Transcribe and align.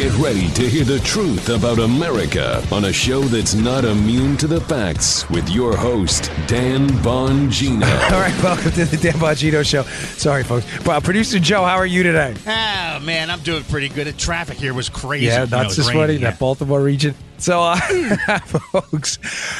Get 0.00 0.16
ready 0.16 0.48
to 0.52 0.66
hear 0.66 0.84
the 0.84 0.98
truth 1.00 1.50
about 1.50 1.78
America 1.78 2.66
on 2.72 2.86
a 2.86 2.92
show 2.92 3.20
that's 3.20 3.52
not 3.52 3.84
immune 3.84 4.38
to 4.38 4.46
the 4.46 4.58
facts 4.62 5.28
with 5.28 5.46
your 5.50 5.76
host, 5.76 6.30
Dan 6.46 6.88
Bongino. 6.88 7.82
All 8.10 8.18
right, 8.18 8.42
welcome 8.42 8.70
to 8.72 8.86
the 8.86 8.96
Dan 8.96 9.12
Bongino 9.20 9.62
Show. 9.62 9.82
Sorry, 10.16 10.42
folks. 10.42 10.64
But 10.86 11.04
producer 11.04 11.38
Joe, 11.38 11.66
how 11.66 11.76
are 11.76 11.84
you 11.84 12.02
today? 12.02 12.34
Oh 12.46 13.00
man, 13.04 13.28
I'm 13.28 13.40
doing 13.40 13.62
pretty 13.64 13.90
good. 13.90 14.06
The 14.06 14.14
traffic 14.14 14.56
here 14.56 14.72
was 14.72 14.88
crazy. 14.88 15.26
Yeah, 15.26 15.44
You 15.44 15.50
know, 15.50 15.58
that's 15.58 15.76
just 15.76 15.90
raining, 15.90 16.02
funny. 16.02 16.12
yeah. 16.14 16.30
That 16.30 16.38
Baltimore 16.38 16.80
region. 16.80 17.14
So, 17.36 17.60
uh, 17.60 17.76
folks, 18.46 19.18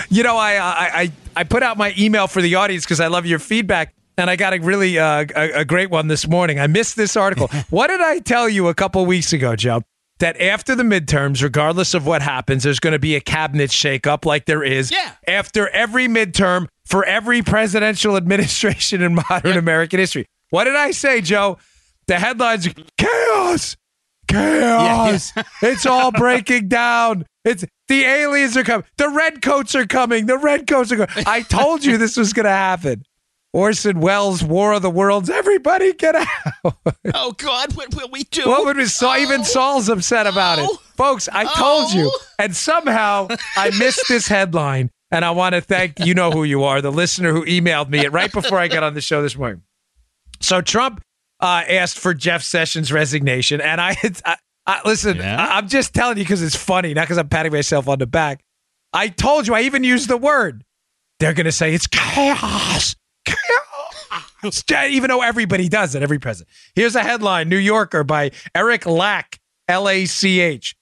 you 0.09 0.23
know, 0.23 0.39
I, 0.39 0.55
I 0.55 0.91
I 1.03 1.13
I 1.37 1.45
put 1.45 1.63
out 1.63 1.77
my 1.77 1.93
email 1.99 2.27
for 2.27 2.41
the 2.41 2.55
audience 2.55 2.87
because 2.87 3.01
I 3.01 3.09
love 3.09 3.27
your 3.27 3.41
feedback. 3.41 3.93
And 4.17 4.31
I 4.31 4.37
got 4.37 4.55
a 4.55 4.59
really 4.59 4.99
uh, 4.99 5.27
a, 5.37 5.61
a 5.61 5.65
great 5.67 5.91
one 5.91 6.09
this 6.09 6.27
morning. 6.27 6.59
I 6.59 6.67
missed 6.67 6.97
this 6.97 7.15
article. 7.15 7.49
what 7.71 7.89
did 7.89 8.01
I 8.01 8.21
tell 8.21 8.49
you 8.49 8.69
a 8.69 8.75
couple 8.75 9.05
weeks 9.05 9.35
ago, 9.35 9.55
Joe? 9.55 9.83
That 10.21 10.41
after 10.41 10.75
the 10.75 10.83
midterms, 10.83 11.43
regardless 11.43 11.93
of 11.95 12.07
what 12.07 12.23
happens, 12.23 12.63
there's 12.63 12.79
going 12.81 12.93
to 12.93 12.99
be 12.99 13.17
a 13.17 13.21
cabinet 13.21 13.71
shakeup 13.71 14.25
like 14.25 14.45
there 14.47 14.63
is 14.63 14.91
Yeah. 14.91 15.13
after 15.27 15.69
every 15.71 16.07
midterm 16.09 16.69
for 16.87 17.05
every 17.05 17.43
presidential 17.43 18.17
administration 18.19 19.03
in 19.03 19.15
modern 19.29 19.57
American 19.59 19.99
history. 19.99 20.27
What 20.51 20.65
did 20.65 20.77
I 20.77 20.91
say, 20.93 21.21
Joe? 21.21 21.59
The 22.07 22.19
headlines 22.19 22.67
are 22.67 22.73
chaos, 22.99 23.77
chaos. 24.29 25.33
it's 25.63 25.87
all 25.87 26.11
breaking 26.13 26.69
down. 26.69 27.25
It's 27.45 27.65
the 27.89 28.05
aliens 28.05 28.57
are 28.57 28.65
coming. 28.65 28.85
The 28.99 29.09
redcoats 29.09 29.75
are 29.75 29.87
coming. 29.87 30.27
The 30.27 30.37
redcoats 30.39 30.93
are 30.93 31.07
coming. 31.07 31.25
I 31.27 31.43
told 31.43 31.85
you 31.85 31.97
this 31.99 32.17
was 32.17 32.33
going 32.33 32.45
to 32.45 32.51
happen. 32.51 33.03
Orson 33.53 34.01
Welles' 34.01 34.43
War 34.45 34.75
of 34.75 34.83
the 34.83 34.91
Worlds. 34.91 35.29
Everybody 35.31 35.93
get 35.93 36.15
out. 36.15 36.77
Oh 37.15 37.33
God, 37.33 37.75
what 37.77 37.95
will 37.97 38.09
we 38.11 38.25
do? 38.25 38.47
What 38.49 38.65
would 38.67 38.77
we 38.77 38.85
Saul? 38.87 39.17
Even 39.19 39.45
Saul's 39.45 39.89
upset 39.89 40.27
about 40.27 40.59
it, 40.61 40.67
Oh. 40.71 40.81
folks. 40.97 41.29
I 41.33 41.45
told 41.57 41.93
you, 41.93 42.11
Oh. 42.15 42.19
and 42.39 42.55
somehow 42.55 43.29
I 43.57 43.71
missed 43.79 44.05
this 44.09 44.29
headline. 44.29 44.91
And 45.13 45.25
I 45.25 45.33
want 45.33 45.57
to 45.57 45.61
thank 45.61 45.99
you 45.99 46.15
know 46.15 46.31
who 46.31 46.45
you 46.45 46.63
are, 46.63 46.81
the 46.81 46.93
listener 46.93 47.33
who 47.33 47.45
emailed 47.45 47.89
me 47.89 47.99
it 48.05 48.13
right 48.13 48.31
before 48.33 48.59
I 48.61 48.69
got 48.69 48.85
on 48.85 48.95
the 48.95 49.01
show 49.01 49.23
this 49.23 49.37
morning. 49.37 49.63
So 50.39 50.61
Trump 50.61 51.03
uh, 51.41 51.65
asked 51.69 51.99
for 51.99 52.15
Jeff 52.15 52.45
Sessions' 52.45 52.93
resignation, 52.93 53.61
and 53.61 53.81
I, 53.81 53.97
I, 54.25 54.37
I 54.67 54.81
listen. 54.85 55.17
Yeah? 55.17 55.35
I, 55.45 55.57
I'm 55.59 55.67
just 55.67 55.95
telling 55.95 56.17
you 56.17 56.23
because 56.23 56.43
it's 56.43 56.55
funny, 56.55 56.95
not 56.95 57.03
because 57.09 57.19
I'm 57.19 57.29
patting 57.29 57.51
myself 57.53 57.89
on 57.89 57.99
the 57.99 58.07
back. 58.07 58.45
I 58.93 59.09
told 59.09 59.49
you. 59.49 59.55
I 59.55 59.63
even 59.63 59.83
used 59.83 60.09
the 60.09 60.17
word. 60.17 60.63
They're 61.19 61.35
going 61.35 61.47
to 61.47 61.51
say 61.53 61.75
it's 61.75 61.89
chaos. 61.89 62.95
Even 64.89 65.09
though 65.09 65.23
everybody 65.23 65.69
does 65.69 65.95
it, 65.95 66.03
every 66.03 66.19
president. 66.19 66.49
Here's 66.75 66.97
a 66.97 67.03
headline 67.03 67.49
New 67.49 67.59
Yorker 67.59 68.05
by 68.05 68.31
Eric 68.55 68.83
Lach, 68.83 69.39
L 69.69 69.89
A 69.89 70.07
C 70.07 70.41
H. 70.41 70.77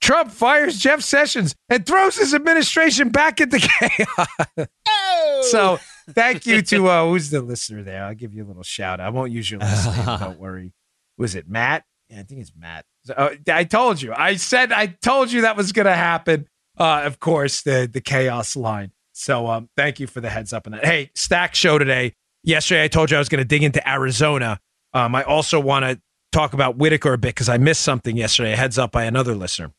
Trump 0.00 0.32
fires 0.32 0.78
Jeff 0.78 1.00
Sessions 1.00 1.54
and 1.68 1.86
throws 1.86 2.16
his 2.16 2.34
administration 2.34 3.10
back 3.10 3.40
into 3.40 3.58
chaos. 3.80 4.66
Oh! 4.88 5.48
So 5.48 5.78
thank 6.10 6.44
you 6.44 6.60
to 6.60 6.88
uh, 6.88 7.06
who's 7.06 7.30
the 7.30 7.40
listener 7.40 7.84
there. 7.84 8.04
I'll 8.04 8.14
give 8.14 8.34
you 8.34 8.44
a 8.44 8.48
little 8.48 8.64
shout 8.64 8.98
out. 8.98 9.06
I 9.06 9.10
won't 9.10 9.30
use 9.30 9.48
your 9.48 9.60
last 9.60 9.96
name. 9.96 10.18
Don't 10.18 10.40
worry. 10.40 10.72
Was 11.18 11.36
it 11.36 11.48
Matt? 11.48 11.84
Yeah, 12.08 12.20
I 12.20 12.22
think 12.24 12.40
it's 12.40 12.52
Matt. 12.56 12.84
So, 13.04 13.14
uh, 13.14 13.34
I 13.48 13.62
told 13.62 14.02
you. 14.02 14.12
I 14.12 14.36
said 14.36 14.72
I 14.72 14.86
told 14.86 15.30
you 15.30 15.42
that 15.42 15.56
was 15.56 15.70
going 15.70 15.86
to 15.86 15.94
happen. 15.94 16.48
Uh, 16.76 17.02
of 17.04 17.20
course, 17.20 17.62
the 17.62 17.88
the 17.90 18.00
chaos 18.00 18.56
line. 18.56 18.90
So 19.22 19.46
um, 19.46 19.68
thank 19.76 20.00
you 20.00 20.08
for 20.08 20.20
the 20.20 20.28
heads 20.28 20.52
up 20.52 20.66
on 20.66 20.72
that. 20.72 20.84
Hey, 20.84 21.10
Stack 21.14 21.54
show 21.54 21.78
today. 21.78 22.14
Yesterday, 22.42 22.82
I 22.82 22.88
told 22.88 23.10
you 23.10 23.16
I 23.16 23.20
was 23.20 23.28
going 23.28 23.38
to 23.38 23.44
dig 23.44 23.62
into 23.62 23.88
Arizona. 23.88 24.58
Um, 24.92 25.14
I 25.14 25.22
also 25.22 25.60
want 25.60 25.84
to 25.84 26.00
talk 26.32 26.54
about 26.54 26.76
Whitaker 26.76 27.12
a 27.12 27.18
bit 27.18 27.28
because 27.28 27.48
I 27.48 27.56
missed 27.56 27.82
something 27.82 28.16
yesterday. 28.16 28.54
A 28.54 28.56
heads 28.56 28.78
up 28.78 28.90
by 28.90 29.04
another 29.04 29.36
listener. 29.36 29.70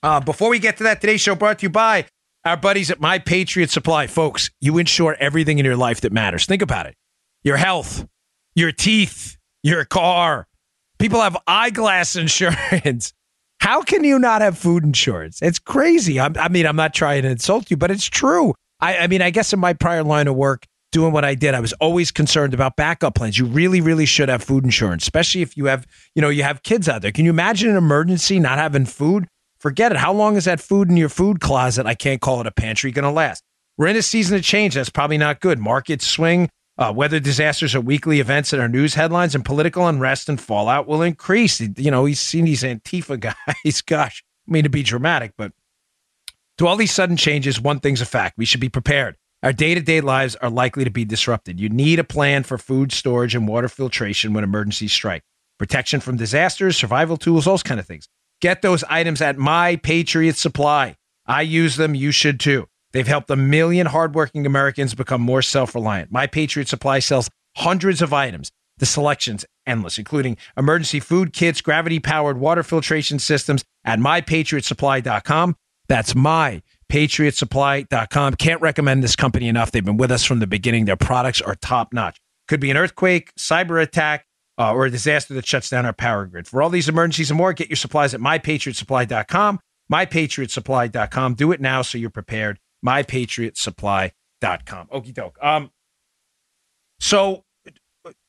Uh, 0.00 0.20
before 0.20 0.48
we 0.48 0.60
get 0.60 0.76
to 0.76 0.84
that, 0.84 1.00
today's 1.00 1.20
show 1.20 1.34
brought 1.34 1.58
to 1.58 1.64
you 1.64 1.70
by 1.70 2.06
our 2.44 2.56
buddies 2.56 2.90
at 2.92 3.00
My 3.00 3.18
Patriot 3.18 3.70
Supply. 3.70 4.06
Folks, 4.06 4.50
you 4.60 4.78
insure 4.78 5.16
everything 5.18 5.58
in 5.58 5.64
your 5.64 5.76
life 5.76 6.00
that 6.02 6.12
matters. 6.12 6.46
Think 6.46 6.62
about 6.62 6.86
it 6.86 6.94
your 7.42 7.56
health, 7.56 8.06
your 8.54 8.70
teeth, 8.70 9.38
your 9.64 9.84
car. 9.84 10.46
People 11.00 11.20
have 11.20 11.36
eyeglass 11.48 12.14
insurance. 12.16 13.12
How 13.62 13.80
can 13.80 14.02
you 14.02 14.18
not 14.18 14.42
have 14.42 14.58
food 14.58 14.82
insurance? 14.82 15.40
It's 15.40 15.60
crazy. 15.60 16.18
I'm, 16.18 16.36
I 16.36 16.48
mean, 16.48 16.66
I'm 16.66 16.74
not 16.74 16.94
trying 16.94 17.22
to 17.22 17.28
insult 17.28 17.70
you, 17.70 17.76
but 17.76 17.92
it's 17.92 18.06
true. 18.06 18.54
I, 18.80 18.98
I 18.98 19.06
mean, 19.06 19.22
I 19.22 19.30
guess 19.30 19.52
in 19.52 19.60
my 19.60 19.72
prior 19.72 20.02
line 20.02 20.26
of 20.26 20.34
work, 20.34 20.66
doing 20.90 21.12
what 21.12 21.24
I 21.24 21.36
did, 21.36 21.54
I 21.54 21.60
was 21.60 21.72
always 21.74 22.10
concerned 22.10 22.54
about 22.54 22.74
backup 22.74 23.14
plans. 23.14 23.38
You 23.38 23.44
really, 23.44 23.80
really 23.80 24.04
should 24.04 24.28
have 24.28 24.42
food 24.42 24.64
insurance, 24.64 25.04
especially 25.04 25.42
if 25.42 25.56
you 25.56 25.66
have, 25.66 25.86
you 26.16 26.22
know, 26.22 26.28
you 26.28 26.42
have 26.42 26.64
kids 26.64 26.88
out 26.88 27.02
there. 27.02 27.12
Can 27.12 27.24
you 27.24 27.30
imagine 27.30 27.70
an 27.70 27.76
emergency 27.76 28.40
not 28.40 28.58
having 28.58 28.84
food? 28.84 29.28
Forget 29.60 29.92
it. 29.92 29.98
How 29.98 30.12
long 30.12 30.34
is 30.34 30.46
that 30.46 30.60
food 30.60 30.90
in 30.90 30.96
your 30.96 31.08
food 31.08 31.40
closet? 31.40 31.86
I 31.86 31.94
can't 31.94 32.20
call 32.20 32.40
it 32.40 32.48
a 32.48 32.50
pantry 32.50 32.90
going 32.90 33.04
to 33.04 33.12
last. 33.12 33.44
We're 33.78 33.86
in 33.86 33.96
a 33.96 34.02
season 34.02 34.36
of 34.36 34.42
change. 34.42 34.74
That's 34.74 34.90
probably 34.90 35.18
not 35.18 35.38
good. 35.38 35.60
Markets 35.60 36.04
swing. 36.04 36.48
Uh, 36.82 36.90
weather 36.90 37.20
disasters 37.20 37.76
are 37.76 37.80
weekly 37.80 38.18
events 38.18 38.52
in 38.52 38.58
our 38.58 38.66
news 38.66 38.94
headlines, 38.94 39.36
and 39.36 39.44
political 39.44 39.86
unrest 39.86 40.28
and 40.28 40.40
fallout 40.40 40.88
will 40.88 41.00
increase. 41.00 41.60
You 41.60 41.92
know, 41.92 42.06
he's 42.06 42.18
seen 42.18 42.44
these 42.44 42.64
Antifa 42.64 43.20
guys. 43.64 43.82
Gosh, 43.82 44.24
I 44.48 44.50
mean 44.50 44.64
to 44.64 44.68
be 44.68 44.82
dramatic, 44.82 45.34
but 45.38 45.52
to 46.58 46.66
all 46.66 46.74
these 46.74 46.90
sudden 46.90 47.16
changes, 47.16 47.60
one 47.60 47.78
thing's 47.78 48.00
a 48.00 48.06
fact: 48.06 48.36
we 48.36 48.44
should 48.44 48.60
be 48.60 48.68
prepared. 48.68 49.16
Our 49.44 49.52
day-to-day 49.52 50.00
lives 50.00 50.34
are 50.36 50.50
likely 50.50 50.82
to 50.82 50.90
be 50.90 51.04
disrupted. 51.04 51.60
You 51.60 51.68
need 51.68 52.00
a 52.00 52.04
plan 52.04 52.42
for 52.42 52.58
food 52.58 52.90
storage 52.90 53.36
and 53.36 53.46
water 53.46 53.68
filtration 53.68 54.32
when 54.32 54.42
emergencies 54.42 54.92
strike. 54.92 55.22
Protection 55.58 56.00
from 56.00 56.16
disasters, 56.16 56.76
survival 56.76 57.16
tools, 57.16 57.44
those 57.44 57.62
kind 57.62 57.78
of 57.78 57.86
things. 57.86 58.08
Get 58.40 58.62
those 58.62 58.82
items 58.84 59.22
at 59.22 59.38
My 59.38 59.76
Patriot 59.76 60.36
Supply. 60.36 60.96
I 61.26 61.42
use 61.42 61.76
them. 61.76 61.94
You 61.94 62.10
should 62.10 62.40
too. 62.40 62.66
They've 62.92 63.06
helped 63.06 63.30
a 63.30 63.36
million 63.36 63.86
hardworking 63.86 64.44
Americans 64.46 64.94
become 64.94 65.20
more 65.20 65.42
self 65.42 65.74
reliant. 65.74 66.10
My 66.12 66.26
Patriot 66.26 66.68
Supply 66.68 66.98
sells 66.98 67.28
hundreds 67.56 68.02
of 68.02 68.12
items. 68.12 68.50
The 68.78 68.86
selection's 68.86 69.44
endless, 69.66 69.98
including 69.98 70.38
emergency 70.56 71.00
food 71.00 71.32
kits, 71.32 71.60
gravity 71.60 71.98
powered 72.00 72.38
water 72.38 72.62
filtration 72.62 73.18
systems 73.18 73.64
at 73.84 73.98
mypatriotsupply.com. 73.98 75.56
That's 75.88 76.14
mypatriotsupply.com. 76.14 78.34
Can't 78.34 78.60
recommend 78.60 79.04
this 79.04 79.16
company 79.16 79.48
enough. 79.48 79.70
They've 79.70 79.84
been 79.84 79.98
with 79.98 80.10
us 80.10 80.24
from 80.24 80.38
the 80.38 80.46
beginning. 80.46 80.86
Their 80.86 80.96
products 80.96 81.40
are 81.40 81.54
top 81.54 81.92
notch. 81.92 82.20
Could 82.48 82.60
be 82.60 82.70
an 82.70 82.76
earthquake, 82.76 83.32
cyber 83.36 83.82
attack, 83.82 84.26
uh, 84.58 84.72
or 84.72 84.86
a 84.86 84.90
disaster 84.90 85.34
that 85.34 85.46
shuts 85.46 85.70
down 85.70 85.86
our 85.86 85.92
power 85.92 86.26
grid. 86.26 86.48
For 86.48 86.60
all 86.62 86.70
these 86.70 86.88
emergencies 86.88 87.30
and 87.30 87.38
more, 87.38 87.52
get 87.52 87.68
your 87.68 87.76
supplies 87.76 88.14
at 88.14 88.20
mypatriotsupply.com. 88.20 89.60
Mypatriotsupply.com. 89.90 91.34
Do 91.34 91.50
it 91.52 91.60
now 91.60 91.82
so 91.82 91.98
you're 91.98 92.10
prepared. 92.10 92.58
Mypatriotsupply.com. 92.84 94.88
Okie 94.88 95.14
doke. 95.14 95.38
Um, 95.42 95.70
so, 97.00 97.44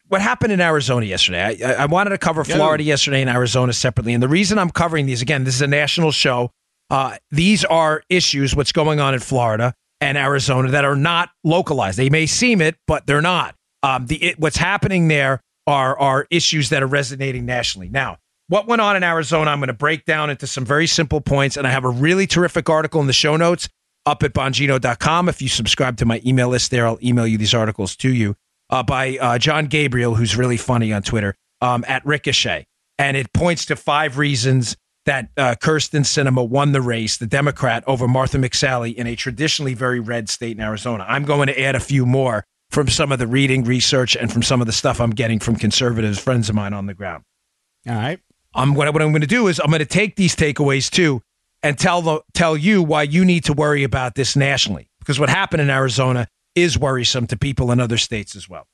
what 0.07 0.21
happened 0.21 0.51
in 0.51 0.61
Arizona 0.61 1.05
yesterday? 1.05 1.63
I, 1.63 1.83
I 1.83 1.85
wanted 1.85 2.11
to 2.11 2.17
cover 2.17 2.43
Florida 2.43 2.83
yesterday 2.83 3.21
and 3.21 3.29
Arizona 3.29 3.73
separately. 3.73 4.13
And 4.13 4.21
the 4.21 4.27
reason 4.27 4.59
I'm 4.59 4.69
covering 4.69 5.05
these, 5.05 5.21
again, 5.21 5.43
this 5.43 5.55
is 5.55 5.61
a 5.61 5.67
national 5.67 6.11
show. 6.11 6.51
Uh, 6.89 7.17
these 7.31 7.65
are 7.65 8.03
issues, 8.09 8.55
what's 8.55 8.71
going 8.71 8.99
on 8.99 9.13
in 9.13 9.19
Florida 9.19 9.73
and 10.01 10.17
Arizona, 10.17 10.69
that 10.71 10.85
are 10.85 10.95
not 10.95 11.29
localized. 11.43 11.97
They 11.97 12.09
may 12.09 12.25
seem 12.25 12.61
it, 12.61 12.75
but 12.87 13.07
they're 13.07 13.21
not. 13.21 13.55
Um, 13.81 14.07
the 14.07 14.23
it, 14.23 14.39
What's 14.39 14.57
happening 14.57 15.07
there 15.07 15.41
are, 15.65 15.97
are 15.97 16.27
issues 16.29 16.69
that 16.69 16.83
are 16.83 16.87
resonating 16.87 17.45
nationally. 17.45 17.89
Now, 17.89 18.17
what 18.47 18.67
went 18.67 18.81
on 18.81 18.95
in 18.95 19.03
Arizona, 19.03 19.51
I'm 19.51 19.59
going 19.59 19.67
to 19.67 19.73
break 19.73 20.05
down 20.05 20.29
into 20.29 20.45
some 20.45 20.65
very 20.65 20.87
simple 20.87 21.21
points. 21.21 21.57
And 21.57 21.65
I 21.65 21.71
have 21.71 21.85
a 21.85 21.89
really 21.89 22.27
terrific 22.27 22.69
article 22.69 23.01
in 23.01 23.07
the 23.07 23.13
show 23.13 23.37
notes 23.37 23.69
up 24.05 24.23
at 24.23 24.33
bongino.com. 24.33 25.29
If 25.29 25.41
you 25.41 25.47
subscribe 25.47 25.97
to 25.97 26.05
my 26.05 26.21
email 26.25 26.49
list 26.49 26.71
there, 26.71 26.85
I'll 26.87 26.99
email 27.01 27.27
you 27.27 27.37
these 27.37 27.53
articles 27.53 27.95
to 27.97 28.13
you 28.13 28.35
uh, 28.69 28.83
by 28.83 29.17
uh, 29.17 29.37
Jon 29.37 29.67
Gabriel, 29.67 30.15
who's 30.15 30.35
really 30.35 30.57
funny 30.57 30.91
on 30.93 31.03
Twitter, 31.03 31.35
um, 31.61 31.85
at 31.87 32.05
Ricochet. 32.05 32.65
And 32.97 33.17
it 33.17 33.31
points 33.33 33.65
to 33.65 33.75
five 33.75 34.17
reasons 34.17 34.75
that 35.05 35.29
uh, 35.35 35.55
Kyrsten 35.55 36.01
Sinema 36.01 36.47
won 36.47 36.71
the 36.71 36.81
race, 36.81 37.17
the 37.17 37.27
Democrat, 37.27 37.83
over 37.87 38.07
Martha 38.07 38.37
McSally 38.37 38.95
in 38.95 39.07
a 39.07 39.15
traditionally 39.15 39.73
very 39.73 39.99
red 39.99 40.29
state 40.29 40.55
in 40.55 40.63
Arizona. 40.63 41.05
I'm 41.07 41.23
going 41.23 41.47
to 41.47 41.59
add 41.59 41.75
a 41.75 41.79
few 41.79 42.05
more 42.05 42.45
from 42.69 42.87
some 42.87 43.11
of 43.11 43.19
the 43.19 43.27
reading, 43.27 43.63
research, 43.63 44.15
and 44.15 44.31
from 44.31 44.41
some 44.43 44.61
of 44.61 44.67
the 44.67 44.73
stuff 44.73 45.01
I'm 45.01 45.11
getting 45.11 45.39
from 45.39 45.55
conservatives, 45.55 46.19
friends 46.19 46.49
of 46.49 46.55
mine 46.55 46.73
on 46.73 46.85
the 46.85 46.93
ground. 46.93 47.23
All 47.87 47.95
right. 47.95 48.19
I'm 48.55 48.75
what, 48.75 48.91
what 48.93 49.01
I'm 49.01 49.11
going 49.11 49.21
to 49.21 49.27
do 49.27 49.47
is 49.47 49.59
I'm 49.59 49.69
going 49.69 49.79
to 49.79 49.85
take 49.85 50.15
these 50.15 50.35
takeaways 50.35 50.89
too 50.89 51.21
and 51.63 51.79
tell 51.79 52.01
the 52.01 52.21
tell 52.33 52.55
you 52.55 52.83
why 52.83 53.03
you 53.03 53.25
need 53.25 53.45
to 53.45 53.53
worry 53.53 53.83
about 53.83 54.15
this 54.15 54.35
nationally 54.35 54.89
because 54.99 55.19
what 55.19 55.29
happened 55.29 55.61
in 55.61 55.69
Arizona 55.69 56.27
is 56.55 56.77
worrisome 56.77 57.25
to 57.27 57.37
people 57.37 57.71
in 57.71 57.79
other 57.79 57.97
states 57.97 58.35
as 58.35 58.47
well. 58.47 58.67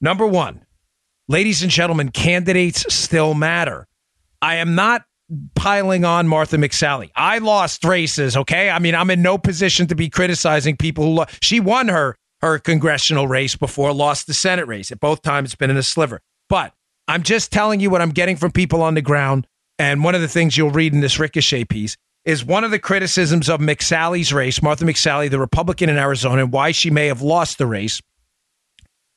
Number 0.00 0.26
1, 0.26 0.64
ladies 1.26 1.62
and 1.62 1.72
gentlemen, 1.72 2.10
candidates 2.10 2.92
still 2.94 3.34
matter. 3.34 3.88
I 4.40 4.56
am 4.56 4.76
not 4.76 5.04
piling 5.54 6.04
on 6.04 6.28
Martha 6.28 6.56
McSally. 6.56 7.10
I 7.16 7.38
lost 7.38 7.84
races, 7.84 8.36
okay? 8.36 8.70
I 8.70 8.78
mean, 8.78 8.94
I'm 8.94 9.10
in 9.10 9.22
no 9.22 9.36
position 9.38 9.88
to 9.88 9.96
be 9.96 10.08
criticizing 10.08 10.76
people 10.76 11.04
who 11.04 11.10
lo- 11.10 11.26
she 11.40 11.58
won 11.58 11.88
her 11.88 12.16
her 12.40 12.58
congressional 12.58 13.26
race 13.26 13.56
before 13.56 13.92
lost 13.92 14.26
the 14.28 14.34
Senate 14.34 14.66
race. 14.68 14.92
At 14.92 15.00
both 15.00 15.22
times 15.22 15.48
it's 15.48 15.56
been 15.56 15.70
in 15.70 15.76
a 15.76 15.82
sliver. 15.82 16.20
But 16.48 16.72
I'm 17.08 17.22
just 17.22 17.52
telling 17.52 17.80
you 17.80 17.90
what 17.90 18.00
I'm 18.00 18.10
getting 18.10 18.36
from 18.36 18.52
people 18.52 18.82
on 18.82 18.94
the 18.94 19.02
ground. 19.02 19.46
And 19.78 20.02
one 20.02 20.14
of 20.14 20.20
the 20.20 20.28
things 20.28 20.56
you'll 20.56 20.70
read 20.70 20.92
in 20.92 21.00
this 21.00 21.18
Ricochet 21.18 21.64
piece 21.66 21.96
is 22.24 22.44
one 22.44 22.64
of 22.64 22.70
the 22.70 22.78
criticisms 22.78 23.48
of 23.48 23.60
McSally's 23.60 24.32
race, 24.32 24.60
Martha 24.60 24.84
McSally, 24.84 25.30
the 25.30 25.38
Republican 25.38 25.88
in 25.88 25.96
Arizona, 25.96 26.42
and 26.42 26.52
why 26.52 26.72
she 26.72 26.90
may 26.90 27.06
have 27.06 27.22
lost 27.22 27.58
the 27.58 27.66
race, 27.66 28.02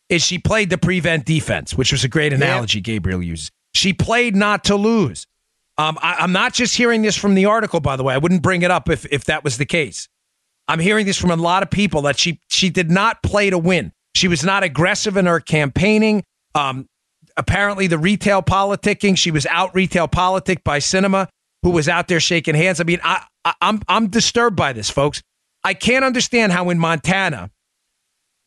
is 0.10 0.22
she 0.22 0.38
played 0.38 0.70
the 0.70 0.78
prevent 0.78 1.26
defense, 1.26 1.76
which 1.76 1.92
was 1.92 2.04
a 2.04 2.08
great 2.08 2.34
analogy 2.34 2.80
yeah. 2.80 2.84
Gabriel 2.84 3.22
uses. 3.22 3.52
She 3.74 3.94
played 3.94 4.36
not 4.36 4.66
to 4.66 4.76
lose. 4.76 5.26
Um, 5.78 5.98
I, 6.02 6.24
am 6.24 6.32
not 6.32 6.54
just 6.54 6.76
hearing 6.76 7.02
this 7.02 7.18
from 7.18 7.34
the 7.34 7.46
article, 7.46 7.80
by 7.80 7.96
the 7.96 8.04
way. 8.04 8.14
I 8.14 8.18
wouldn't 8.18 8.42
bring 8.42 8.62
it 8.62 8.72
up 8.72 8.90
if, 8.90 9.06
if 9.12 9.26
that 9.26 9.44
was 9.44 9.58
the 9.58 9.66
case. 9.66 10.08
I'm 10.68 10.80
hearing 10.80 11.06
this 11.06 11.18
from 11.18 11.32
a 11.32 11.36
lot 11.36 11.64
of 11.64 11.70
people 11.70 12.04
that 12.04 12.20
she 12.20 12.40
she 12.48 12.70
did 12.70 12.92
not 12.92 13.24
play 13.24 13.50
to 13.50 13.58
win. 13.58 13.92
She 14.16 14.28
was 14.28 14.44
not 14.44 14.64
aggressive 14.64 15.18
in 15.18 15.26
her 15.26 15.40
campaigning. 15.40 16.24
Um, 16.56 16.88
apparently, 17.38 17.88
the 17.88 17.98
retail 17.98 18.42
politicking, 18.42 19.18
she 19.18 19.32
was 19.32 19.46
out 19.48 19.74
retail 19.74 20.08
politic 20.08 20.64
by 20.64 20.80
Sinema, 20.80 21.28
who 21.64 21.72
was 21.72 21.88
out 21.90 22.08
there 22.08 22.20
shaking 22.20 22.56
hands. 22.56 22.80
I 22.80 22.84
mean, 22.84 23.00
I, 23.04 23.24
I 23.46 23.54
I'm 23.62 23.82
I'm 23.88 24.08
disturbed 24.08 24.56
by 24.56 24.74
this, 24.74 24.90
folks. 24.90 25.22
I 25.64 25.74
can't 25.74 26.04
understand 26.04 26.52
how 26.52 26.70
in 26.70 26.80
Montana, 26.80 27.52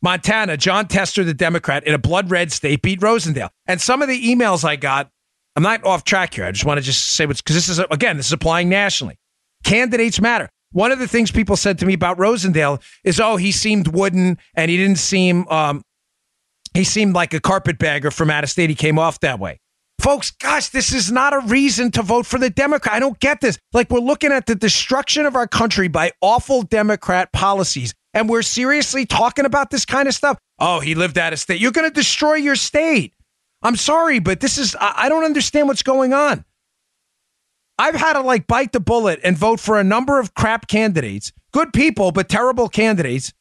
Montana, 0.03 0.57
Jon 0.57 0.87
Tester, 0.87 1.25
the 1.25 1.35
Democrat, 1.35 1.87
in 1.87 1.95
a 1.95 1.99
blood 1.99 2.31
red 2.31 2.53
state, 2.53 2.83
beat 2.83 3.01
Rosendale. 3.01 3.51
And 3.67 3.81
some 3.81 4.03
of 4.03 4.09
the 4.09 4.23
emails 4.23 4.65
I 4.65 4.77
got, 4.77 5.09
I'm 5.57 5.63
not 5.63 5.85
off 5.85 6.05
track 6.05 6.35
here. 6.35 6.45
I 6.45 6.51
just 6.51 6.65
want 6.65 6.79
to 6.79 6.83
just 6.85 7.13
say 7.13 7.25
what's 7.25 7.41
because 7.41 7.57
this 7.57 7.69
is, 7.69 7.79
again, 7.91 8.17
this 8.17 8.27
is 8.27 8.33
applying 8.33 8.69
nationally. 8.69 9.17
Candidates 9.65 10.21
matter. 10.21 10.51
One 10.73 10.91
of 10.91 10.99
the 10.99 11.07
things 11.07 11.31
people 11.31 11.57
said 11.57 11.79
to 11.79 11.87
me 11.87 11.95
about 11.95 12.19
Rosendale 12.19 12.83
is, 13.05 13.21
oh, 13.21 13.37
he 13.37 13.53
seemed 13.53 13.89
wooden 13.89 14.39
and 14.55 14.71
he 14.71 14.77
didn't 14.77 14.99
seem, 14.99 15.47
um, 15.49 15.83
he 16.75 16.85
seemed 16.85 17.15
like 17.15 17.33
a 17.33 17.41
carpetbagger 17.41 18.11
from 18.11 18.31
out 18.31 18.45
of 18.45 18.51
state. 18.51 18.69
He 18.69 18.77
came 18.77 18.99
off 18.99 19.21
that 19.21 19.39
way. 19.39 19.59
Folks, 20.01 20.33
gosh, 20.33 20.69
this 20.69 20.93
is 20.93 21.11
not 21.11 21.33
a 21.33 21.39
reason 21.47 21.91
to 21.93 22.03
vote 22.03 22.27
for 22.27 22.39
the 22.39 22.51
Democrat. 22.51 22.95
I 22.95 22.99
don't 22.99 23.19
get 23.21 23.41
this. 23.41 23.59
Like, 23.73 23.91
we're 23.91 24.01
looking 24.01 24.33
at 24.33 24.47
the 24.47 24.55
destruction 24.55 25.25
of 25.25 25.37
our 25.37 25.47
country 25.47 25.89
by 25.89 26.13
awful 26.21 26.63
Democrat 26.63 27.33
policies 27.33 27.95
and 28.15 28.29
we're 28.29 28.43
seriously 28.43 29.05
talking 29.05 29.45
about 29.45 29.71
this 29.71 29.85
kind 29.85 30.09
of 30.09 30.15
stuff. 30.15 30.39
Oh, 30.59 30.81
he 30.81 30.95
lived 30.95 31.19
out 31.19 31.33
of 31.33 31.41
state. 31.41 31.61
You're 31.61 31.73
going 31.73 31.89
to 31.89 31.95
destroy 31.95 32.35
your 32.35 32.55
state. 32.55 33.13
I'm 33.63 33.77
sorry, 33.77 34.21
but 34.21 34.41
this 34.41 34.57
is, 34.57 34.77
I 34.81 35.09
don't 35.09 35.25
understand 35.25 35.69
what's 35.69 35.83
going 35.83 36.13
on. 36.13 36.45
I've 37.77 37.97
had 37.97 38.13
to 38.13 38.21
like 38.21 38.47
bite 38.47 38.73
the 38.73 38.79
bullet 38.79 39.19
and 39.25 39.37
vote 39.37 39.59
for 39.59 39.81
a 39.81 39.85
number 39.85 40.21
of 40.21 40.33
crap 40.35 40.69
candidates, 40.69 41.33
good 41.53 41.73
people, 41.73 42.13
but 42.13 42.29
terrible 42.29 42.69
candidates, 42.69 43.33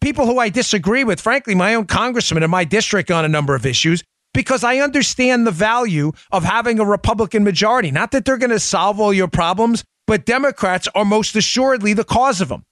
people 0.00 0.26
who 0.26 0.38
I 0.38 0.48
disagree 0.48 1.04
with, 1.04 1.20
frankly, 1.20 1.54
my 1.54 1.74
own 1.74 1.86
congressman 1.86 2.42
in 2.42 2.50
my 2.50 2.64
district 2.64 3.10
on 3.10 3.24
a 3.24 3.28
number 3.28 3.54
of 3.54 3.66
issues, 3.66 4.02
because 4.34 4.62
I 4.64 4.78
understand 4.78 5.46
the 5.46 5.50
value 5.50 6.12
of 6.30 6.44
having 6.44 6.78
a 6.78 6.84
Republican 6.84 7.42
majority. 7.44 7.90
Not 7.90 8.10
that 8.10 8.24
they're 8.24 8.36
going 8.36 8.50
to 8.50 8.60
solve 8.60 9.00
all 9.00 9.12
your 9.12 9.28
problems, 9.28 9.82
but 10.06 10.26
Democrats 10.26 10.88
are 10.94 11.04
most 11.04 11.34
assuredly 11.36 11.92
the 11.92 12.04
cause 12.04 12.40
of 12.40 12.48
them. 12.48 12.64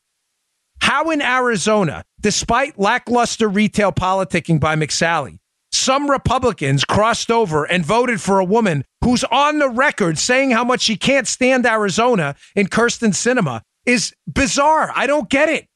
How 0.80 1.10
in 1.10 1.22
Arizona, 1.22 2.04
despite 2.20 2.78
lackluster 2.78 3.48
retail 3.48 3.92
politicking 3.92 4.60
by 4.60 4.76
McSally, 4.76 5.38
some 5.72 6.10
Republicans 6.10 6.84
crossed 6.84 7.30
over 7.30 7.64
and 7.64 7.84
voted 7.84 8.20
for 8.20 8.38
a 8.38 8.44
woman 8.44 8.84
who's 9.02 9.24
on 9.24 9.58
the 9.58 9.68
record 9.68 10.18
saying 10.18 10.50
how 10.50 10.62
much 10.62 10.82
she 10.82 10.96
can't 10.96 11.26
stand 11.26 11.66
Arizona 11.66 12.36
in 12.54 12.68
Kyrsten 12.68 13.10
Sinema 13.10 13.62
is 13.84 14.14
bizarre. 14.26 14.92
I 14.94 15.06
don't 15.06 15.28
get 15.28 15.48
it. 15.48 15.66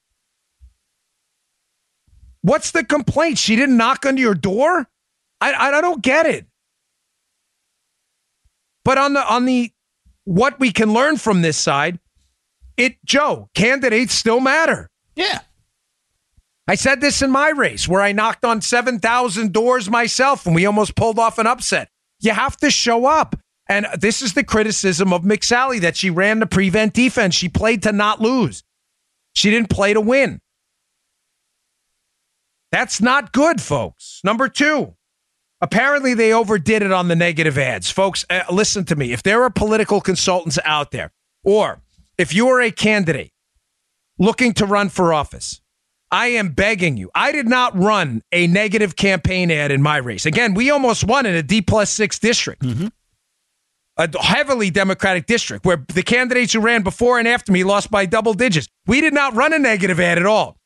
What's 2.49 2.71
the 2.71 2.83
complaint? 2.83 3.37
She 3.37 3.57
didn't 3.57 3.77
knock 3.77 4.07
on 4.07 4.17
your 4.17 4.35
door? 4.35 4.89
I, 5.39 5.53
I, 5.53 5.81
don't 5.83 6.03
get 6.03 6.25
it. 6.25 6.47
But 8.87 8.97
on 8.97 9.13
the 9.13 9.21
on 9.23 9.45
the 9.45 9.71
what 10.25 10.59
we 10.59 10.73
can 10.73 10.95
learn 10.95 11.19
from 11.19 11.43
this 11.43 11.59
side, 11.59 11.99
it 12.79 12.97
Joe, 13.05 13.51
candidates 13.55 14.15
still 14.15 14.41
matter. 14.41 14.89
Yeah. 15.15 15.41
I 16.67 16.75
said 16.75 17.03
this 17.03 17.21
in 17.21 17.31
my 17.31 17.51
race 17.51 17.87
where 17.87 18.01
I 18.01 18.13
knocked 18.13 18.47
on 18.47 18.63
7,000 18.63 19.53
doors 19.53 19.91
myself 19.91 20.47
and 20.47 20.55
we 20.55 20.65
almost 20.65 20.97
pulled 20.97 21.19
off 21.19 21.39
an 21.39 21.47
upset. 21.47 21.91
You 22.21 22.33
have 22.33 22.57
to 22.59 22.71
show 22.71 23.05
up. 23.05 23.39
And 23.69 23.87
this 24.01 24.23
is 24.23 24.33
the 24.33 24.45
criticism 24.45 25.13
of 25.13 25.23
McSally 25.23 25.83
that 25.83 25.99
she 25.99 26.09
ran 26.09 26.39
the 26.39 26.47
prevent 26.47 26.95
defense. 26.95 27.35
She 27.35 27.51
played 27.51 27.83
to 27.83 27.93
not 27.93 28.23
lose. 28.23 28.65
She 29.35 29.51
didn't 29.51 29.69
play 29.69 29.93
to 29.93 30.01
win. 30.01 30.41
That's 32.71 33.01
not 33.01 33.33
good, 33.33 33.61
folks. 33.61 34.21
Number 34.25 34.49
two, 34.49 34.95
apparently 35.61 36.15
they 36.15 36.33
overdid 36.33 36.83
it 36.83 36.93
on 36.93 37.09
the 37.09 37.17
negative 37.17 37.57
ads. 37.57 37.91
Folks, 37.91 38.25
uh, 38.29 38.43
listen 38.51 38.85
to 38.87 38.97
me. 38.97 39.13
If 39.13 39.23
there 39.23 39.43
are 39.43 39.51
political 39.51 40.01
consultants 40.01 40.59
out 40.65 40.91
there, 40.91 41.13
or 41.43 41.81
if 42.19 42.35
you 42.35 42.49
are 42.49 42.61
a 42.61 42.71
candidate 42.71 43.33
looking 44.19 44.53
to 44.55 44.67
run 44.67 44.89
for 44.89 45.15
office, 45.15 45.61
I 46.11 46.29
am 46.29 46.51
begging 46.51 46.97
you. 46.97 47.11
I 47.15 47.33
did 47.33 47.47
not 47.47 47.77
run 47.79 48.23
a 48.33 48.47
negative 48.47 48.97
campaign 48.97 49.51
ad 49.51 49.71
in 49.71 49.83
my 49.83 49.99
race. 49.99 50.27
Again, 50.27 50.55
we 50.55 50.71
almost 50.71 51.05
won 51.05 51.27
in 51.27 51.35
a 51.35 51.43
D 51.43 51.63
plus 51.63 51.91
six 51.91 52.19
district, 52.19 52.63
mm-hmm. 52.63 52.89
a 53.97 54.23
heavily 54.23 54.71
Democratic 54.71 55.27
district 55.27 55.67
where 55.67 55.85
the 55.93 56.03
candidates 56.03 56.53
who 56.55 56.61
ran 56.61 56.83
before 56.83 57.19
and 57.19 57.29
after 57.29 57.53
me 57.53 57.63
lost 57.63 57.91
by 57.91 58.07
double 58.07 58.35
digits. 58.35 58.69
We 58.87 59.01
did 59.01 59.13
not 59.13 59.35
run 59.35 59.53
a 59.53 59.59
negative 59.59 60.01
ad 60.01 60.19
at 60.19 60.27
all. 60.27 60.59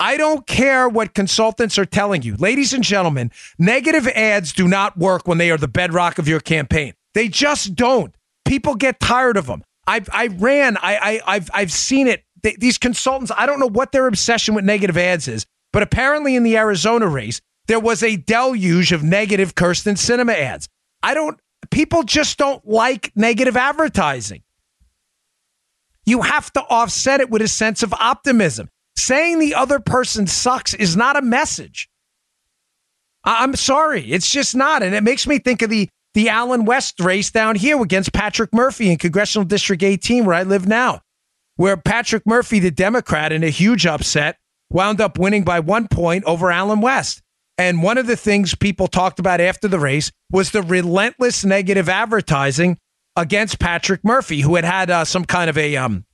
I 0.00 0.16
don't 0.16 0.46
care 0.46 0.88
what 0.88 1.14
consultants 1.14 1.78
are 1.78 1.84
telling 1.84 2.22
you. 2.22 2.36
Ladies 2.36 2.72
and 2.72 2.84
gentlemen, 2.84 3.32
negative 3.58 4.06
ads 4.08 4.52
do 4.52 4.68
not 4.68 4.96
work 4.96 5.26
when 5.26 5.38
they 5.38 5.50
are 5.50 5.56
the 5.56 5.68
bedrock 5.68 6.18
of 6.18 6.28
your 6.28 6.40
campaign. 6.40 6.94
They 7.14 7.28
just 7.28 7.74
don't. 7.74 8.14
People 8.44 8.76
get 8.76 9.00
tired 9.00 9.36
of 9.36 9.46
them. 9.46 9.64
I, 9.86 10.04
I 10.12 10.28
ran, 10.28 10.76
I, 10.76 10.96
I, 10.96 11.20
I've, 11.26 11.50
I've 11.52 11.72
seen 11.72 12.06
it 12.06 12.24
they, 12.42 12.56
these 12.58 12.78
consultants, 12.78 13.32
I 13.36 13.46
don't 13.46 13.60
know 13.60 13.68
what 13.68 13.92
their 13.92 14.06
obsession 14.06 14.54
with 14.54 14.64
negative 14.64 14.96
ads 14.96 15.28
is, 15.28 15.46
but 15.72 15.82
apparently 15.82 16.36
in 16.36 16.42
the 16.42 16.56
Arizona 16.56 17.06
race, 17.06 17.40
there 17.66 17.80
was 17.80 18.02
a 18.02 18.16
deluge 18.16 18.92
of 18.92 19.02
negative 19.02 19.54
Kyrsten 19.54 19.94
Sinema 19.94 20.34
ads. 20.34 20.68
I 21.02 21.14
don't, 21.14 21.38
people 21.70 22.02
just 22.02 22.38
don't 22.38 22.66
like 22.66 23.12
negative 23.14 23.56
advertising. 23.56 24.42
You 26.06 26.22
have 26.22 26.50
to 26.54 26.60
offset 26.62 27.20
it 27.20 27.28
with 27.28 27.42
a 27.42 27.48
sense 27.48 27.82
of 27.82 27.92
optimism. 27.92 28.70
Saying 28.98 29.38
the 29.38 29.54
other 29.54 29.78
person 29.78 30.26
sucks 30.26 30.74
is 30.74 30.96
not 30.96 31.16
a 31.16 31.22
message. 31.22 31.88
I'm 33.24 33.56
sorry, 33.56 34.02
it's 34.10 34.30
just 34.30 34.54
not. 34.54 34.82
And 34.82 34.94
it 34.94 35.02
makes 35.02 35.26
me 35.26 35.38
think 35.38 35.62
of 35.62 35.70
the 35.70 35.88
the 36.14 36.30
Allen 36.30 36.64
West 36.64 36.98
race 37.00 37.30
down 37.30 37.54
here 37.54 37.80
against 37.80 38.12
Patrick 38.12 38.52
Murphy 38.52 38.90
in 38.90 38.96
Congressional 38.96 39.44
District 39.44 39.82
18, 39.82 40.24
where 40.24 40.34
I 40.34 40.42
live 40.42 40.66
now 40.66 41.02
where 41.58 41.76
Patrick 41.76 42.24
Murphy, 42.24 42.60
the 42.60 42.70
Democrat, 42.70 43.32
in 43.32 43.42
a 43.42 43.50
huge 43.50 43.84
upset, 43.84 44.38
wound 44.70 45.00
up 45.00 45.18
winning 45.18 45.42
by 45.42 45.58
one 45.58 45.88
point 45.88 46.22
over 46.24 46.52
Allen 46.52 46.80
West. 46.80 47.20
And 47.58 47.82
one 47.82 47.98
of 47.98 48.06
the 48.06 48.16
things 48.16 48.54
people 48.54 48.86
talked 48.86 49.18
about 49.18 49.40
after 49.40 49.66
the 49.66 49.80
race 49.80 50.12
was 50.30 50.52
the 50.52 50.62
relentless 50.62 51.44
negative 51.44 51.88
advertising 51.88 52.78
against 53.16 53.58
Patrick 53.58 54.04
Murphy, 54.04 54.40
who 54.40 54.54
had 54.54 54.64
had 54.64 54.88
uh, 54.88 55.04
some 55.04 55.24
kind 55.24 55.50
of 55.50 55.58
a 55.58 55.76
um, 55.76 56.04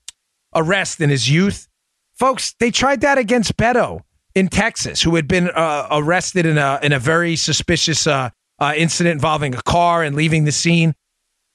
arrest 0.55 1.03
in 1.03 1.11
his 1.11 1.29
youth. 1.29 1.69
Folks, 2.16 2.54
they 2.61 2.71
tried 2.71 3.00
that 3.00 3.18
against 3.18 3.56
Beto 3.56 4.00
in 4.35 4.49
Texas, 4.49 5.02
who 5.02 5.16
had 5.16 5.28
been 5.28 5.50
uh, 5.50 5.88
arrested 5.90 6.47
in 6.47 6.59
a 6.59 6.78
in 6.83 6.92
a 6.92 6.99
very 6.99 7.37
suspicious 7.37 8.06
uh, 8.06 8.30
uh 8.61 8.73
incident 8.76 9.14
involving 9.14 9.54
a 9.54 9.62
car 9.62 10.02
and 10.02 10.16
leaving 10.16 10.44
the 10.44 10.52
scene. 10.52 10.94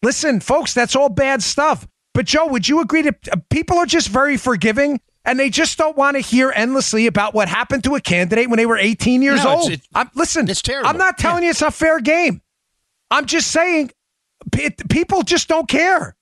Listen, 0.02 0.40
folks, 0.40 0.74
that's 0.74 0.96
all 0.96 1.10
bad 1.10 1.44
stuff. 1.44 1.88
But 2.14 2.26
Joe, 2.26 2.48
would 2.48 2.68
you 2.68 2.82
agree 2.82 3.02
that 3.04 3.16
uh, 3.32 3.38
people 3.50 3.78
are 3.78 3.86
just 3.86 4.10
very 4.10 4.38
forgiving 4.38 5.00
and 5.26 5.40
they 5.40 5.50
just 5.50 5.78
don't 5.78 5.98
want 5.98 6.16
to 6.16 6.22
hear 6.22 6.52
endlessly 6.56 7.06
about 7.06 7.34
what 7.34 7.48
happened 7.48 7.84
to 7.84 7.96
a 7.96 8.02
candidate 8.02 8.50
when 8.50 8.58
they 8.58 8.66
were 8.66 8.78
18 8.78 9.22
years 9.22 9.44
no, 9.44 9.58
old? 9.58 9.72
It's, 9.72 9.88
I'm, 9.94 10.10
listen, 10.16 10.50
it's 10.50 10.62
terrible. 10.62 10.90
I'm 10.90 10.98
not 10.98 11.18
telling 11.18 11.44
yeah. 11.44 11.48
you 11.48 11.52
it's 11.52 11.62
a 11.62 11.72
fair 11.72 12.00
game. 12.00 12.42
I'm 13.12 13.26
just 13.26 13.52
saying 13.52 13.92
people 14.90 15.24
just 15.24 15.48
don't 15.48 15.68
care. 15.68 16.16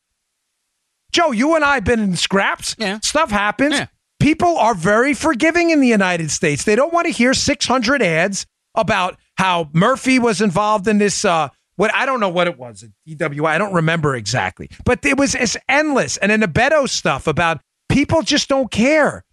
Joe, 1.12 1.32
you 1.32 1.56
and 1.56 1.64
I 1.64 1.76
have 1.76 1.84
been 1.84 2.00
in 2.00 2.16
scraps. 2.16 2.76
Yeah. 2.78 3.00
Stuff 3.02 3.32
happens. 3.32 3.74
Yeah. 3.74 3.88
People 4.28 4.58
are 4.58 4.76
very 4.76 5.14
forgiving 5.14 5.70
in 5.70 5.80
the 5.80 5.88
United 5.88 6.32
States. 6.32 6.66
They 6.66 6.76
don't 6.76 6.92
want 6.92 7.06
to 7.06 7.14
hear 7.14 7.34
600 7.34 8.02
ads 8.02 8.46
about 8.76 9.18
how 9.38 9.70
Murphy 9.72 10.20
was 10.20 10.42
involved 10.42 10.86
in 10.90 10.98
this 10.98 11.24
uh, 11.24 11.48
what 11.78 11.96
I 11.96 12.06
don't 12.06 12.20
know 12.20 12.28
what 12.28 12.48
it 12.48 12.60
was, 12.60 12.84
DWI. 13.08 13.46
I 13.46 13.58
don't 13.58 13.74
remember 13.74 14.18
exactly, 14.18 14.70
but 14.84 15.06
it 15.06 15.18
was 15.18 15.34
it's 15.34 15.56
endless. 15.70 16.18
And 16.18 16.30
then 16.30 16.42
the 16.42 16.48
Beto 16.50 16.90
stuff 16.90 17.26
about 17.26 17.62
people 17.88 18.22
just 18.22 18.50
don't 18.50 18.70
care. 18.70 19.24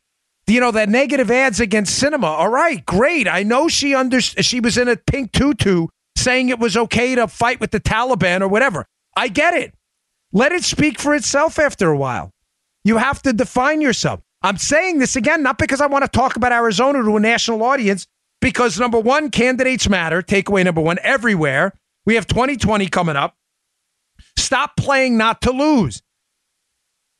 You 0.47 0.61
know 0.61 0.71
that 0.71 0.89
negative 0.89 1.29
ads 1.29 1.59
against 1.59 2.01
Sinema. 2.01 2.29
All 2.29 2.51
right, 2.51 2.87
great. 2.87 3.27
I 3.27 3.43
know 3.43 3.67
she 3.67 3.97
under 3.97 4.21
she 4.21 4.61
was 4.61 4.79
in 4.79 4.87
a 4.87 4.95
pink 4.95 5.33
tutu 5.33 5.89
saying 6.15 6.51
it 6.51 6.61
was 6.61 6.77
okay 6.77 7.17
to 7.17 7.27
fight 7.27 7.59
with 7.59 7.73
the 7.73 7.81
Taliban 7.81 8.43
or 8.43 8.47
whatever. 8.47 8.87
I 9.17 9.27
get 9.27 9.55
it. 9.55 9.75
Let 10.33 10.53
it 10.53 10.63
speak 10.63 11.01
for 11.01 11.17
itself 11.17 11.59
after 11.59 11.91
a 11.91 11.97
while. 11.97 12.31
You 12.85 12.99
have 12.99 13.23
to 13.23 13.33
define 13.33 13.81
yourself. 13.81 14.21
I'm 14.45 14.59
saying 14.59 14.99
this 14.99 15.17
again, 15.17 15.43
not 15.43 15.57
because 15.57 15.81
I 15.81 15.87
want 15.87 16.05
to 16.05 16.09
talk 16.09 16.37
about 16.37 16.53
Arizona 16.53 17.03
to 17.03 17.17
a 17.17 17.21
national 17.21 17.63
audience, 17.63 18.07
because 18.43 18.79
number 18.79 19.01
one, 19.01 19.31
candidates 19.31 19.89
matter. 19.89 20.21
Takeaway 20.21 20.63
number 20.63 20.83
one, 20.83 20.99
everywhere. 21.03 21.73
We 22.05 22.17
have 22.17 22.27
2020 22.27 22.87
coming 22.89 23.17
up. 23.17 23.37
Stop 24.37 24.77
playing 24.77 25.17
not 25.17 25.41
to 25.43 25.51
lose. 25.51 26.03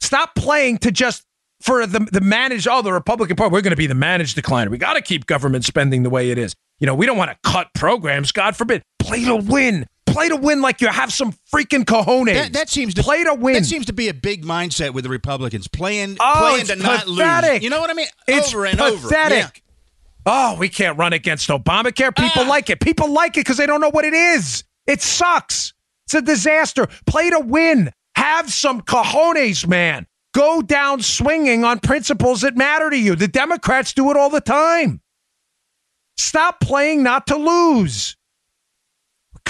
Stop 0.03 0.35
playing 0.35 0.79
to 0.79 0.93
just 0.93 1.25
for 1.63 1.87
the 1.87 2.01
the 2.01 2.21
managed. 2.21 2.69
Oh, 2.69 2.83
the 2.83 2.93
Republican 2.93 3.37
Party, 3.37 3.53
we're 3.53 3.63
going 3.63 3.71
to 3.71 3.77
be 3.77 3.87
the 3.87 3.95
managed 3.95 4.37
decliner. 4.37 4.69
We 4.69 4.77
got 4.77 4.95
to 4.95 5.01
keep 5.01 5.25
government 5.25 5.65
spending 5.65 6.03
the 6.03 6.11
way 6.11 6.31
it 6.31 6.37
is. 6.37 6.55
You 6.79 6.87
know, 6.87 6.95
we 6.95 7.07
don't 7.07 7.17
want 7.17 7.31
to 7.31 7.51
cut 7.51 7.69
programs. 7.75 8.33
God 8.33 8.55
forbid. 8.55 8.83
Play 8.99 9.25
to 9.25 9.37
win. 9.37 9.87
Play 10.07 10.29
to 10.29 10.37
win 10.37 10.61
like 10.61 10.81
you 10.81 10.89
have 10.89 11.13
some 11.13 11.33
freaking 11.53 11.85
cojones. 11.85 12.33
That, 12.35 12.53
that 12.53 12.69
seems 12.69 12.95
to 12.95 13.03
play 13.03 13.25
to 13.25 13.35
win. 13.35 13.55
That 13.55 13.65
seems 13.65 13.87
to 13.87 13.93
be 13.93 14.09
a 14.09 14.15
big 14.15 14.45
mindset 14.45 14.91
with 14.93 15.05
the 15.05 15.11
Republicans 15.11 15.67
playing 15.67 16.19
Oh, 16.21 16.35
playing 16.53 16.67
to 16.67 16.77
not 16.77 17.05
pathetic. 17.07 17.53
lose. 17.55 17.63
You 17.65 17.71
know 17.71 17.81
what 17.81 17.91
I 17.91 17.95
mean? 17.95 18.07
It's 18.29 18.49
over 18.55 18.67
and 18.67 18.81
over. 18.81 19.09
Yeah. 19.11 19.49
Oh, 20.27 20.57
we 20.59 20.69
can't 20.69 20.97
run 20.99 21.13
against 21.13 21.49
Obamacare. 21.49 22.15
People 22.17 22.45
Ah. 22.45 22.49
like 22.49 22.71
it. 22.71 22.81
People 22.81 23.11
like 23.13 23.37
it 23.37 23.41
because 23.41 23.57
they 23.57 23.67
don't 23.67 23.81
know 23.81 23.91
what 23.91 24.05
it 24.05 24.15
is. 24.15 24.65
It 24.87 25.03
sucks. 25.03 25.73
It's 26.07 26.15
a 26.15 26.23
disaster. 26.23 26.87
Play 27.07 27.31
to 27.31 27.41
win. 27.41 27.91
Have 28.15 28.53
some 28.53 28.83
cojones, 28.83 29.67
man. 29.67 30.07
Go 30.33 30.63
down 30.63 31.01
swinging 31.03 31.65
on 31.65 31.79
principles 31.81 32.43
that 32.43 32.57
matter 32.57 32.91
to 32.91 32.99
you. 32.99 33.17
The 33.17 33.29
Democrats 33.29 33.93
do 33.93 34.11
it 34.11 34.17
all 34.17 34.31
the 34.31 34.41
time. 34.41 35.01
Stop 36.17 36.61
playing 36.61 37.03
not 37.03 37.27
to 37.29 37.37
lose. 37.37 38.17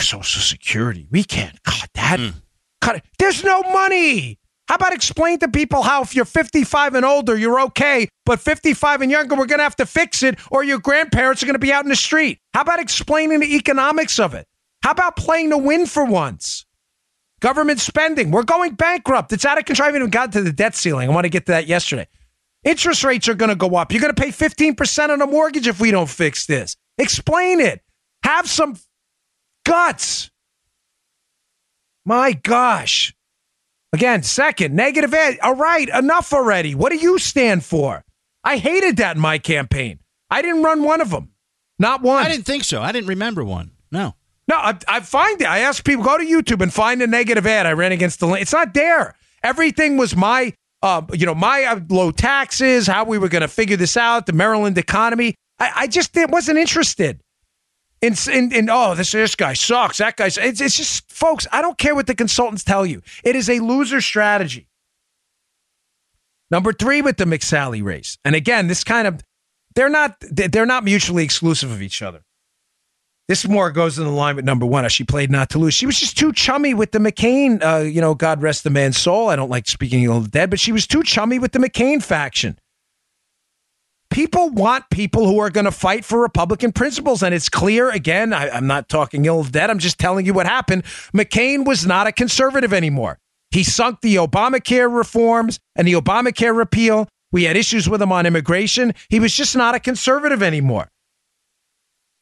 Social 0.02 0.42
Security. 0.42 1.06
We 1.10 1.24
can't 1.24 1.62
cut 1.62 1.88
that. 1.94 2.20
Hmm. 2.20 2.38
Cut 2.80 2.96
it. 2.96 3.04
There's 3.18 3.44
no 3.44 3.62
money. 3.62 4.38
How 4.66 4.76
about 4.76 4.94
explain 4.94 5.38
to 5.40 5.48
people 5.48 5.82
how 5.82 6.02
if 6.02 6.14
you're 6.14 6.24
55 6.24 6.94
and 6.94 7.04
older, 7.04 7.36
you're 7.36 7.60
okay, 7.60 8.08
but 8.24 8.40
55 8.40 9.02
and 9.02 9.10
younger, 9.10 9.34
we're 9.34 9.46
going 9.46 9.58
to 9.58 9.64
have 9.64 9.76
to 9.76 9.86
fix 9.86 10.22
it, 10.22 10.38
or 10.50 10.64
your 10.64 10.78
grandparents 10.78 11.42
are 11.42 11.46
going 11.46 11.54
to 11.54 11.58
be 11.58 11.72
out 11.72 11.84
in 11.84 11.90
the 11.90 11.96
street? 11.96 12.40
How 12.54 12.62
about 12.62 12.80
explaining 12.80 13.40
the 13.40 13.56
economics 13.56 14.18
of 14.18 14.32
it? 14.32 14.46
How 14.82 14.92
about 14.92 15.16
playing 15.16 15.50
to 15.50 15.58
win 15.58 15.84
for 15.86 16.04
once? 16.04 16.64
Government 17.40 17.78
spending. 17.78 18.30
We're 18.30 18.42
going 18.42 18.74
bankrupt. 18.74 19.32
It's 19.34 19.44
out 19.44 19.58
of 19.58 19.66
control. 19.66 19.84
I 19.84 19.88
haven't 19.88 20.00
even 20.00 20.10
got 20.10 20.32
to 20.32 20.40
the 20.40 20.52
debt 20.52 20.74
ceiling. 20.74 21.10
I 21.10 21.12
want 21.12 21.26
to 21.26 21.30
get 21.30 21.44
to 21.46 21.52
that 21.52 21.66
yesterday. 21.66 22.08
Interest 22.64 23.04
rates 23.04 23.28
are 23.28 23.34
going 23.34 23.50
to 23.50 23.56
go 23.56 23.76
up. 23.76 23.92
You're 23.92 24.00
going 24.00 24.14
to 24.14 24.22
pay 24.22 24.30
15% 24.30 25.10
on 25.10 25.20
a 25.20 25.26
mortgage 25.26 25.66
if 25.66 25.78
we 25.78 25.90
don't 25.90 26.08
fix 26.08 26.46
this. 26.46 26.76
Explain 26.96 27.60
it. 27.60 27.82
Have 28.22 28.48
some 28.48 28.76
guts. 29.64 30.30
My 32.04 32.32
gosh. 32.32 33.14
Again, 33.92 34.22
second, 34.22 34.74
negative 34.74 35.14
ed. 35.14 35.38
All 35.42 35.54
right, 35.54 35.88
enough 35.88 36.32
already. 36.32 36.74
What 36.74 36.90
do 36.90 36.98
you 36.98 37.18
stand 37.18 37.64
for? 37.64 38.04
I 38.42 38.56
hated 38.58 38.96
that 38.98 39.16
in 39.16 39.22
my 39.22 39.38
campaign. 39.38 40.00
I 40.30 40.42
didn't 40.42 40.62
run 40.62 40.82
one 40.82 41.00
of 41.00 41.10
them. 41.10 41.30
Not 41.78 42.02
one. 42.02 42.24
I 42.24 42.28
didn't 42.28 42.44
think 42.44 42.64
so. 42.64 42.82
I 42.82 42.92
didn't 42.92 43.08
remember 43.08 43.44
one. 43.44 43.70
No. 43.90 44.14
No, 44.48 44.56
I, 44.56 44.76
I 44.86 45.00
find 45.00 45.40
it. 45.40 45.46
I 45.46 45.60
asked 45.60 45.84
people 45.84 46.04
go 46.04 46.18
to 46.18 46.24
YouTube 46.24 46.60
and 46.60 46.72
find 46.72 47.00
a 47.02 47.06
negative 47.06 47.46
ad. 47.46 47.66
I 47.66 47.72
ran 47.72 47.92
against 47.92 48.20
the. 48.20 48.28
It's 48.32 48.52
not 48.52 48.74
there. 48.74 49.14
Everything 49.42 49.96
was 49.96 50.14
my, 50.14 50.52
uh, 50.82 51.02
you 51.12 51.24
know, 51.24 51.34
my 51.34 51.64
uh, 51.64 51.80
low 51.88 52.10
taxes, 52.10 52.86
how 52.86 53.04
we 53.04 53.16
were 53.16 53.28
going 53.28 53.42
to 53.42 53.48
figure 53.48 53.76
this 53.76 53.96
out, 53.96 54.26
the 54.26 54.32
Maryland 54.32 54.76
economy. 54.76 55.34
I, 55.58 55.70
I 55.76 55.86
just 55.86 56.10
wasn't 56.28 56.58
interested. 56.58 57.20
In, 58.04 58.14
in, 58.30 58.52
in 58.52 58.68
oh 58.70 58.94
this 58.94 59.12
this 59.12 59.34
guy 59.34 59.54
sucks. 59.54 59.96
That 59.96 60.16
guy's. 60.16 60.36
It's, 60.36 60.60
it's 60.60 60.76
just 60.76 61.10
folks. 61.10 61.46
I 61.50 61.62
don't 61.62 61.78
care 61.78 61.94
what 61.94 62.06
the 62.06 62.14
consultants 62.14 62.62
tell 62.62 62.84
you. 62.84 63.00
It 63.24 63.34
is 63.34 63.48
a 63.48 63.60
loser 63.60 64.02
strategy. 64.02 64.68
Number 66.50 66.74
three 66.74 67.00
with 67.00 67.16
the 67.16 67.24
McSally 67.24 67.82
race, 67.82 68.18
and 68.22 68.34
again, 68.34 68.66
this 68.66 68.84
kind 68.84 69.08
of 69.08 69.22
they're 69.74 69.88
not 69.88 70.16
they're 70.20 70.66
not 70.66 70.84
mutually 70.84 71.24
exclusive 71.24 71.70
of 71.70 71.80
each 71.80 72.02
other. 72.02 72.22
This 73.26 73.48
more 73.48 73.70
goes 73.70 73.98
in 73.98 74.04
the 74.04 74.10
line 74.10 74.36
with 74.36 74.44
number 74.44 74.66
one. 74.66 74.86
She 74.90 75.02
played 75.02 75.30
not 75.30 75.48
to 75.50 75.58
lose. 75.58 75.72
She 75.72 75.86
was 75.86 75.98
just 75.98 76.18
too 76.18 76.30
chummy 76.34 76.74
with 76.74 76.92
the 76.92 76.98
McCain. 76.98 77.62
Uh, 77.64 77.78
you 77.78 78.02
know, 78.02 78.14
God 78.14 78.42
rest 78.42 78.64
the 78.64 78.70
man's 78.70 78.98
soul. 78.98 79.30
I 79.30 79.36
don't 79.36 79.48
like 79.48 79.66
speaking 79.66 80.02
ill 80.02 80.18
of 80.18 80.24
the 80.24 80.30
dead, 80.30 80.50
but 80.50 80.60
she 80.60 80.72
was 80.72 80.86
too 80.86 81.02
chummy 81.02 81.38
with 81.38 81.52
the 81.52 81.58
McCain 81.58 82.02
faction. 82.02 82.58
People 84.14 84.48
want 84.50 84.88
people 84.90 85.26
who 85.26 85.40
are 85.40 85.50
going 85.50 85.64
to 85.64 85.72
fight 85.72 86.04
for 86.04 86.20
Republican 86.20 86.70
principles, 86.70 87.20
and 87.24 87.34
it's 87.34 87.48
clear. 87.48 87.90
Again, 87.90 88.32
I, 88.32 88.48
I'm 88.48 88.68
not 88.68 88.88
talking 88.88 89.24
ill 89.24 89.40
of 89.40 89.50
dead. 89.50 89.70
I'm 89.70 89.80
just 89.80 89.98
telling 89.98 90.24
you 90.24 90.32
what 90.32 90.46
happened. 90.46 90.84
McCain 91.12 91.66
was 91.66 91.84
not 91.84 92.06
a 92.06 92.12
conservative 92.12 92.72
anymore. 92.72 93.18
He 93.50 93.64
sunk 93.64 94.02
the 94.02 94.14
Obamacare 94.14 94.88
reforms 94.88 95.58
and 95.74 95.88
the 95.88 95.94
Obamacare 95.94 96.56
repeal. 96.56 97.08
We 97.32 97.42
had 97.42 97.56
issues 97.56 97.88
with 97.88 98.00
him 98.00 98.12
on 98.12 98.24
immigration. 98.24 98.94
He 99.08 99.18
was 99.18 99.34
just 99.34 99.56
not 99.56 99.74
a 99.74 99.80
conservative 99.80 100.44
anymore. 100.44 100.88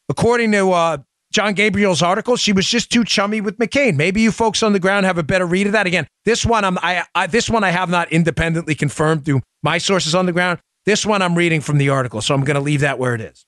According 0.09 0.53
to 0.53 0.73
uh, 0.73 0.97
Jon 1.31 1.53
Gabriel's 1.53 2.01
article, 2.01 2.37
she 2.37 2.55
was 2.55 2.67
just 2.67 2.91
too 2.91 3.05
chummy 3.05 3.43
with 3.43 3.59
McCain. 3.59 3.97
Maybe 3.97 4.23
you 4.23 4.33
folks 4.33 4.63
on 4.63 4.73
the 4.73 4.81
ground 4.81 5.05
have 5.05 5.19
a 5.19 5.23
better 5.23 5.45
read 5.45 5.67
of 5.67 5.75
that. 5.75 5.87
Again, 5.87 6.07
this 6.25 6.47
one 6.47 6.65
I'm 6.65 6.79
I, 6.79 7.05
I 7.15 7.27
this 7.27 7.51
one 7.51 7.65
I 7.65 7.71
have 7.71 7.91
not 7.91 8.11
independently 8.11 8.75
confirmed 8.75 9.27
through 9.27 9.43
my 9.63 9.77
sources 9.77 10.15
on 10.15 10.25
the 10.25 10.33
ground. 10.33 10.59
This 10.85 11.07
one 11.07 11.23
I'm 11.23 11.37
reading 11.37 11.61
from 11.61 11.79
the 11.79 11.91
article, 11.91 12.21
so 12.21 12.35
I'm 12.35 12.45
going 12.45 12.57
to 12.57 12.61
leave 12.61 12.81
that 12.81 12.99
where 12.99 13.15
it 13.15 13.21
is. 13.21 13.47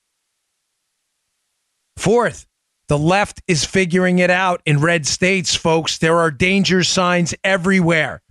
Fourth, 1.97 2.47
the 2.89 2.99
left 2.99 3.41
is 3.49 3.65
figuring 3.65 4.19
it 4.19 4.31
out 4.31 4.63
in 4.67 4.81
red 4.81 5.07
states, 5.07 5.55
folks. 5.55 5.99
There 5.99 6.19
are 6.19 6.31
danger 6.31 6.85
signs 6.85 7.35
everywhere. 7.43 8.23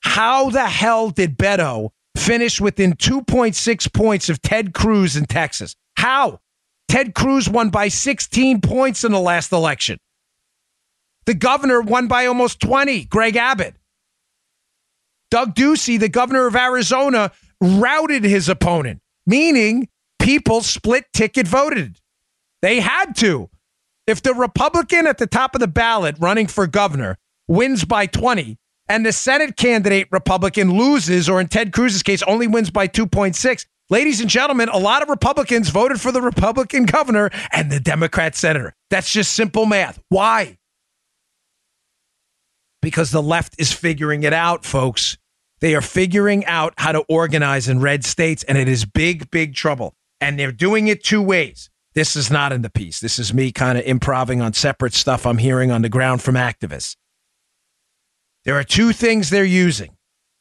How 0.00 0.50
the 0.50 0.66
hell 0.66 1.10
did 1.10 1.36
Beto 1.36 1.90
finish 2.16 2.60
within 2.60 2.94
2.6 2.94 3.92
points 3.92 4.28
of 4.28 4.40
Ted 4.40 4.72
Cruz 4.72 5.16
in 5.16 5.26
Texas? 5.26 5.74
How? 5.96 6.40
Ted 6.88 7.14
Cruz 7.14 7.48
won 7.48 7.70
by 7.70 7.88
16 7.88 8.60
points 8.60 9.02
in 9.02 9.12
the 9.12 9.20
last 9.20 9.52
election. 9.52 9.98
The 11.24 11.34
governor 11.34 11.80
won 11.80 12.06
by 12.06 12.26
almost 12.26 12.60
20, 12.60 13.06
Greg 13.06 13.36
Abbott. 13.36 13.74
Doug 15.32 15.56
Ducey, 15.56 15.98
the 15.98 16.08
governor 16.08 16.46
of 16.46 16.54
Arizona, 16.54 17.32
routed 17.60 18.24
his 18.24 18.48
opponent, 18.48 19.00
meaning 19.26 19.88
people 20.18 20.62
split 20.62 21.04
ticket 21.12 21.46
voted. 21.46 22.00
They 22.62 22.80
had 22.80 23.16
to. 23.16 23.48
If 24.06 24.22
the 24.22 24.34
Republican 24.34 25.06
at 25.06 25.18
the 25.18 25.26
top 25.26 25.54
of 25.54 25.60
the 25.60 25.68
ballot 25.68 26.16
running 26.18 26.46
for 26.46 26.66
governor 26.66 27.18
wins 27.48 27.84
by 27.84 28.06
20 28.06 28.56
and 28.88 29.04
the 29.04 29.12
Senate 29.12 29.56
candidate 29.56 30.08
Republican 30.12 30.76
loses, 30.76 31.28
or 31.28 31.40
in 31.40 31.48
Ted 31.48 31.72
Cruz's 31.72 32.02
case, 32.02 32.22
only 32.22 32.46
wins 32.46 32.70
by 32.70 32.86
2.6, 32.86 33.66
ladies 33.90 34.20
and 34.20 34.30
gentlemen, 34.30 34.68
a 34.68 34.78
lot 34.78 35.02
of 35.02 35.08
Republicans 35.08 35.70
voted 35.70 36.00
for 36.00 36.12
the 36.12 36.22
Republican 36.22 36.84
governor 36.84 37.30
and 37.52 37.70
the 37.70 37.80
Democrat 37.80 38.36
senator. 38.36 38.74
That's 38.90 39.12
just 39.12 39.32
simple 39.32 39.66
math. 39.66 40.00
Why? 40.08 40.58
Because 42.80 43.10
the 43.10 43.22
left 43.22 43.56
is 43.58 43.72
figuring 43.72 44.22
it 44.22 44.32
out, 44.32 44.64
folks. 44.64 45.18
They 45.60 45.74
are 45.74 45.80
figuring 45.80 46.44
out 46.44 46.74
how 46.76 46.92
to 46.92 47.00
organize 47.08 47.68
in 47.68 47.80
red 47.80 48.04
states, 48.04 48.42
and 48.44 48.58
it 48.58 48.68
is 48.68 48.84
big, 48.84 49.30
big 49.30 49.54
trouble. 49.54 49.94
And 50.20 50.38
they're 50.38 50.52
doing 50.52 50.88
it 50.88 51.02
two 51.02 51.22
ways. 51.22 51.70
This 51.94 52.14
is 52.14 52.30
not 52.30 52.52
in 52.52 52.60
the 52.60 52.70
piece. 52.70 53.00
This 53.00 53.18
is 53.18 53.32
me 53.32 53.52
kind 53.52 53.78
of 53.78 53.84
improving 53.84 54.42
on 54.42 54.52
separate 54.52 54.92
stuff 54.92 55.26
I'm 55.26 55.38
hearing 55.38 55.70
on 55.70 55.80
the 55.80 55.88
ground 55.88 56.20
from 56.20 56.34
activists. 56.34 56.96
There 58.44 58.54
are 58.54 58.64
two 58.64 58.92
things 58.92 59.30
they're 59.30 59.44
using. 59.44 59.96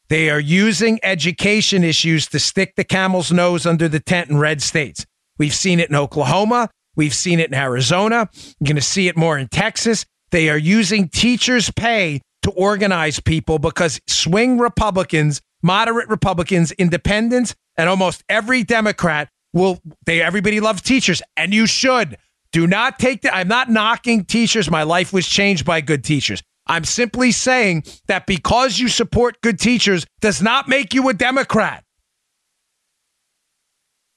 They 0.10 0.30
are 0.30 0.40
using 0.40 1.00
education 1.02 1.84
issues 1.84 2.28
to 2.28 2.40
stick 2.40 2.76
the 2.76 2.84
camel's 2.84 3.32
nose 3.32 3.66
under 3.66 3.88
the 3.88 4.00
tent 4.00 4.30
in 4.30 4.38
red 4.38 4.62
states. 4.62 5.06
We've 5.38 5.54
seen 5.54 5.80
it 5.80 5.90
in 5.90 5.96
Oklahoma. 5.96 6.70
We've 6.96 7.16
seen 7.16 7.40
it 7.40 7.50
in 7.50 7.56
Arizona. 7.56 8.30
You're 8.60 8.68
going 8.68 8.76
to 8.76 8.82
see 8.82 9.08
it 9.08 9.18
more 9.18 9.38
in 9.38 9.48
Texas. 9.48 10.06
They 10.32 10.50
are 10.50 10.58
using 10.58 11.08
teachers' 11.08 11.72
pay 11.72 12.22
to 12.46 12.52
organize 12.52 13.20
people 13.20 13.58
because 13.60 14.00
swing 14.08 14.58
Republicans, 14.60 15.42
moderate 15.64 16.08
Republicans, 16.10 16.72
independents, 16.74 17.56
and 17.76 17.90
almost 17.90 18.24
every 18.30 18.64
Democrat 18.64 19.30
will 19.52 19.80
they 20.06 20.22
everybody 20.22 20.60
loves 20.60 20.82
teachers 20.82 21.22
and 21.36 21.54
you 21.54 21.66
should. 21.66 22.18
Do 22.52 22.68
not 22.68 23.00
take 23.00 23.24
the 23.24 23.36
I'm 23.36 23.48
not 23.48 23.70
knocking 23.70 24.26
teachers. 24.26 24.70
My 24.70 24.84
life 24.84 25.12
was 25.12 25.28
changed 25.28 25.66
by 25.66 25.82
good 25.82 26.04
teachers. 26.04 26.42
I'm 26.68 26.84
simply 26.86 27.32
saying 27.32 27.84
that 28.08 28.28
because 28.28 28.80
you 28.80 28.90
support 28.90 29.42
good 29.42 29.60
teachers 29.60 30.06
does 30.22 30.42
not 30.42 30.68
make 30.68 30.94
you 30.94 31.10
a 31.10 31.14
Democrat. 31.14 31.84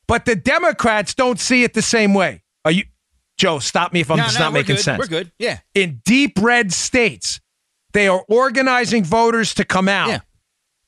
But 0.06 0.24
the 0.26 0.36
Democrats 0.36 1.14
don't 1.14 1.40
see 1.40 1.64
it 1.64 1.74
the 1.74 1.82
same 1.82 2.14
way. 2.14 2.42
Are 2.64 2.70
you 2.70 2.84
Joe, 3.38 3.58
stop 3.60 3.92
me 3.92 4.00
if 4.00 4.10
I'm 4.10 4.18
No, 4.18 4.24
just 4.24 4.38
no, 4.38 4.46
not 4.46 4.52
making 4.52 4.76
good. 4.76 4.82
sense 4.82 4.98
We're 4.98 5.06
good. 5.06 5.32
Yeah. 5.38 5.60
in 5.74 6.02
deep 6.04 6.32
red 6.40 6.72
states, 6.72 7.40
they 7.92 8.08
are 8.08 8.24
organizing 8.28 9.04
voters 9.04 9.54
to 9.54 9.64
come 9.64 9.88
out 9.88 10.08
Yeah. 10.08 10.20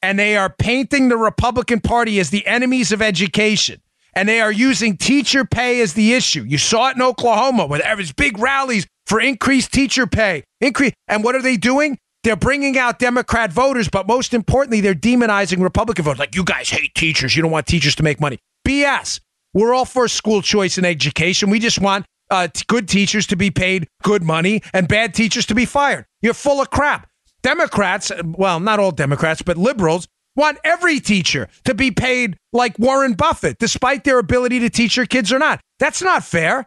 and 0.02 0.18
they 0.18 0.36
are 0.36 0.50
painting 0.50 1.08
the 1.08 1.16
Republican 1.16 1.80
Party 1.80 2.18
as 2.20 2.30
the 2.30 2.46
enemies 2.46 2.92
of 2.92 3.00
education. 3.02 3.80
And 4.14 4.28
they 4.28 4.40
are 4.40 4.50
using 4.50 4.96
teacher 4.96 5.44
pay 5.44 5.80
as 5.80 5.94
the 5.94 6.14
issue. 6.14 6.42
You 6.42 6.58
saw 6.58 6.88
it 6.90 6.96
in 6.96 7.02
Oklahoma 7.02 7.66
where 7.66 7.80
there 7.80 7.96
was 7.96 8.12
big 8.12 8.38
rallies 8.38 8.86
for 9.06 9.20
increased 9.20 9.72
teacher 9.72 10.06
pay. 10.06 10.42
Increase. 10.60 10.92
And 11.06 11.22
what 11.22 11.36
are 11.36 11.42
they 11.42 11.56
doing? 11.56 11.96
They're 12.24 12.36
bringing 12.36 12.76
out 12.76 12.98
Democrat 12.98 13.52
voters, 13.52 13.88
but 13.88 14.06
most 14.08 14.34
importantly, 14.34 14.80
they're 14.80 14.94
demonizing 14.96 15.62
Republican 15.62 16.04
voters. 16.04 16.18
Like, 16.18 16.34
you 16.34 16.44
guys 16.44 16.68
hate 16.68 16.94
teachers. 16.94 17.34
You 17.36 17.42
don't 17.42 17.52
want 17.52 17.66
teachers 17.66 17.94
to 17.94 18.02
make 18.02 18.20
money. 18.20 18.38
BS. 18.66 19.20
We're 19.54 19.72
all 19.72 19.84
for 19.86 20.06
school 20.08 20.42
choice 20.42 20.76
and 20.76 20.84
education. 20.86 21.48
We 21.48 21.60
just 21.60 21.80
want 21.80 22.04
uh, 22.30 22.48
t- 22.48 22.64
good 22.68 22.88
teachers 22.88 23.26
to 23.28 23.36
be 23.36 23.50
paid 23.50 23.86
good 24.02 24.22
money 24.22 24.60
and 24.74 24.86
bad 24.86 25.14
teachers 25.14 25.46
to 25.46 25.54
be 25.54 25.64
fired. 25.64 26.04
You're 26.22 26.34
full 26.34 26.60
of 26.60 26.70
crap. 26.70 27.08
Democrats, 27.42 28.12
well, 28.24 28.60
not 28.60 28.78
all 28.78 28.90
Democrats, 28.90 29.42
but 29.42 29.56
liberals 29.56 30.06
want 30.36 30.58
every 30.64 31.00
teacher 31.00 31.48
to 31.64 31.74
be 31.74 31.90
paid 31.90 32.36
like 32.52 32.78
Warren 32.78 33.14
Buffett, 33.14 33.58
despite 33.58 34.04
their 34.04 34.18
ability 34.18 34.60
to 34.60 34.70
teach 34.70 34.96
their 34.96 35.06
kids 35.06 35.32
or 35.32 35.38
not. 35.38 35.60
That's 35.78 36.02
not 36.02 36.24
fair. 36.24 36.66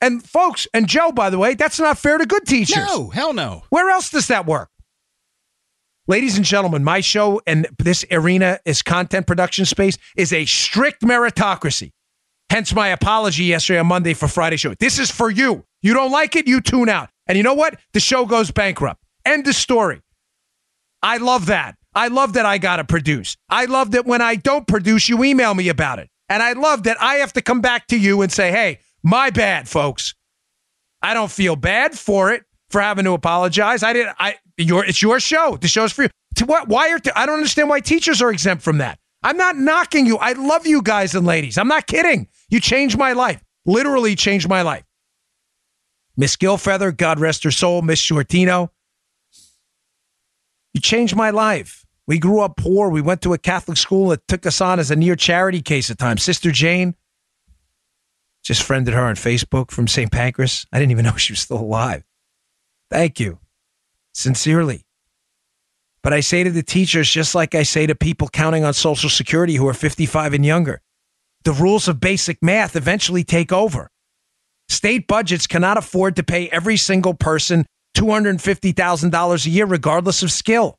And 0.00 0.24
folks, 0.24 0.66
and 0.74 0.86
Joe, 0.86 1.12
by 1.12 1.30
the 1.30 1.38
way, 1.38 1.54
that's 1.54 1.80
not 1.80 1.98
fair 1.98 2.18
to 2.18 2.26
good 2.26 2.46
teachers. 2.46 2.76
No, 2.76 3.08
hell 3.10 3.32
no. 3.32 3.64
Where 3.70 3.90
else 3.90 4.10
does 4.10 4.28
that 4.28 4.46
work? 4.46 4.68
Ladies 6.06 6.36
and 6.36 6.44
gentlemen, 6.44 6.84
my 6.84 7.00
show 7.00 7.40
and 7.46 7.66
this 7.78 8.04
arena 8.10 8.60
is 8.66 8.82
content 8.82 9.26
production 9.26 9.64
space 9.64 9.96
is 10.16 10.32
a 10.32 10.44
strict 10.44 11.00
meritocracy. 11.00 11.92
Hence 12.50 12.74
my 12.74 12.88
apology 12.88 13.44
yesterday 13.44 13.78
on 13.78 13.86
Monday 13.86 14.12
for 14.12 14.28
Friday 14.28 14.56
show. 14.56 14.74
This 14.74 14.98
is 14.98 15.10
for 15.10 15.30
you. 15.30 15.64
You 15.80 15.94
don't 15.94 16.10
like 16.10 16.36
it, 16.36 16.46
you 16.46 16.60
tune 16.60 16.90
out. 16.90 17.08
And 17.26 17.36
you 17.38 17.44
know 17.44 17.54
what? 17.54 17.78
The 17.92 18.00
show 18.00 18.26
goes 18.26 18.50
bankrupt. 18.50 19.02
End 19.24 19.46
of 19.46 19.54
story. 19.54 20.00
I 21.02 21.18
love 21.18 21.46
that. 21.46 21.76
I 21.94 22.08
love 22.08 22.32
that 22.32 22.46
I 22.46 22.58
got 22.58 22.76
to 22.76 22.84
produce. 22.84 23.36
I 23.48 23.66
love 23.66 23.92
that 23.92 24.04
when 24.04 24.20
I 24.20 24.34
don't 24.36 24.66
produce, 24.66 25.08
you 25.08 25.22
email 25.22 25.54
me 25.54 25.68
about 25.68 25.98
it. 25.98 26.08
And 26.28 26.42
I 26.42 26.52
love 26.54 26.84
that 26.84 27.00
I 27.00 27.16
have 27.16 27.32
to 27.34 27.42
come 27.42 27.60
back 27.60 27.86
to 27.88 27.98
you 27.98 28.22
and 28.22 28.32
say, 28.32 28.50
hey, 28.50 28.80
my 29.02 29.30
bad, 29.30 29.68
folks. 29.68 30.14
I 31.02 31.14
don't 31.14 31.30
feel 31.30 31.54
bad 31.54 31.96
for 31.96 32.32
it 32.32 32.44
for 32.70 32.80
having 32.80 33.04
to 33.04 33.12
apologize. 33.12 33.82
I 33.82 33.92
didn't. 33.92 34.16
I 34.18 34.36
your 34.56 34.84
it's 34.84 35.02
your 35.02 35.20
show. 35.20 35.58
The 35.60 35.68
show's 35.68 35.92
for 35.92 36.04
you. 36.04 36.08
To 36.36 36.46
what? 36.46 36.68
Why 36.68 36.90
are 36.90 36.98
I 37.14 37.26
don't 37.26 37.36
understand 37.36 37.68
why 37.68 37.80
teachers 37.80 38.22
are 38.22 38.30
exempt 38.30 38.62
from 38.62 38.78
that. 38.78 38.98
I'm 39.22 39.36
not 39.36 39.56
knocking 39.56 40.06
you. 40.06 40.16
I 40.16 40.32
love 40.32 40.66
you 40.66 40.82
guys 40.82 41.14
and 41.14 41.26
ladies. 41.26 41.58
I'm 41.58 41.68
not 41.68 41.86
kidding. 41.86 42.28
You 42.48 42.60
changed 42.60 42.98
my 42.98 43.12
life. 43.12 43.42
Literally 43.66 44.16
changed 44.16 44.48
my 44.48 44.62
life. 44.62 44.83
Miss 46.16 46.36
Gilfeather, 46.36 46.96
God 46.96 47.18
rest 47.18 47.44
her 47.44 47.50
soul, 47.50 47.82
Miss 47.82 48.00
Shortino. 48.00 48.70
You 50.72 50.80
changed 50.80 51.16
my 51.16 51.30
life. 51.30 51.84
We 52.06 52.18
grew 52.18 52.40
up 52.40 52.56
poor. 52.56 52.90
We 52.90 53.00
went 53.00 53.22
to 53.22 53.32
a 53.32 53.38
Catholic 53.38 53.78
school 53.78 54.08
that 54.08 54.26
took 54.28 54.44
us 54.46 54.60
on 54.60 54.78
as 54.78 54.90
a 54.90 54.96
near 54.96 55.16
charity 55.16 55.62
case 55.62 55.90
at 55.90 55.98
times. 55.98 56.22
Sister 56.22 56.50
Jane, 56.50 56.94
just 58.42 58.62
friended 58.62 58.92
her 58.92 59.02
on 59.02 59.14
Facebook 59.14 59.70
from 59.70 59.88
St. 59.88 60.12
Pancras. 60.12 60.66
I 60.72 60.78
didn't 60.78 60.92
even 60.92 61.04
know 61.04 61.16
she 61.16 61.32
was 61.32 61.40
still 61.40 61.60
alive. 61.60 62.04
Thank 62.90 63.18
you. 63.18 63.38
Sincerely. 64.12 64.84
But 66.02 66.12
I 66.12 66.20
say 66.20 66.44
to 66.44 66.50
the 66.50 66.62
teachers, 66.62 67.08
just 67.10 67.34
like 67.34 67.54
I 67.54 67.62
say 67.62 67.86
to 67.86 67.94
people 67.94 68.28
counting 68.28 68.62
on 68.62 68.74
Social 68.74 69.08
Security 69.08 69.54
who 69.54 69.66
are 69.66 69.74
55 69.74 70.34
and 70.34 70.44
younger, 70.44 70.82
the 71.44 71.52
rules 71.52 71.88
of 71.88 71.98
basic 71.98 72.42
math 72.42 72.76
eventually 72.76 73.24
take 73.24 73.52
over. 73.52 73.90
State 74.68 75.06
budgets 75.06 75.46
cannot 75.46 75.76
afford 75.76 76.16
to 76.16 76.22
pay 76.22 76.48
every 76.48 76.76
single 76.76 77.14
person 77.14 77.66
$250,000 77.96 79.46
a 79.46 79.50
year, 79.50 79.66
regardless 79.66 80.22
of 80.22 80.32
skill. 80.32 80.78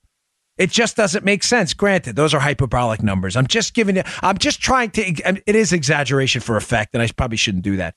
It 0.58 0.70
just 0.72 0.96
doesn't 0.96 1.26
make 1.26 1.44
sense. 1.44 1.74
Granted, 1.74 2.16
those 2.16 2.34
are 2.34 2.40
hyperbolic 2.40 3.04
numbers. 3.04 3.36
I'm 3.36 3.48
just 3.48 3.74
giving 3.74 3.98
it, 3.98 4.08
I'm 4.24 4.38
just 4.38 4.62
trying 4.62 4.92
to, 4.92 5.02
it 5.46 5.56
is 5.56 5.74
exaggeration 5.74 6.42
for 6.42 6.56
effect, 6.56 6.94
and 6.94 7.02
I 7.04 7.10
probably 7.16 7.38
shouldn't 7.38 7.64
do 7.64 7.78
that. 7.78 7.94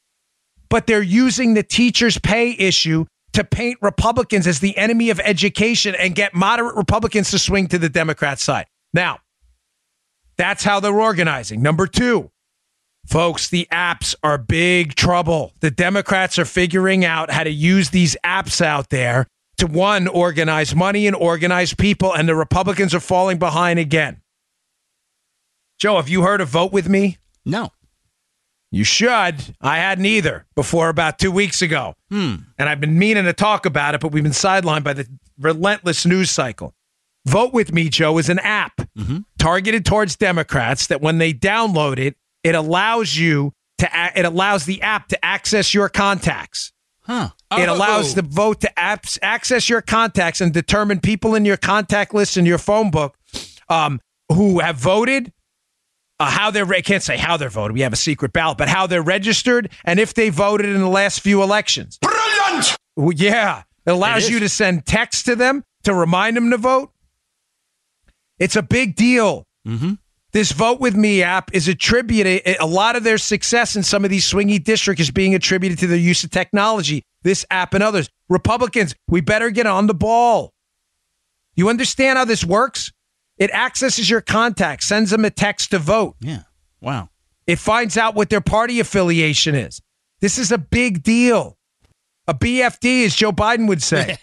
But 0.68 0.86
they're 0.86 1.02
using 1.02 1.54
the 1.54 1.62
teachers' 1.62 2.18
pay 2.18 2.50
issue 2.58 3.06
to 3.32 3.44
paint 3.44 3.78
Republicans 3.80 4.46
as 4.46 4.60
the 4.60 4.76
enemy 4.76 5.10
of 5.10 5.20
education 5.20 5.94
and 5.94 6.14
get 6.14 6.34
moderate 6.34 6.74
Republicans 6.74 7.30
to 7.30 7.38
swing 7.38 7.68
to 7.68 7.78
the 7.78 7.88
Democrat 7.88 8.40
side. 8.40 8.66
Now, 8.92 9.20
that's 10.36 10.64
how 10.64 10.80
they're 10.80 11.00
organizing. 11.00 11.62
Number 11.62 11.86
two, 11.86 12.30
folks, 13.08 13.48
the 13.48 13.66
apps 13.72 14.14
are 14.22 14.38
big 14.38 14.94
trouble. 14.94 15.52
The 15.60 15.70
Democrats 15.70 16.38
are 16.38 16.44
figuring 16.44 17.04
out 17.04 17.30
how 17.30 17.44
to 17.44 17.50
use 17.50 17.90
these 17.90 18.16
apps 18.24 18.60
out 18.60 18.90
there 18.90 19.26
to 19.56 19.66
one, 19.66 20.06
organize 20.06 20.74
money 20.74 21.06
and 21.06 21.16
organize 21.16 21.74
people, 21.74 22.14
and 22.14 22.28
the 22.28 22.34
Republicans 22.34 22.94
are 22.94 23.00
falling 23.00 23.38
behind 23.38 23.78
again. 23.78 24.20
Joe, 25.78 25.96
have 25.96 26.08
you 26.08 26.22
heard 26.22 26.40
of 26.40 26.48
Vote 26.48 26.72
With 26.72 26.88
Me? 26.88 27.18
No. 27.44 27.72
You 28.70 28.84
should. 28.84 29.56
I 29.60 29.78
hadn't 29.78 30.04
either 30.04 30.46
before 30.54 30.88
about 30.88 31.18
two 31.18 31.32
weeks 31.32 31.62
ago. 31.62 31.94
Hmm. 32.10 32.36
And 32.58 32.68
I've 32.68 32.80
been 32.80 32.98
meaning 32.98 33.24
to 33.24 33.32
talk 33.32 33.64
about 33.64 33.94
it, 33.94 34.00
but 34.00 34.12
we've 34.12 34.22
been 34.22 34.32
sidelined 34.32 34.84
by 34.84 34.92
the 34.92 35.08
relentless 35.38 36.04
news 36.04 36.30
cycle. 36.30 36.74
Vote 37.26 37.52
With 37.52 37.72
Me, 37.72 37.88
Joe, 37.88 38.18
is 38.18 38.28
an 38.28 38.38
app 38.40 38.76
mm-hmm. 38.96 39.18
targeted 39.38 39.84
towards 39.84 40.16
Democrats 40.16 40.86
that 40.88 41.00
when 41.00 41.18
they 41.18 41.32
download 41.32 41.98
it, 41.98 42.16
it 42.48 42.54
allows 42.54 43.16
you 43.16 43.52
to, 43.78 43.88
it 44.16 44.24
allows 44.24 44.64
the 44.64 44.80
app 44.82 45.08
to 45.08 45.24
access 45.24 45.74
your 45.74 45.88
contacts. 45.88 46.72
Huh. 47.02 47.30
It 47.52 47.68
allows 47.68 48.14
the 48.14 48.22
vote 48.22 48.60
to 48.62 48.72
apps, 48.76 49.18
access 49.22 49.68
your 49.68 49.80
contacts 49.80 50.40
and 50.40 50.52
determine 50.52 51.00
people 51.00 51.34
in 51.34 51.44
your 51.44 51.56
contact 51.56 52.12
list 52.12 52.36
in 52.36 52.44
your 52.44 52.58
phone 52.58 52.90
book 52.90 53.16
um, 53.68 54.00
who 54.30 54.58
have 54.58 54.76
voted, 54.76 55.32
uh, 56.20 56.30
how 56.30 56.50
they're, 56.50 56.66
I 56.66 56.82
can't 56.82 57.02
say 57.02 57.16
how 57.16 57.36
they're 57.36 57.48
voted. 57.48 57.74
We 57.74 57.80
have 57.80 57.92
a 57.92 57.96
secret 57.96 58.32
ballot, 58.32 58.58
but 58.58 58.68
how 58.68 58.86
they're 58.86 59.02
registered 59.02 59.70
and 59.84 59.98
if 59.98 60.12
they 60.14 60.28
voted 60.28 60.66
in 60.66 60.80
the 60.80 60.88
last 60.88 61.20
few 61.20 61.42
elections. 61.42 61.98
Brilliant! 61.98 62.76
Well, 62.96 63.12
yeah. 63.12 63.62
It 63.86 63.92
allows 63.92 64.26
It 64.26 64.32
you 64.32 64.40
to 64.40 64.48
send 64.48 64.84
text 64.84 65.24
to 65.26 65.36
them 65.36 65.64
to 65.84 65.94
remind 65.94 66.36
them 66.36 66.50
to 66.50 66.58
vote. 66.58 66.92
It's 68.38 68.56
a 68.56 68.62
big 68.62 68.96
deal. 68.96 69.46
Mm-hmm. 69.66 69.94
This 70.32 70.52
Vote 70.52 70.78
With 70.78 70.94
Me 70.94 71.22
app 71.22 71.54
is 71.54 71.68
attributed, 71.68 72.42
a 72.60 72.66
lot 72.66 72.96
of 72.96 73.04
their 73.04 73.16
success 73.16 73.76
in 73.76 73.82
some 73.82 74.04
of 74.04 74.10
these 74.10 74.30
swingy 74.30 74.62
districts 74.62 75.00
is 75.00 75.10
being 75.10 75.34
attributed 75.34 75.78
to 75.78 75.86
their 75.86 75.98
use 75.98 76.22
of 76.22 76.30
technology, 76.30 77.02
this 77.22 77.46
app 77.50 77.72
and 77.72 77.82
others. 77.82 78.10
Republicans, 78.28 78.94
we 79.08 79.22
better 79.22 79.48
get 79.48 79.66
on 79.66 79.86
the 79.86 79.94
ball. 79.94 80.52
You 81.54 81.70
understand 81.70 82.18
how 82.18 82.26
this 82.26 82.44
works? 82.44 82.92
It 83.38 83.50
accesses 83.52 84.10
your 84.10 84.20
contacts, 84.20 84.86
sends 84.86 85.10
them 85.10 85.24
a 85.24 85.30
text 85.30 85.70
to 85.70 85.78
vote. 85.78 86.16
Yeah. 86.20 86.42
Wow. 86.80 87.08
It 87.46 87.58
finds 87.58 87.96
out 87.96 88.14
what 88.14 88.28
their 88.28 88.42
party 88.42 88.80
affiliation 88.80 89.54
is. 89.54 89.80
This 90.20 90.38
is 90.38 90.52
a 90.52 90.58
big 90.58 91.02
deal. 91.02 91.56
A 92.26 92.34
BFD, 92.34 93.06
as 93.06 93.14
Joe 93.14 93.32
Biden 93.32 93.66
would 93.68 93.82
say. 93.82 94.18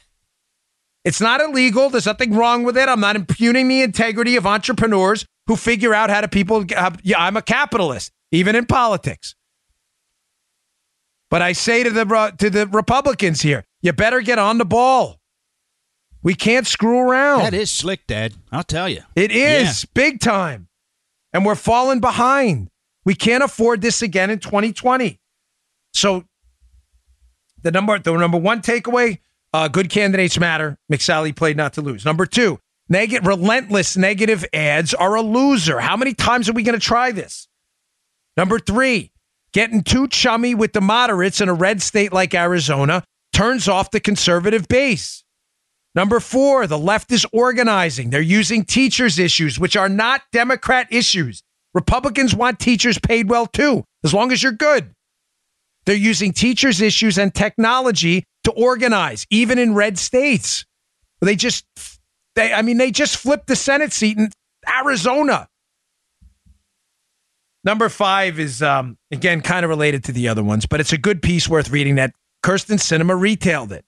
it's 1.04 1.20
not 1.20 1.41
illegal. 1.41 1.89
There's 1.89 2.06
nothing 2.06 2.36
wrong 2.36 2.63
with 2.63 2.78
it. 2.78 2.88
I'm 2.88 3.00
not 3.00 3.15
impugning 3.15 3.68
the 3.68 3.82
integrity 3.82 4.36
of 4.36 4.46
entrepreneurs 4.46 5.26
who 5.47 5.55
figure 5.55 5.93
out 5.93 6.10
how 6.10 6.21
to 6.21 6.27
people. 6.27 6.65
Uh, 6.75 6.91
yeah, 7.03 7.19
I'm 7.19 7.38
a 7.38 7.41
capitalist, 7.41 8.12
even 8.31 8.55
in 8.55 8.65
politics. 8.65 9.36
But 11.29 11.41
I 11.41 11.53
say 11.53 11.84
to 11.84 11.89
the 11.89 12.34
to 12.38 12.49
the 12.49 12.67
Republicans 12.67 13.41
here, 13.41 13.65
you 13.81 13.93
better 13.93 14.21
get 14.21 14.39
on 14.39 14.58
the 14.58 14.65
ball. 14.65 15.19
We 16.23 16.34
can't 16.34 16.65
screw 16.65 16.99
around. 16.99 17.41
That 17.41 17.53
is 17.53 17.69
slick, 17.69 18.08
Dad. 18.08 18.34
I'll 18.51 18.63
tell 18.63 18.89
you. 18.89 19.01
It 19.15 19.31
is 19.31 19.86
big 19.93 20.19
time. 20.19 20.67
And 21.34 21.45
we're 21.45 21.55
falling 21.55 21.99
behind. 21.99 22.69
We 23.03 23.13
can't 23.13 23.43
afford 23.43 23.81
this 23.81 24.01
again 24.01 24.31
in 24.31 24.39
2020. 24.39 25.19
So 25.93 26.25
the 27.62 27.71
number 27.71 27.99
the 27.99 28.13
number 28.17 28.38
one 28.38 28.62
takeaway, 28.62 29.19
uh, 29.53 29.67
good 29.67 29.89
candidates 29.89 30.39
matter. 30.39 30.77
McSally 30.91 31.36
played 31.36 31.58
not 31.58 31.73
to 31.73 31.81
lose. 31.81 32.05
Number 32.05 32.25
two, 32.25 32.60
negative 32.89 33.28
relentless 33.28 33.98
negative 33.98 34.45
ads 34.54 34.93
are 34.93 35.15
a 35.15 35.21
loser. 35.21 35.80
How 35.80 35.98
many 35.98 36.13
times 36.13 36.50
are 36.50 36.54
we 36.54 36.63
going 36.63 36.80
to 36.80 36.86
try 36.86 37.12
this? 37.12 37.48
Number 38.38 38.60
three, 38.60 39.12
getting 39.54 39.84
too 39.84 40.08
chummy 40.08 40.56
with 40.56 40.74
the 40.74 40.82
moderates 40.82 41.41
in 41.41 41.50
a 41.50 41.54
red 41.54 41.82
state 41.82 42.12
like 42.12 42.34
Arizona 42.34 43.04
turns 43.34 43.67
off 43.67 43.91
the 43.91 44.00
conservative 44.00 44.67
base. 44.67 45.24
Number 45.95 46.19
four, 46.19 46.67
the 46.67 46.78
left 46.78 47.12
is 47.12 47.26
organizing. 47.32 48.10
They're 48.10 48.21
using 48.21 48.65
teachers' 48.65 49.17
issues, 49.17 49.58
which 49.58 49.78
are 49.78 49.88
not 49.88 50.24
Democrat 50.34 50.88
issues. 50.91 51.41
Republicans 51.74 52.36
want 52.36 52.60
teachers 52.60 53.00
paid 53.00 53.30
well 53.30 53.48
too, 53.48 53.86
as 54.04 54.13
long 54.13 54.32
as 54.34 54.43
you're 54.43 54.52
good. 54.52 54.91
They're 55.86 55.95
using 55.95 56.34
teachers' 56.34 56.82
issues 56.82 57.17
and 57.17 57.34
technology 57.34 58.26
to 58.43 58.52
organize, 58.52 59.26
even 59.30 59.58
in 59.58 59.74
red 59.74 59.98
states. 59.98 60.65
They 61.21 61.36
just, 61.36 61.65
they, 62.36 62.54
I 62.54 62.62
mean, 62.62 62.78
they 62.78 62.91
just 62.91 63.17
flipped 63.17 63.48
the 63.48 63.56
Senate 63.56 63.93
seat 63.93 64.17
in 64.17 64.30
Arizona. 64.67 65.48
Number 67.63 67.89
five 67.89 68.39
is, 68.39 68.62
um, 68.62 68.98
again, 69.12 69.41
kind 69.41 69.63
of 69.65 69.69
related 69.69 70.04
to 70.06 70.12
the 70.12 70.28
other 70.28 70.43
ones, 70.43 70.65
but 70.65 70.80
it's 70.80 70.93
a 70.93 70.98
good 70.98 71.21
piece 71.21 71.50
worth 71.50 71.69
reading 71.69 71.95
that 71.95 72.13
Kyrsten 72.43 72.78
Sinema 72.78 73.19
retailed 73.19 73.71
it. 73.71 73.86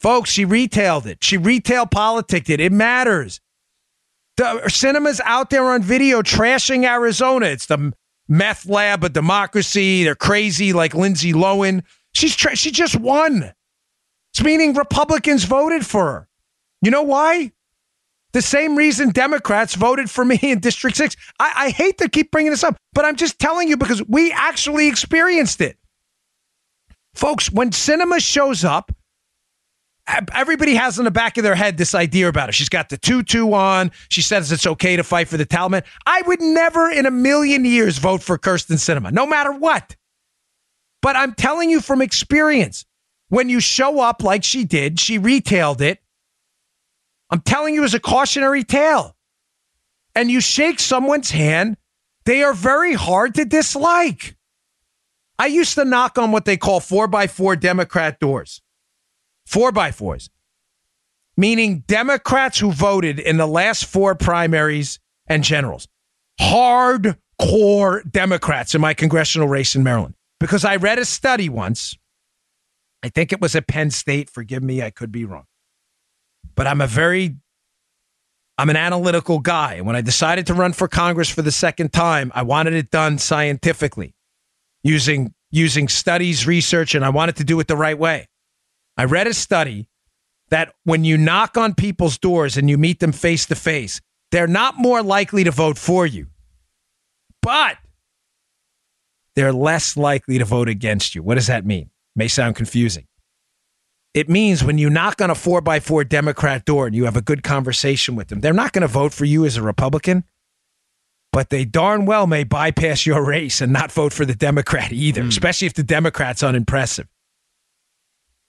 Folks, 0.00 0.30
she 0.30 0.44
retailed 0.44 1.06
it. 1.06 1.22
She 1.22 1.36
retail 1.36 1.84
politicked 1.84 2.48
it. 2.48 2.60
It 2.60 2.72
matters. 2.72 3.40
The 4.36 4.62
Sinema's 4.66 5.20
out 5.24 5.50
there 5.50 5.64
on 5.64 5.82
video 5.82 6.22
trashing 6.22 6.84
Arizona. 6.84 7.46
It's 7.46 7.66
the 7.66 7.92
meth 8.28 8.66
lab 8.66 9.02
of 9.04 9.12
democracy. 9.12 10.04
They're 10.04 10.14
crazy 10.14 10.72
like 10.72 10.94
Lindsay 10.94 11.32
Lohan. 11.32 11.82
She's 12.14 12.36
tra- 12.36 12.56
she 12.56 12.70
just 12.70 12.96
won. 12.96 13.52
It's 14.32 14.42
meaning 14.42 14.74
Republicans 14.74 15.44
voted 15.44 15.84
for 15.84 16.04
her. 16.04 16.27
You 16.82 16.90
know 16.90 17.02
why? 17.02 17.52
The 18.32 18.42
same 18.42 18.76
reason 18.76 19.10
Democrats 19.10 19.74
voted 19.74 20.10
for 20.10 20.24
me 20.24 20.38
in 20.42 20.60
District 20.60 20.96
6. 20.96 21.16
I, 21.38 21.52
I 21.56 21.70
hate 21.70 21.98
to 21.98 22.08
keep 22.08 22.30
bringing 22.30 22.50
this 22.50 22.64
up, 22.64 22.76
but 22.92 23.04
I'm 23.04 23.16
just 23.16 23.38
telling 23.38 23.68
you 23.68 23.76
because 23.76 24.02
we 24.06 24.32
actually 24.32 24.88
experienced 24.88 25.60
it. 25.60 25.76
Folks, 27.14 27.50
when 27.50 27.70
Sinema 27.70 28.20
shows 28.20 28.64
up, 28.64 28.92
everybody 30.32 30.74
has 30.74 30.98
in 30.98 31.04
the 31.04 31.10
back 31.10 31.36
of 31.36 31.42
their 31.42 31.54
head 31.54 31.76
this 31.76 31.94
idea 31.94 32.28
about 32.28 32.48
her. 32.48 32.52
She's 32.52 32.68
got 32.68 32.88
the 32.88 32.96
tutu 32.96 33.52
on. 33.52 33.90
She 34.08 34.22
says 34.22 34.52
it's 34.52 34.66
okay 34.66 34.96
to 34.96 35.04
fight 35.04 35.28
for 35.28 35.36
the 35.36 35.46
Taliban. 35.46 35.84
I 36.06 36.22
would 36.22 36.40
never 36.40 36.90
in 36.90 37.06
a 37.06 37.10
million 37.10 37.64
years 37.64 37.98
vote 37.98 38.22
for 38.22 38.38
Kyrsten 38.38 38.76
Sinema, 38.76 39.12
no 39.12 39.26
matter 39.26 39.52
what. 39.52 39.96
But 41.02 41.16
I'm 41.16 41.34
telling 41.34 41.70
you 41.70 41.80
from 41.80 42.02
experience, 42.02 42.84
when 43.28 43.48
you 43.48 43.60
show 43.60 44.00
up 44.00 44.22
like 44.22 44.44
she 44.44 44.64
did, 44.64 44.98
she 44.98 45.18
retailed 45.18 45.80
it. 45.80 46.00
I'm 47.30 47.40
telling 47.40 47.74
you 47.74 47.84
as 47.84 47.94
a 47.94 48.00
cautionary 48.00 48.64
tale. 48.64 49.16
And 50.14 50.30
you 50.30 50.40
shake 50.40 50.80
someone's 50.80 51.30
hand, 51.30 51.76
they 52.24 52.42
are 52.42 52.54
very 52.54 52.94
hard 52.94 53.34
to 53.36 53.44
dislike. 53.44 54.36
I 55.38 55.46
used 55.46 55.74
to 55.76 55.84
knock 55.84 56.18
on 56.18 56.32
what 56.32 56.44
they 56.44 56.56
call 56.56 56.80
four 56.80 57.06
by 57.06 57.26
four 57.26 57.54
Democrat 57.54 58.18
doors. 58.18 58.60
Four 59.46 59.72
by 59.72 59.92
fours, 59.92 60.28
meaning 61.34 61.84
Democrats 61.86 62.58
who 62.58 62.70
voted 62.70 63.18
in 63.18 63.38
the 63.38 63.46
last 63.46 63.86
four 63.86 64.14
primaries 64.14 64.98
and 65.26 65.42
generals. 65.42 65.88
Hardcore 66.38 68.02
Democrats 68.10 68.74
in 68.74 68.82
my 68.82 68.92
congressional 68.92 69.48
race 69.48 69.74
in 69.74 69.82
Maryland. 69.82 70.16
Because 70.38 70.66
I 70.66 70.76
read 70.76 70.98
a 70.98 71.04
study 71.06 71.48
once. 71.48 71.96
I 73.02 73.08
think 73.08 73.32
it 73.32 73.40
was 73.40 73.56
at 73.56 73.66
Penn 73.66 73.90
State. 73.90 74.28
Forgive 74.28 74.62
me, 74.62 74.82
I 74.82 74.90
could 74.90 75.10
be 75.10 75.24
wrong. 75.24 75.46
But 76.54 76.66
I'm 76.66 76.80
a 76.80 76.86
very 76.86 77.36
I'm 78.58 78.70
an 78.70 78.76
analytical 78.76 79.38
guy. 79.38 79.80
When 79.80 79.94
I 79.94 80.00
decided 80.00 80.48
to 80.48 80.54
run 80.54 80.72
for 80.72 80.88
Congress 80.88 81.28
for 81.30 81.42
the 81.42 81.52
second 81.52 81.92
time, 81.92 82.32
I 82.34 82.42
wanted 82.42 82.74
it 82.74 82.90
done 82.90 83.18
scientifically 83.18 84.14
using 84.82 85.32
using 85.50 85.88
studies, 85.88 86.46
research, 86.46 86.94
and 86.94 87.04
I 87.04 87.08
wanted 87.10 87.36
to 87.36 87.44
do 87.44 87.58
it 87.60 87.68
the 87.68 87.76
right 87.76 87.98
way. 87.98 88.28
I 88.96 89.04
read 89.04 89.26
a 89.26 89.34
study 89.34 89.88
that 90.50 90.74
when 90.84 91.04
you 91.04 91.16
knock 91.16 91.56
on 91.56 91.74
people's 91.74 92.18
doors 92.18 92.56
and 92.56 92.68
you 92.68 92.76
meet 92.76 93.00
them 93.00 93.12
face 93.12 93.46
to 93.46 93.54
face, 93.54 94.00
they're 94.30 94.46
not 94.46 94.74
more 94.76 95.02
likely 95.02 95.44
to 95.44 95.50
vote 95.50 95.78
for 95.78 96.06
you, 96.06 96.26
but 97.40 97.78
they're 99.34 99.52
less 99.52 99.96
likely 99.96 100.38
to 100.38 100.44
vote 100.44 100.68
against 100.68 101.14
you. 101.14 101.22
What 101.22 101.36
does 101.36 101.46
that 101.46 101.64
mean? 101.64 101.90
May 102.16 102.28
sound 102.28 102.56
confusing. 102.56 103.06
It 104.14 104.28
means 104.28 104.64
when 104.64 104.78
you 104.78 104.90
knock 104.90 105.20
on 105.20 105.30
a 105.30 105.34
four 105.34 105.60
by 105.60 105.80
four 105.80 106.02
Democrat 106.02 106.64
door 106.64 106.86
and 106.86 106.96
you 106.96 107.04
have 107.04 107.16
a 107.16 107.22
good 107.22 107.42
conversation 107.42 108.16
with 108.16 108.28
them, 108.28 108.40
they're 108.40 108.52
not 108.52 108.72
going 108.72 108.82
to 108.82 108.88
vote 108.88 109.12
for 109.12 109.24
you 109.24 109.44
as 109.44 109.56
a 109.56 109.62
Republican 109.62 110.24
but 111.32 111.50
they 111.50 111.64
darn 111.64 112.06
well 112.06 112.26
may 112.26 112.44
bypass 112.44 113.06
your 113.06 113.24
race 113.24 113.60
and 113.60 113.72
not 113.72 113.92
vote 113.92 114.12
for 114.12 114.24
the 114.24 114.34
Democrat 114.34 114.92
either, 114.92 115.22
mm. 115.22 115.28
especially 115.28 115.66
if 115.66 115.74
the 115.74 115.82
Democrat's 115.82 116.42
unimpressive. 116.42 117.06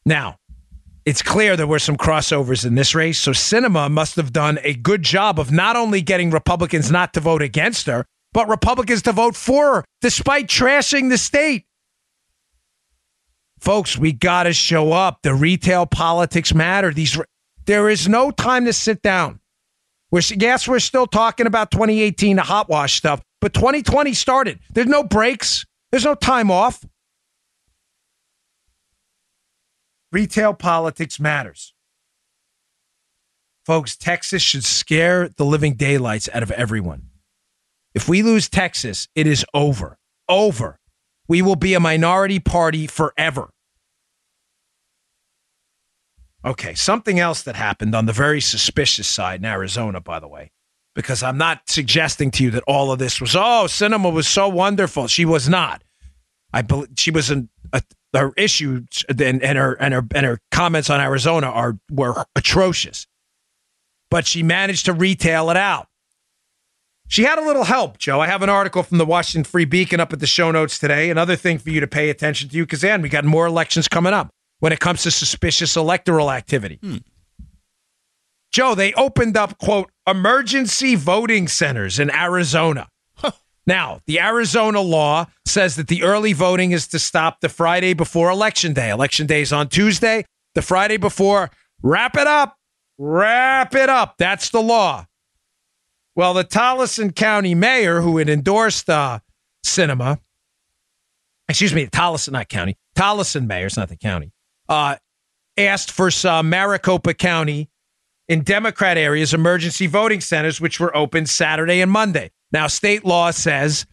Now, 0.05 0.37
it's 1.05 1.21
clear 1.21 1.55
there 1.55 1.67
were 1.67 1.79
some 1.79 1.97
crossovers 1.97 2.65
in 2.65 2.75
this 2.75 2.95
race, 2.95 3.19
so 3.19 3.31
Sinema 3.31 3.91
must 3.91 4.15
have 4.15 4.31
done 4.31 4.59
a 4.63 4.73
good 4.73 5.03
job 5.03 5.39
of 5.39 5.51
not 5.51 5.75
only 5.75 6.01
getting 6.01 6.31
Republicans 6.31 6.91
not 6.91 7.13
to 7.13 7.19
vote 7.19 7.41
against 7.41 7.87
her, 7.87 8.05
but 8.31 8.47
Republicans 8.47 9.01
to 9.03 9.11
vote 9.11 9.35
for 9.35 9.75
her, 9.75 9.85
despite 10.01 10.47
trashing 10.47 11.09
the 11.09 11.17
state. 11.17 11.65
Folks, 13.59 13.97
we 13.97 14.13
got 14.13 14.43
to 14.43 14.53
show 14.53 14.91
up. 14.91 15.21
The 15.21 15.33
retail 15.33 15.85
politics 15.85 16.53
matter. 16.53 16.93
These 16.93 17.19
there 17.65 17.89
is 17.89 18.07
no 18.07 18.31
time 18.31 18.65
to 18.65 18.73
sit 18.73 19.01
down. 19.01 19.39
We're, 20.11 20.21
yes, 20.35 20.67
we're 20.67 20.79
still 20.79 21.05
talking 21.05 21.45
about 21.45 21.69
2018, 21.69 22.37
the 22.37 22.41
hot 22.41 22.67
wash 22.67 22.95
stuff, 22.95 23.21
but 23.41 23.53
2020 23.53 24.13
started. 24.13 24.59
There's 24.73 24.87
no 24.87 25.03
breaks, 25.03 25.65
there's 25.91 26.05
no 26.05 26.15
time 26.15 26.49
off. 26.49 26.83
Retail 30.11 30.55
politics 30.55 31.19
matters. 31.19 31.75
Folks, 33.65 33.95
Texas 33.95 34.41
should 34.41 34.65
scare 34.65 35.29
the 35.29 35.45
living 35.45 35.75
daylights 35.75 36.27
out 36.33 36.41
of 36.41 36.49
everyone. 36.49 37.09
If 37.93 38.09
we 38.09 38.23
lose 38.23 38.49
Texas, 38.49 39.07
it 39.13 39.27
is 39.27 39.45
over. 39.53 39.99
Over. 40.27 40.78
We 41.29 41.41
will 41.41 41.55
be 41.55 41.75
a 41.75 41.79
minority 41.79 42.39
party 42.39 42.87
forever. 42.87 43.51
Okay, 46.43 46.73
something 46.73 47.19
else 47.19 47.43
that 47.43 47.55
happened 47.55 47.93
on 47.93 48.05
the 48.05 48.13
very 48.13 48.41
suspicious 48.41 49.07
side 49.07 49.41
in 49.41 49.45
Arizona, 49.45 50.01
by 50.01 50.19
the 50.19 50.27
way, 50.27 50.51
because 50.95 51.21
I'm 51.21 51.37
not 51.37 51.69
suggesting 51.69 52.31
to 52.31 52.43
you 52.45 52.51
that 52.51 52.63
all 52.65 52.91
of 52.91 52.97
this 52.97 53.21
was, 53.21 53.35
oh, 53.35 53.65
Sinema 53.67 54.11
was 54.11 54.27
so 54.27 54.47
wonderful. 54.47 55.07
She 55.07 55.25
was 55.25 55.47
not. 55.47 55.83
I 56.51 56.63
believe 56.63 56.89
she 56.97 57.11
was 57.11 57.29
in 57.29 57.49
a, 57.73 57.83
her 58.13 58.31
issues 58.35 59.05
and, 59.07 59.43
and 59.43 59.57
her 59.57 59.73
and 59.73 59.93
her 59.93 60.07
and 60.15 60.25
her 60.25 60.39
comments 60.51 60.89
on 60.89 60.99
Arizona 60.99 61.47
are 61.47 61.77
were 61.91 62.25
atrocious. 62.35 63.05
But 64.09 64.25
she 64.25 64.41
managed 64.41 64.85
to 64.85 64.93
retail 64.93 65.51
it 65.51 65.57
out. 65.57 65.88
She 67.09 67.23
had 67.23 67.39
a 67.39 67.41
little 67.45 67.63
help, 67.63 67.97
Joe. 67.97 68.19
I 68.19 68.27
have 68.27 68.43
an 68.43 68.49
article 68.49 68.83
from 68.83 68.99
the 68.99 69.05
Washington 69.05 69.43
Free 69.43 69.65
Beacon 69.65 69.99
up 69.99 70.13
at 70.13 70.19
the 70.19 70.27
show 70.27 70.51
notes 70.51 70.77
today. 70.77 71.09
Another 71.09 71.35
thing 71.35 71.57
for 71.57 71.71
you 71.71 71.79
to 71.79 71.87
pay 71.87 72.11
attention 72.11 72.49
to, 72.49 72.63
because 72.63 72.81
then 72.81 73.01
we 73.01 73.09
got 73.09 73.25
more 73.25 73.47
elections 73.47 73.87
coming 73.87 74.13
up 74.13 74.29
when 74.59 74.71
it 74.71 74.79
comes 74.79 75.01
to 75.03 75.11
suspicious 75.11 75.75
electoral 75.75 76.31
activity. 76.31 76.77
Hmm. 76.83 76.97
Joe, 78.51 78.75
they 78.75 78.93
opened 78.93 79.37
up, 79.37 79.57
quote, 79.57 79.91
emergency 80.05 80.93
voting 80.93 81.47
centers 81.47 81.97
in 81.97 82.11
Arizona. 82.11 82.87
Huh. 83.15 83.31
Now, 83.65 84.01
the 84.05 84.19
Arizona 84.19 84.79
law 84.79 85.25
says 85.47 85.77
that 85.77 85.87
the 85.87 86.03
early 86.03 86.33
voting 86.33 86.73
is 86.73 86.87
to 86.89 86.99
stop 86.99 87.41
the 87.41 87.49
Friday 87.49 87.95
before 87.95 88.29
Election 88.29 88.73
Day. 88.73 88.91
Election 88.91 89.25
Day 89.25 89.41
is 89.41 89.51
on 89.51 89.67
Tuesday. 89.67 90.25
The 90.53 90.61
Friday 90.61 90.97
before, 90.97 91.49
wrap 91.81 92.15
it 92.15 92.27
up. 92.27 92.55
Wrap 92.99 93.73
it 93.73 93.89
up. 93.89 94.15
That's 94.19 94.51
the 94.51 94.61
law. 94.61 95.07
Well, 96.19 96.33
the 96.33 96.43
Tolleson 96.43 97.15
County 97.15 97.55
mayor, 97.55 98.01
who 98.01 98.17
had 98.17 98.27
endorsed 98.27 98.89
uh, 98.89 99.19
Sinema, 99.65 100.19
excuse 101.47 101.73
me, 101.73 101.87
Tolleson, 101.87 102.33
not 102.33 102.49
county, 102.49 102.75
Tolleson 102.93 103.47
mayor, 103.47 103.67
it's 103.67 103.77
not 103.77 103.87
the 103.87 103.95
county, 103.95 104.33
uh, 104.67 104.97
asked 105.55 105.91
for 105.91 106.11
some 106.11 106.49
Maricopa 106.49 107.13
County 107.13 107.69
in 108.27 108.43
Democrat 108.43 108.97
areas 108.97 109.33
emergency 109.33 109.87
voting 109.87 110.19
centers, 110.19 110.59
which 110.59 110.77
were 110.77 110.93
open 110.93 111.25
Saturday 111.25 111.79
and 111.79 111.89
Monday. 111.89 112.31
Now, 112.51 112.67
state 112.67 113.05
law 113.05 113.31
says 113.31 113.85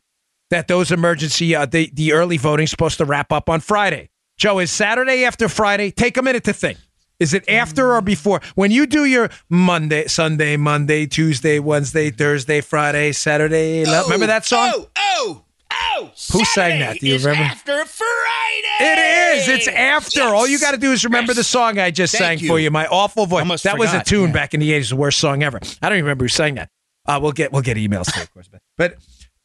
that 0.51 0.67
those 0.67 0.91
emergency, 0.91 1.55
uh, 1.55 1.67
the, 1.67 1.93
the 1.95 2.13
early 2.13 2.39
voting 2.39 2.65
is 2.65 2.71
supposed 2.71 2.99
to 2.99 3.05
wrap 3.05 3.31
up 3.31 3.49
on 3.49 3.61
Friday. 3.61 4.11
Joe, 4.37 4.59
is 4.59 4.73
Saturday 4.73 5.25
after 5.25 5.49
Friday? 5.49 5.93
Take 5.93 6.17
a 6.17 6.23
minute 6.23 6.43
to 6.43 6.53
think. 6.53 6.79
Is 7.19 7.33
it 7.33 7.49
after 7.49 7.95
or 7.95 8.03
before? 8.03 8.41
When 8.57 8.71
you 8.71 8.87
do 8.87 9.07
your 9.07 9.31
Monday, 9.49 10.07
Sunday, 10.07 10.57
Monday, 10.57 11.07
Tuesday, 11.07 11.59
Wednesday, 11.59 12.11
Thursday, 12.11 12.61
Friday, 12.61 13.13
Saturday, 13.13 13.85
oh, 13.87 14.05
remember 14.05 14.27
that 14.27 14.45
song? 14.45 14.71
Oh, 14.75 14.89
oh, 14.97 15.45
oh! 15.73 16.11
Who 16.33 16.45
sang 16.45 16.81
that? 16.81 17.01
Do 17.01 17.07
you 17.07 17.17
remember? 17.17 17.45
After 17.45 17.85
Friday. 17.87 18.77
It 18.81 18.99
is. 19.39 19.49
It's 19.49 19.69
after. 19.69 20.21
Yes. 20.21 20.33
All 20.33 20.47
you 20.47 20.59
got 20.59 20.73
to 20.73 20.77
do 20.77 20.93
is 20.93 21.05
remember 21.05 21.31
yes. 21.31 21.39
the 21.39 21.45
song 21.45 21.79
I 21.79 21.91
just 21.91 22.13
Thank 22.13 22.41
sang 22.41 22.45
you. 22.45 22.49
for 22.49 22.61
you. 22.61 22.71
My 22.71 22.87
awful 22.87 23.25
voice. 23.25 23.63
That 23.63 23.73
forgot. 23.73 23.79
was 23.79 23.95
a 23.95 24.05
tune 24.05 24.29
yeah. 24.29 24.33
back 24.33 24.53
in 24.53 24.61
the 24.61 24.73
eighties. 24.73 24.91
The 24.91 24.97
worst 24.97 25.19
song 25.19 25.43
ever. 25.43 25.59
I 25.81 25.89
don't 25.89 25.97
even 25.97 26.05
remember 26.05 26.25
who 26.25 26.29
sang 26.29 26.57
that. 26.57 26.69
Uh, 27.07 27.19
we'll 27.23 27.33
get 27.33 27.51
we'll 27.51 27.63
get 27.63 27.79
emails 27.79 28.09
of 28.21 28.33
course. 28.35 28.49
But, 28.49 28.61
but 28.77 28.97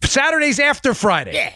Saturday's 0.03 0.60
after 0.60 0.93
Friday. 0.93 1.36
Yeah. 1.36 1.53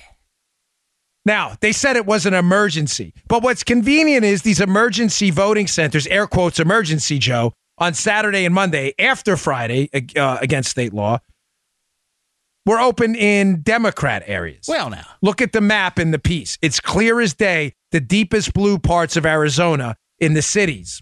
Now, 1.26 1.56
they 1.60 1.72
said 1.72 1.96
it 1.96 2.06
was 2.06 2.26
an 2.26 2.34
emergency. 2.34 3.14
But 3.28 3.42
what's 3.42 3.64
convenient 3.64 4.24
is 4.24 4.44
these 4.44 4.62
emergency 4.62 5.32
voting 5.32 5.68
centers, 5.68 6.06
air 6.08 6.28
quotes 6.28 6.60
emergency, 6.60 7.18
Joe, 7.18 7.54
on 7.78 7.94
Saturday 7.94 8.46
and 8.46 8.54
Monday 8.54 8.94
after 9.00 9.36
Friday 9.36 9.90
uh, 10.16 10.38
against 10.40 10.70
state 10.70 10.94
law, 10.94 11.20
were 12.66 12.80
open 12.80 13.16
in 13.16 13.62
Democrat 13.62 14.24
areas. 14.26 14.66
Well, 14.68 14.90
now. 14.90 15.06
Look 15.22 15.42
at 15.42 15.52
the 15.52 15.62
map 15.62 16.00
in 16.00 16.12
the 16.12 16.20
piece. 16.20 16.58
It's 16.62 16.80
clear 16.80 17.20
as 17.20 17.34
day 17.34 17.74
the 17.92 18.02
deepest 18.02 18.54
blue 18.54 18.80
parts 18.80 19.18
of 19.18 19.26
Arizona 19.26 19.98
in 20.20 20.34
the 20.34 20.42
cities 20.42 21.02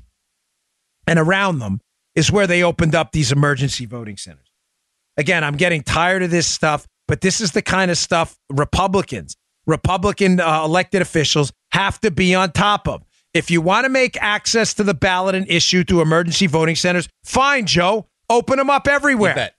and 1.08 1.20
around 1.20 1.60
them 1.60 1.80
is 2.16 2.32
where 2.32 2.48
they 2.48 2.64
opened 2.64 2.96
up 2.96 3.12
these 3.12 3.32
emergency 3.32 3.86
voting 3.86 4.18
centers. 4.18 4.52
Again, 5.18 5.44
I'm 5.44 5.58
getting 5.58 5.84
tired 5.84 6.24
of 6.24 6.32
this 6.32 6.48
stuff, 6.48 6.88
but 7.08 7.22
this 7.22 7.42
is 7.42 7.52
the 7.52 7.62
kind 7.62 7.92
of 7.92 7.98
stuff 7.98 8.38
Republicans, 8.50 9.36
Republican 9.66 10.40
uh, 10.40 10.64
elected 10.66 11.02
officials 11.02 11.52
have 11.72 12.00
to 12.02 12.12
be 12.12 12.36
on 12.36 12.52
top 12.52 12.88
of. 12.88 13.04
If 13.34 13.50
you 13.50 13.62
want 13.62 13.86
to 13.86 13.90
make 13.90 14.16
access 14.22 14.74
to 14.76 14.84
the 14.84 14.94
ballot 14.94 15.36
an 15.36 15.46
issue 15.48 15.84
through 15.84 16.02
emergency 16.02 16.48
voting 16.48 16.76
centers, 16.76 17.10
fine, 17.24 17.66
Joe. 17.66 18.08
Open 18.30 18.58
them 18.58 18.70
up 18.70 18.88
everywhere 18.88 19.52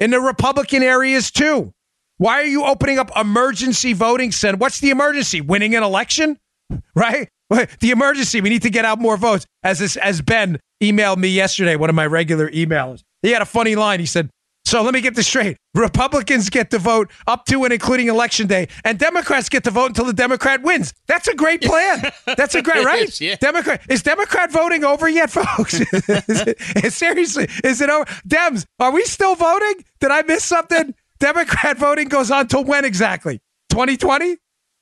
in 0.00 0.10
the 0.10 0.20
Republican 0.20 0.82
areas 0.82 1.30
too. 1.30 1.72
Why 2.16 2.40
are 2.40 2.46
you 2.46 2.64
opening 2.64 2.98
up 2.98 3.10
emergency 3.16 3.92
voting 3.92 4.32
center? 4.32 4.58
What's 4.58 4.80
the 4.80 4.90
emergency? 4.90 5.40
Winning 5.40 5.74
an 5.74 5.82
election, 5.82 6.38
right? 6.94 7.28
The 7.80 7.90
emergency. 7.90 8.42
We 8.42 8.50
need 8.50 8.62
to 8.62 8.70
get 8.70 8.84
out 8.84 8.98
more 9.00 9.16
votes. 9.16 9.46
As 9.62 9.78
this, 9.78 9.96
as 9.96 10.20
Ben 10.20 10.60
emailed 10.82 11.16
me 11.16 11.28
yesterday, 11.28 11.76
one 11.76 11.88
of 11.88 11.96
my 11.96 12.06
regular 12.06 12.50
emailers. 12.50 13.02
He 13.22 13.30
had 13.30 13.40
a 13.40 13.46
funny 13.46 13.74
line. 13.74 14.00
He 14.00 14.06
said, 14.06 14.28
So 14.68 14.82
let 14.82 14.92
me 14.92 15.00
get 15.00 15.14
this 15.14 15.26
straight. 15.26 15.56
Republicans 15.74 16.50
get 16.50 16.70
to 16.72 16.78
vote 16.78 17.10
up 17.26 17.46
to 17.46 17.64
and 17.64 17.72
including 17.72 18.08
election 18.08 18.46
day, 18.46 18.68
and 18.84 18.98
Democrats 18.98 19.48
get 19.48 19.64
to 19.64 19.70
vote 19.70 19.86
until 19.86 20.04
the 20.04 20.12
Democrat 20.12 20.60
wins. 20.60 20.92
That's 21.06 21.26
a 21.26 21.34
great 21.34 21.62
plan. 21.62 22.02
That's 22.36 22.54
a 22.54 22.60
great, 22.60 22.84
right? 22.84 23.08
is, 23.08 23.18
yeah. 23.18 23.36
Democrat 23.36 23.80
is 23.88 24.02
Democrat 24.02 24.52
voting 24.52 24.84
over 24.84 25.08
yet, 25.08 25.30
folks? 25.30 25.80
is 25.80 25.86
it, 26.06 26.92
seriously, 26.92 27.48
is 27.64 27.80
it 27.80 27.88
over? 27.88 28.04
Dems, 28.28 28.66
are 28.78 28.92
we 28.92 29.04
still 29.04 29.34
voting? 29.36 29.86
Did 30.00 30.10
I 30.10 30.20
miss 30.20 30.44
something? 30.44 30.94
Democrat 31.18 31.78
voting 31.78 32.08
goes 32.08 32.30
on 32.30 32.46
till 32.46 32.64
when 32.64 32.84
exactly? 32.84 33.40
2020? 33.70 34.36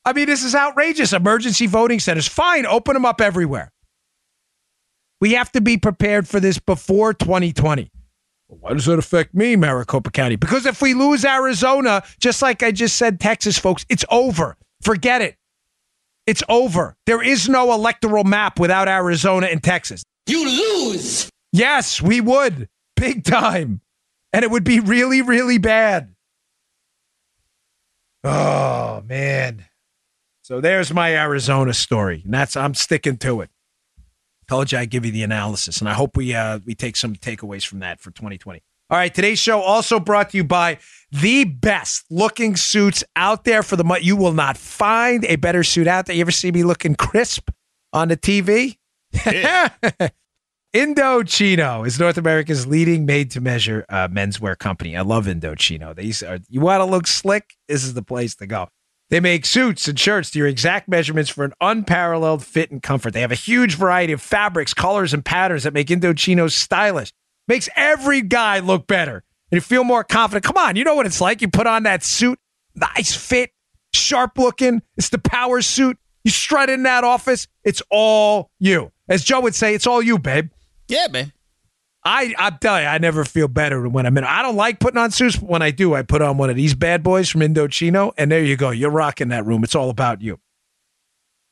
I 0.04 0.12
mean, 0.14 0.26
this 0.26 0.42
is 0.42 0.56
outrageous. 0.56 1.12
Emergency 1.12 1.68
voting 1.68 2.00
centers. 2.00 2.26
Fine, 2.26 2.66
open 2.66 2.94
them 2.94 3.04
up 3.04 3.20
everywhere. 3.20 3.70
We 5.20 5.34
have 5.34 5.52
to 5.52 5.60
be 5.60 5.76
prepared 5.76 6.26
for 6.26 6.40
this 6.40 6.58
before 6.58 7.14
2020. 7.14 7.92
Why 8.48 8.72
does 8.72 8.86
that 8.86 8.98
affect 8.98 9.34
me, 9.34 9.56
Maricopa 9.56 10.10
County? 10.10 10.36
Because 10.36 10.66
if 10.66 10.80
we 10.80 10.94
lose 10.94 11.24
Arizona, 11.24 12.02
just 12.20 12.42
like 12.42 12.62
I 12.62 12.70
just 12.70 12.96
said, 12.96 13.20
Texas, 13.20 13.58
folks, 13.58 13.84
it's 13.88 14.04
over. 14.10 14.56
Forget 14.82 15.22
it. 15.22 15.36
It's 16.26 16.42
over. 16.48 16.96
There 17.06 17.22
is 17.22 17.48
no 17.48 17.72
electoral 17.72 18.24
map 18.24 18.58
without 18.58 18.88
Arizona 18.88 19.46
and 19.46 19.62
Texas. 19.62 20.02
You 20.26 20.44
lose. 20.44 21.28
Yes, 21.52 22.02
we 22.02 22.20
would. 22.20 22.68
Big 22.96 23.24
time. 23.24 23.80
And 24.32 24.44
it 24.44 24.50
would 24.50 24.64
be 24.64 24.80
really, 24.80 25.22
really 25.22 25.58
bad. 25.58 26.14
Oh, 28.24 29.02
man. 29.06 29.66
So 30.42 30.60
there's 30.60 30.92
my 30.92 31.14
Arizona 31.14 31.72
story. 31.74 32.22
And 32.24 32.34
that's 32.34 32.56
I'm 32.56 32.74
sticking 32.74 33.18
to 33.18 33.40
it. 33.40 33.50
Told 34.48 34.70
you 34.70 34.78
I'd 34.78 34.90
give 34.90 35.04
you 35.04 35.12
the 35.12 35.24
analysis, 35.24 35.80
and 35.80 35.88
I 35.88 35.94
hope 35.94 36.16
we 36.16 36.34
uh, 36.34 36.60
we 36.64 36.74
take 36.74 36.96
some 36.96 37.16
takeaways 37.16 37.66
from 37.66 37.80
that 37.80 38.00
for 38.00 38.10
2020. 38.12 38.62
All 38.88 38.96
right, 38.96 39.12
today's 39.12 39.40
show 39.40 39.60
also 39.60 39.98
brought 39.98 40.30
to 40.30 40.36
you 40.36 40.44
by 40.44 40.78
the 41.10 41.42
best 41.42 42.04
looking 42.08 42.54
suits 42.54 43.02
out 43.16 43.42
there 43.42 43.64
for 43.64 43.74
the 43.74 43.82
month. 43.82 44.04
You 44.04 44.14
will 44.14 44.32
not 44.32 44.56
find 44.56 45.24
a 45.24 45.34
better 45.34 45.64
suit 45.64 45.88
out 45.88 46.06
there. 46.06 46.14
You 46.14 46.20
ever 46.20 46.30
see 46.30 46.52
me 46.52 46.62
looking 46.62 46.94
crisp 46.94 47.50
on 47.92 48.06
the 48.06 48.16
TV? 48.16 48.76
Indochino 50.72 51.84
is 51.84 51.98
North 51.98 52.18
America's 52.18 52.66
leading 52.68 53.06
made-to-measure 53.06 53.86
uh, 53.88 54.06
menswear 54.08 54.56
company. 54.56 54.96
I 54.96 55.00
love 55.00 55.26
Indochino. 55.26 55.96
These 55.96 56.22
are 56.22 56.38
you 56.48 56.60
want 56.60 56.80
to 56.80 56.84
look 56.84 57.08
slick. 57.08 57.54
This 57.66 57.82
is 57.82 57.94
the 57.94 58.02
place 58.02 58.36
to 58.36 58.46
go. 58.46 58.68
They 59.08 59.20
make 59.20 59.46
suits 59.46 59.86
and 59.86 59.98
shirts 59.98 60.30
to 60.32 60.38
your 60.38 60.48
exact 60.48 60.88
measurements 60.88 61.30
for 61.30 61.44
an 61.44 61.52
unparalleled 61.60 62.44
fit 62.44 62.72
and 62.72 62.82
comfort. 62.82 63.12
They 63.12 63.20
have 63.20 63.30
a 63.30 63.36
huge 63.36 63.76
variety 63.76 64.12
of 64.12 64.20
fabrics, 64.20 64.74
colors, 64.74 65.14
and 65.14 65.24
patterns 65.24 65.62
that 65.62 65.72
make 65.72 65.88
Indochino 65.88 66.50
stylish. 66.50 67.12
Makes 67.46 67.68
every 67.76 68.22
guy 68.22 68.58
look 68.58 68.88
better 68.88 69.22
and 69.50 69.56
you 69.56 69.60
feel 69.60 69.84
more 69.84 70.02
confident. 70.02 70.44
Come 70.44 70.56
on, 70.56 70.74
you 70.74 70.82
know 70.82 70.96
what 70.96 71.06
it's 71.06 71.20
like. 71.20 71.40
You 71.40 71.48
put 71.48 71.68
on 71.68 71.84
that 71.84 72.02
suit, 72.02 72.40
nice 72.74 73.14
fit, 73.14 73.50
sharp 73.94 74.38
looking. 74.38 74.82
It's 74.96 75.10
the 75.10 75.18
power 75.18 75.62
suit. 75.62 75.98
You 76.24 76.32
strut 76.32 76.68
in 76.68 76.82
that 76.82 77.04
office. 77.04 77.46
It's 77.62 77.82
all 77.88 78.50
you. 78.58 78.90
As 79.08 79.22
Joe 79.22 79.40
would 79.42 79.54
say, 79.54 79.74
it's 79.74 79.86
all 79.86 80.02
you, 80.02 80.18
babe. 80.18 80.50
Yeah, 80.88 81.06
man. 81.08 81.32
I 82.06 82.32
I'm 82.38 82.56
telling 82.58 82.84
you, 82.84 82.88
I 82.88 82.98
never 82.98 83.24
feel 83.24 83.48
better 83.48 83.88
when 83.88 84.06
I'm 84.06 84.16
in. 84.16 84.22
I 84.22 84.40
don't 84.40 84.54
like 84.54 84.78
putting 84.78 84.96
on 84.96 85.10
suits, 85.10 85.34
but 85.34 85.50
when 85.50 85.60
I 85.60 85.72
do, 85.72 85.94
I 85.94 86.02
put 86.02 86.22
on 86.22 86.38
one 86.38 86.50
of 86.50 86.56
these 86.56 86.72
bad 86.72 87.02
boys 87.02 87.28
from 87.28 87.40
Indochino, 87.40 88.12
and 88.16 88.30
there 88.30 88.44
you 88.44 88.56
go. 88.56 88.70
You're 88.70 88.92
rocking 88.92 89.28
that 89.28 89.44
room. 89.44 89.64
It's 89.64 89.74
all 89.74 89.90
about 89.90 90.22
you. 90.22 90.38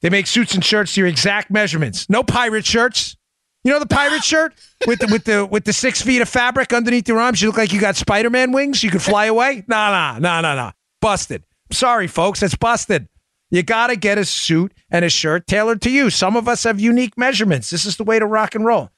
They 0.01 0.11
make 0.11 0.29
suits 0.29 0.55
and 0.55 0.65
shirts 0.65 0.95
to 0.95 1.01
your 1.01 1.09
exact 1.09 1.51
measurements. 1.51 2.09
No 2.09 2.23
pirate 2.23 2.65
shirts. 2.65 3.17
You 3.65 3.73
know 3.73 3.81
the 3.81 3.87
pirate 3.87 4.23
shirt 4.23 4.55
with 4.87 5.01
the 5.01 5.09
with 5.11 5.25
the 5.25 5.45
with 5.45 5.65
the 5.65 5.73
six 5.73 6.01
feet 6.01 6.23
of 6.23 6.29
fabric 6.29 6.73
underneath 6.73 7.09
your 7.09 7.19
arms. 7.19 7.43
You 7.43 7.49
look 7.49 7.57
like 7.57 7.73
you 7.73 7.81
got 7.81 7.97
Spider 7.97 8.31
Man 8.31 8.53
wings. 8.53 8.85
You 8.85 8.93
could 8.93 9.03
fly 9.03 9.25
away. 9.25 9.65
Nah, 9.67 9.91
nah, 9.91 10.21
nah, 10.21 10.41
nah, 10.41 10.55
nah. 10.55 10.71
Busted. 11.01 11.43
Sorry, 11.73 12.07
folks. 12.07 12.45
It's 12.45 12.55
busted. 12.55 13.09
You 13.51 13.65
got 13.65 13.89
to 13.89 13.97
get 13.97 14.19
a 14.19 14.25
suit 14.25 14.73
and 14.89 15.05
a 15.05 15.09
shirt 15.09 15.49
tailored 15.49 15.83
to 15.83 15.91
you. 15.91 16.11
Some 16.11 16.37
of 16.37 16.47
us 16.47 16.63
have 16.63 16.79
unique 16.79 17.19
measurements. 17.19 17.71
This 17.71 17.87
is 17.87 17.97
the 17.97 18.05
way 18.05 18.21
to 18.21 18.27
rock 18.27 18.55
and 18.55 18.65
roll 18.65 18.91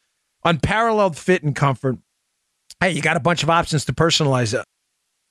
unparalleled 0.47 1.17
fit 1.17 1.43
and 1.43 1.55
comfort. 1.55 1.99
Hey, 2.81 2.91
you 2.93 3.03
got 3.03 3.17
a 3.17 3.21
bunch 3.21 3.43
of 3.43 3.51
options 3.51 3.85
to 3.87 3.93
personalize 3.93 4.59
uh, 4.59 4.63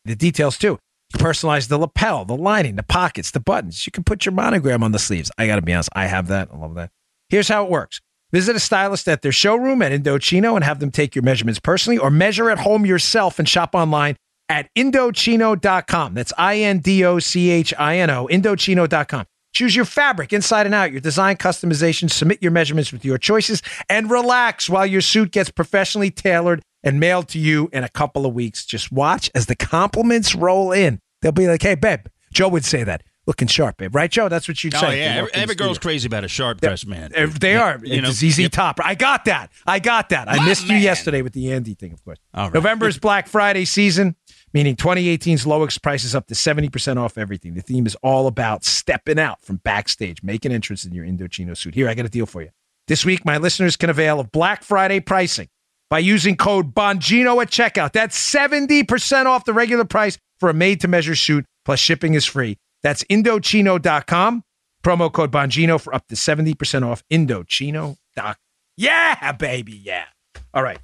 the 0.03 0.15
details 0.15 0.57
too. 0.57 0.77
You 1.13 1.19
personalize 1.19 1.67
the 1.67 1.77
lapel, 1.77 2.25
the 2.25 2.35
lining, 2.35 2.75
the 2.75 2.83
pockets, 2.83 3.31
the 3.31 3.39
buttons. 3.39 3.85
You 3.85 3.91
can 3.91 4.03
put 4.03 4.25
your 4.25 4.33
monogram 4.33 4.83
on 4.83 4.91
the 4.91 4.99
sleeves. 4.99 5.31
I 5.37 5.47
got 5.47 5.55
to 5.55 5.61
be 5.61 5.73
honest, 5.73 5.89
I 5.93 6.07
have 6.07 6.27
that. 6.27 6.49
I 6.51 6.57
love 6.57 6.75
that. 6.75 6.91
Here's 7.29 7.47
how 7.47 7.63
it 7.63 7.71
works. 7.71 8.01
Visit 8.31 8.55
a 8.55 8.59
stylist 8.59 9.07
at 9.07 9.21
their 9.21 9.31
showroom 9.31 9.81
at 9.81 9.91
Indochino 9.91 10.55
and 10.55 10.63
have 10.63 10.79
them 10.79 10.91
take 10.91 11.15
your 11.15 11.23
measurements 11.23 11.59
personally 11.59 11.97
or 11.97 12.09
measure 12.09 12.49
at 12.49 12.59
home 12.59 12.85
yourself 12.85 13.39
and 13.39 13.47
shop 13.47 13.75
online 13.75 14.15
at 14.49 14.69
Indochino.com. 14.75 16.13
That's 16.13 16.33
I 16.37 16.57
N 16.57 16.79
D 16.79 17.05
O 17.05 17.19
C 17.19 17.49
H 17.49 17.73
I 17.77 17.97
N 17.99 18.09
O, 18.09 18.27
Indochino.com. 18.27 19.25
Choose 19.55 19.73
your 19.73 19.85
fabric 19.85 20.33
inside 20.33 20.65
and 20.65 20.75
out, 20.75 20.91
your 20.91 20.99
design 20.99 21.37
customization, 21.37 22.11
submit 22.11 22.43
your 22.43 22.51
measurements 22.51 22.91
with 22.91 23.05
your 23.05 23.17
choices, 23.17 23.61
and 23.89 24.11
relax 24.11 24.69
while 24.69 24.85
your 24.85 24.99
suit 24.99 25.31
gets 25.31 25.49
professionally 25.49 26.11
tailored 26.11 26.61
and 26.83 26.99
mailed 26.99 27.29
to 27.29 27.39
you 27.39 27.69
in 27.71 27.85
a 27.85 27.89
couple 27.89 28.25
of 28.25 28.33
weeks. 28.33 28.65
Just 28.65 28.91
watch 28.91 29.31
as 29.33 29.45
the 29.45 29.55
compliments 29.55 30.35
roll 30.35 30.73
in. 30.73 30.99
They'll 31.21 31.31
be 31.31 31.47
like, 31.47 31.61
hey, 31.61 31.75
babe, 31.75 32.01
Joe 32.33 32.49
would 32.49 32.65
say 32.65 32.83
that. 32.83 33.03
Looking 33.27 33.47
sharp, 33.47 33.77
babe. 33.77 33.95
Right, 33.95 34.11
Joe? 34.11 34.29
That's 34.29 34.47
what 34.47 34.63
you'd 34.63 34.75
Oh 34.75 34.81
say. 34.81 34.99
yeah, 34.99 35.15
every, 35.15 35.33
every 35.33 35.55
girl's 35.55 35.79
crazy 35.79 36.05
about 36.05 36.23
a 36.23 36.27
sharp 36.27 36.61
dressed 36.61 36.85
man. 36.85 37.11
They 37.39 37.55
are. 37.55 37.79
You 37.81 38.01
know, 38.01 38.11
ZZ 38.11 38.37
yep. 38.37 38.51
Top. 38.51 38.79
I 38.83 38.93
got 38.93 39.25
that. 39.25 39.49
I 39.65 39.79
got 39.79 40.09
that. 40.09 40.29
I 40.29 40.35
My 40.37 40.45
missed 40.45 40.67
you 40.67 40.75
yesterday 40.75 41.23
with 41.23 41.33
the 41.33 41.51
Andy 41.51 41.73
thing, 41.73 41.91
of 41.91 42.03
course. 42.05 42.19
All 42.35 42.43
right. 42.43 42.53
November 42.53 42.87
is 42.87 42.99
Black 42.99 43.27
Friday 43.27 43.65
season, 43.65 44.15
meaning 44.55 44.77
2018's 44.77 45.45
lowest 45.45 45.83
prices 45.83 46.15
up 46.15 46.27
to 46.27 46.33
70% 46.33 46.95
off 46.95 47.17
everything. 47.17 47.55
The 47.55 47.61
theme 47.61 47.85
is 47.85 47.95
all 48.01 48.25
about 48.25 48.63
stepping 48.63 49.19
out 49.19 49.41
from 49.41 49.57
backstage, 49.57 50.23
making 50.23 50.53
entrance 50.53 50.85
in 50.85 50.93
your 50.93 51.05
Indochino 51.05 51.57
suit. 51.57 51.75
Here, 51.75 51.89
I 51.89 51.93
got 51.93 52.05
a 52.05 52.09
deal 52.09 52.25
for 52.25 52.41
you. 52.41 52.51
This 52.87 53.03
week, 53.03 53.25
my 53.25 53.37
listeners 53.37 53.75
can 53.75 53.89
avail 53.89 54.17
of 54.17 54.31
Black 54.31 54.63
Friday 54.63 55.01
pricing 55.01 55.49
by 55.89 55.99
using 55.99 56.37
code 56.37 56.73
Bongino 56.73 57.41
at 57.41 57.49
checkout. 57.49 57.91
That's 57.91 58.17
70% 58.17 59.25
off 59.25 59.43
the 59.43 59.53
regular 59.53 59.83
price 59.83 60.17
for 60.39 60.49
a 60.49 60.53
made 60.53 60.79
to 60.81 60.87
measure 60.87 61.15
suit, 61.15 61.45
plus 61.65 61.79
shipping 61.79 62.13
is 62.13 62.23
free. 62.23 62.57
That's 62.81 63.03
Indochino.com. 63.03 64.43
Promo 64.81 65.11
code 65.11 65.31
Bongino 65.31 65.81
for 65.81 65.93
up 65.93 66.07
to 66.07 66.15
70% 66.15 66.85
off 66.85 67.03
Indochino.com. 67.11 68.35
Yeah, 68.77 69.31
baby. 69.33 69.73
Yeah. 69.73 70.05
All 70.53 70.63
right. 70.63 70.79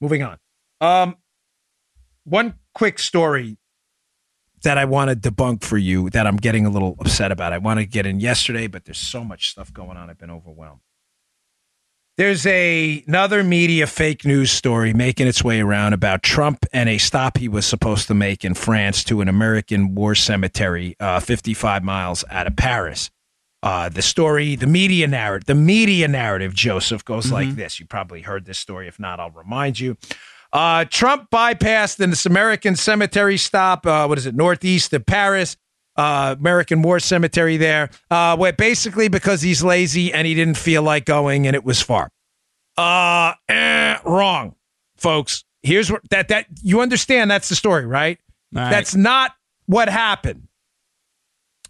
Moving 0.00 0.22
on. 0.22 0.38
Um, 0.80 1.16
one 2.24 2.54
quick 2.74 2.98
story 2.98 3.58
that 4.62 4.78
I 4.78 4.84
want 4.86 5.10
to 5.10 5.30
debunk 5.30 5.62
for 5.62 5.78
you 5.78 6.10
that 6.10 6.26
I'm 6.26 6.36
getting 6.36 6.66
a 6.66 6.70
little 6.70 6.96
upset 6.98 7.30
about. 7.30 7.52
I 7.52 7.58
want 7.58 7.80
to 7.80 7.86
get 7.86 8.06
in 8.06 8.18
yesterday, 8.18 8.66
but 8.66 8.84
there's 8.84 8.98
so 8.98 9.22
much 9.22 9.50
stuff 9.50 9.72
going 9.72 9.96
on. 9.96 10.10
I've 10.10 10.18
been 10.18 10.30
overwhelmed. 10.30 10.80
There's 12.16 12.46
a 12.46 13.02
another 13.08 13.42
media 13.42 13.88
fake 13.88 14.24
news 14.24 14.52
story 14.52 14.92
making 14.94 15.26
its 15.26 15.42
way 15.42 15.60
around 15.60 15.94
about 15.94 16.22
Trump 16.22 16.64
and 16.72 16.88
a 16.88 16.96
stop 16.96 17.38
he 17.38 17.48
was 17.48 17.66
supposed 17.66 18.06
to 18.06 18.14
make 18.14 18.44
in 18.44 18.54
France 18.54 19.02
to 19.04 19.20
an 19.20 19.28
American 19.28 19.96
war 19.96 20.14
cemetery, 20.14 20.94
uh, 21.00 21.18
55 21.18 21.82
miles 21.82 22.24
out 22.30 22.46
of 22.46 22.54
Paris. 22.56 23.10
Uh, 23.64 23.88
the 23.88 24.02
story, 24.02 24.54
the 24.56 24.66
media 24.66 25.08
narrative, 25.08 25.46
the 25.46 25.54
media 25.54 26.06
narrative, 26.06 26.54
Joseph 26.54 27.04
goes 27.04 27.32
like 27.32 27.56
this. 27.56 27.80
You 27.80 27.86
probably 27.86 28.20
heard 28.20 28.44
this 28.44 28.58
story. 28.58 28.86
If 28.86 29.00
not, 29.00 29.18
I'll 29.18 29.30
remind 29.30 29.80
you. 29.80 29.96
Uh, 30.54 30.84
Trump 30.84 31.30
bypassed 31.32 32.00
in 32.00 32.10
this 32.10 32.26
American 32.26 32.76
cemetery 32.76 33.36
stop. 33.36 33.84
Uh, 33.84 34.06
what 34.06 34.18
is 34.18 34.24
it? 34.24 34.36
Northeast 34.36 34.92
of 34.92 35.04
Paris, 35.04 35.56
uh, 35.96 36.36
American 36.38 36.80
War 36.80 37.00
Cemetery 37.00 37.56
there. 37.56 37.90
Uh, 38.08 38.36
where 38.36 38.52
basically 38.52 39.08
because 39.08 39.42
he's 39.42 39.64
lazy 39.64 40.12
and 40.12 40.28
he 40.28 40.34
didn't 40.34 40.56
feel 40.56 40.82
like 40.82 41.06
going 41.06 41.48
and 41.48 41.56
it 41.56 41.64
was 41.64 41.82
far. 41.82 42.08
Uh, 42.76 43.32
eh, 43.48 43.98
wrong, 44.04 44.54
folks. 44.96 45.44
Here's 45.62 45.90
what 45.90 46.02
that 46.10 46.28
that 46.28 46.46
you 46.62 46.80
understand. 46.80 47.30
That's 47.30 47.48
the 47.48 47.56
story, 47.56 47.86
right? 47.86 48.18
Right. 48.52 48.70
That's 48.70 48.94
not 48.94 49.32
what 49.66 49.88
happened. 49.88 50.46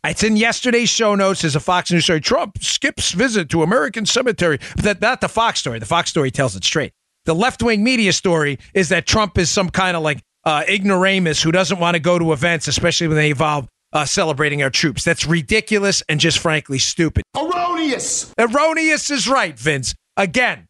It's 0.05 0.23
in 0.23 0.37
yesterday's 0.37 0.91
show 0.91 1.15
notes. 1.15 1.41
There's 1.41 1.57
a 1.57 1.61
Fox 1.61 1.91
News 1.91 2.05
story. 2.05 2.21
Trump 2.21 2.63
skips 2.63 3.13
visit 3.13 3.49
to 3.51 3.63
American 3.63 4.05
cemetery. 4.05 4.59
But 4.77 4.85
that, 4.85 5.01
not 5.01 5.21
the 5.23 5.29
Fox 5.29 5.61
story. 5.61 5.79
The 5.79 5.87
Fox 5.87 6.11
story 6.11 6.31
tells 6.31 6.55
it 6.55 6.65
straight. 6.65 6.93
The 7.25 7.35
left 7.35 7.63
wing 7.63 7.83
media 7.83 8.13
story 8.13 8.59
is 8.75 8.91
that 8.91 9.07
Trump 9.07 9.39
is 9.39 9.51
some 9.51 9.71
kind 9.71 9.97
of 9.97 10.03
like 10.03 10.21
uh, 10.45 10.65
ignoramus 10.69 11.43
who 11.43 11.53
doesn't 11.53 11.79
want 11.79 11.95
to 11.95 12.01
go 12.01 12.19
to 12.19 12.33
events, 12.33 12.69
especially 12.69 13.09
when 13.09 13.17
they 13.17 13.31
involve 13.31 13.67
uh, 13.93 14.05
celebrating 14.05 14.63
our 14.63 14.71
troops. 14.71 15.05
That's 15.05 15.27
ridiculous 15.27 16.03
and 16.09 16.21
just 16.21 16.39
frankly 16.39 16.79
stupid. 16.79 17.23
Erroneous. 17.37 18.33
Erroneous 18.39 19.11
is 19.11 19.29
right, 19.29 19.59
Vince. 19.59 19.95
Again, 20.17 20.67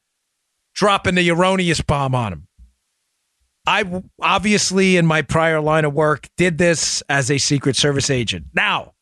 dropping 0.74 1.16
the 1.16 1.30
erroneous 1.30 1.80
bomb 1.80 2.14
on 2.14 2.32
him. 2.32 2.46
I 3.66 4.02
obviously, 4.20 4.96
in 4.96 5.06
my 5.06 5.22
prior 5.22 5.60
line 5.60 5.84
of 5.86 5.94
work, 5.94 6.28
did 6.36 6.58
this 6.58 7.02
as 7.08 7.30
a 7.30 7.38
Secret 7.38 7.76
Service 7.76 8.10
agent. 8.10 8.46
Now, 8.52 8.92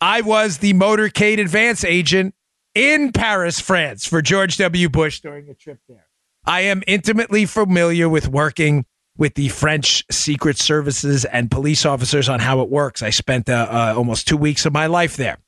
I 0.00 0.22
was 0.22 0.58
the 0.58 0.72
motorcade 0.72 1.38
advance 1.38 1.84
agent 1.84 2.34
in 2.74 3.12
Paris, 3.12 3.60
France 3.60 4.06
for 4.06 4.22
George 4.22 4.56
W. 4.56 4.88
Bush 4.88 5.20
during 5.20 5.48
a 5.48 5.54
trip 5.54 5.78
there. 5.88 6.06
I 6.44 6.62
am 6.62 6.82
intimately 6.86 7.46
familiar 7.46 8.08
with 8.08 8.28
working 8.28 8.84
with 9.16 9.34
the 9.34 9.48
French 9.48 10.04
secret 10.10 10.58
services 10.58 11.24
and 11.24 11.50
police 11.50 11.86
officers 11.86 12.28
on 12.28 12.40
how 12.40 12.60
it 12.60 12.68
works. 12.68 13.02
I 13.02 13.10
spent 13.10 13.48
uh, 13.48 13.68
uh, 13.70 13.94
almost 13.96 14.26
two 14.26 14.36
weeks 14.36 14.66
of 14.66 14.72
my 14.72 14.86
life 14.86 15.16
there. 15.16 15.38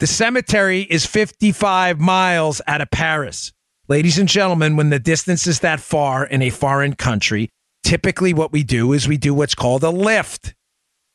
The 0.00 0.06
cemetery 0.06 0.82
is 0.82 1.06
55 1.06 2.00
miles 2.00 2.60
out 2.66 2.80
of 2.80 2.90
Paris. 2.90 3.52
Ladies 3.88 4.18
and 4.18 4.28
gentlemen, 4.28 4.76
when 4.76 4.90
the 4.90 4.98
distance 4.98 5.46
is 5.46 5.60
that 5.60 5.80
far 5.80 6.24
in 6.24 6.42
a 6.42 6.50
foreign 6.50 6.94
country, 6.94 7.50
typically 7.82 8.32
what 8.34 8.52
we 8.52 8.62
do 8.62 8.92
is 8.92 9.08
we 9.08 9.16
do 9.16 9.34
what's 9.34 9.54
called 9.54 9.82
a 9.82 9.90
lift. 9.90 10.54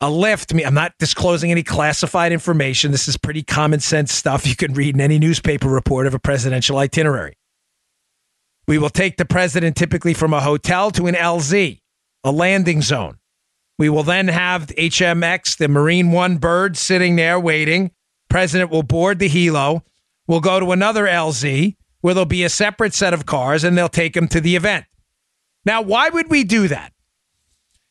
A 0.02 0.10
lift, 0.10 0.54
I'm 0.54 0.74
not 0.74 0.94
disclosing 1.00 1.52
any 1.52 1.64
classified 1.64 2.32
information. 2.32 2.92
This 2.92 3.08
is 3.08 3.18
pretty 3.18 3.44
common 3.44 3.80
sense 3.80 4.14
stuff 4.14 4.46
you 4.46 4.56
can 4.56 4.74
read 4.74 4.94
in 4.94 5.02
any 5.02 5.20
newspaper 5.20 5.70
report 5.70 6.06
of 6.06 6.14
a 6.14 6.20
presidential 6.20 6.78
itinerary. 6.78 7.36
We 8.68 8.78
will 8.78 8.90
take 8.90 9.18
the 9.18 9.26
president 9.26 9.76
typically 9.76 10.14
from 10.14 10.34
a 10.34 10.42
hotel 10.42 10.92
to 10.92 11.08
an 11.08 11.16
LZ, 11.16 11.80
a 12.24 12.32
landing 12.32 12.82
zone. 12.82 13.20
We 13.78 13.90
will 13.90 14.04
then 14.04 14.28
have 14.30 14.68
HMX, 14.68 15.58
the 15.58 15.68
Marine 15.68 16.12
One 16.12 16.38
bird, 16.38 16.78
sitting 16.78 17.16
there 17.16 17.40
waiting. 17.40 17.92
President 18.30 18.72
will 18.72 18.84
board 18.84 19.20
the 19.20 19.30
helo. 19.30 19.82
We'll 20.28 20.40
go 20.40 20.60
to 20.60 20.72
another 20.72 21.06
LZ 21.06 21.76
where 22.02 22.14
there'll 22.14 22.26
be 22.26 22.44
a 22.44 22.50
separate 22.50 22.94
set 22.94 23.14
of 23.14 23.26
cars 23.26 23.64
and 23.64 23.78
they'll 23.78 23.90
take 23.90 24.16
him 24.16 24.28
to 24.30 24.42
the 24.42 24.56
event. 24.56 24.86
Now, 25.66 25.82
why 25.82 26.10
would 26.10 26.30
we 26.30 26.44
do 26.44 26.68
that? 26.68 26.94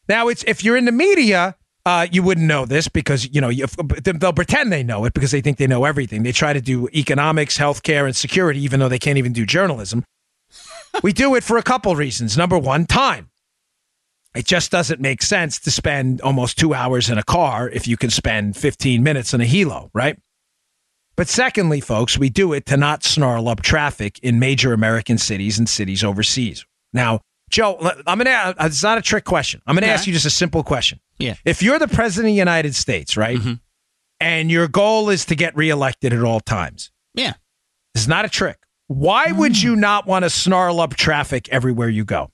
Now, 0.08 0.28
it's 0.28 0.44
if 0.46 0.64
you're 0.64 0.76
in 0.76 0.84
the 0.84 0.92
media, 0.92 1.56
uh, 1.86 2.06
you 2.10 2.22
wouldn't 2.22 2.46
know 2.46 2.64
this 2.64 2.88
because 2.88 3.28
you 3.34 3.40
know 3.40 3.48
you, 3.48 3.66
they'll 4.02 4.32
pretend 4.32 4.72
they 4.72 4.82
know 4.82 5.04
it 5.04 5.14
because 5.14 5.30
they 5.30 5.40
think 5.40 5.58
they 5.58 5.66
know 5.66 5.84
everything. 5.84 6.22
They 6.22 6.32
try 6.32 6.52
to 6.52 6.60
do 6.60 6.88
economics, 6.94 7.58
healthcare, 7.58 8.06
and 8.06 8.16
security, 8.16 8.60
even 8.62 8.80
though 8.80 8.88
they 8.88 8.98
can't 8.98 9.18
even 9.18 9.32
do 9.32 9.44
journalism. 9.44 10.04
We 11.02 11.12
do 11.12 11.34
it 11.34 11.44
for 11.44 11.56
a 11.56 11.62
couple 11.62 11.94
reasons. 11.96 12.36
Number 12.36 12.58
one, 12.58 12.86
time. 12.86 13.30
It 14.34 14.46
just 14.46 14.70
doesn't 14.72 15.00
make 15.00 15.22
sense 15.22 15.60
to 15.60 15.70
spend 15.70 16.20
almost 16.20 16.58
two 16.58 16.74
hours 16.74 17.08
in 17.08 17.18
a 17.18 17.22
car 17.22 17.68
if 17.68 17.86
you 17.86 17.96
can 17.96 18.10
spend 18.10 18.56
15 18.56 19.02
minutes 19.02 19.32
in 19.32 19.40
a 19.40 19.44
helo, 19.44 19.90
right? 19.94 20.18
But 21.16 21.28
secondly, 21.28 21.80
folks, 21.80 22.18
we 22.18 22.28
do 22.28 22.52
it 22.52 22.66
to 22.66 22.76
not 22.76 23.04
snarl 23.04 23.48
up 23.48 23.62
traffic 23.62 24.18
in 24.20 24.40
major 24.40 24.72
American 24.72 25.18
cities 25.18 25.58
and 25.58 25.68
cities 25.68 26.02
overseas. 26.02 26.66
Now, 26.92 27.20
Joe, 27.50 27.78
I'm 28.06 28.18
going 28.18 28.26
to, 28.26 28.32
uh, 28.32 28.54
it's 28.62 28.82
not 28.82 28.98
a 28.98 29.02
trick 29.02 29.24
question. 29.24 29.62
I'm 29.66 29.76
going 29.76 29.84
to 29.84 29.88
ask 29.88 30.08
you 30.08 30.12
just 30.12 30.26
a 30.26 30.30
simple 30.30 30.64
question. 30.64 30.98
Yeah. 31.18 31.34
If 31.44 31.62
you're 31.62 31.78
the 31.78 31.86
president 31.86 32.30
of 32.30 32.34
the 32.34 32.38
United 32.38 32.74
States, 32.74 33.16
right? 33.16 33.38
Mm-hmm. 33.38 33.52
And 34.18 34.50
your 34.50 34.66
goal 34.66 35.10
is 35.10 35.26
to 35.26 35.36
get 35.36 35.56
reelected 35.56 36.12
at 36.12 36.24
all 36.24 36.40
times. 36.40 36.90
Yeah. 37.14 37.34
It's 37.94 38.08
not 38.08 38.24
a 38.24 38.28
trick. 38.28 38.58
Why 38.86 39.32
would 39.32 39.60
you 39.60 39.76
not 39.76 40.06
want 40.06 40.24
to 40.24 40.30
snarl 40.30 40.80
up 40.80 40.94
traffic 40.94 41.48
everywhere 41.48 41.88
you 41.88 42.04
go? 42.04 42.30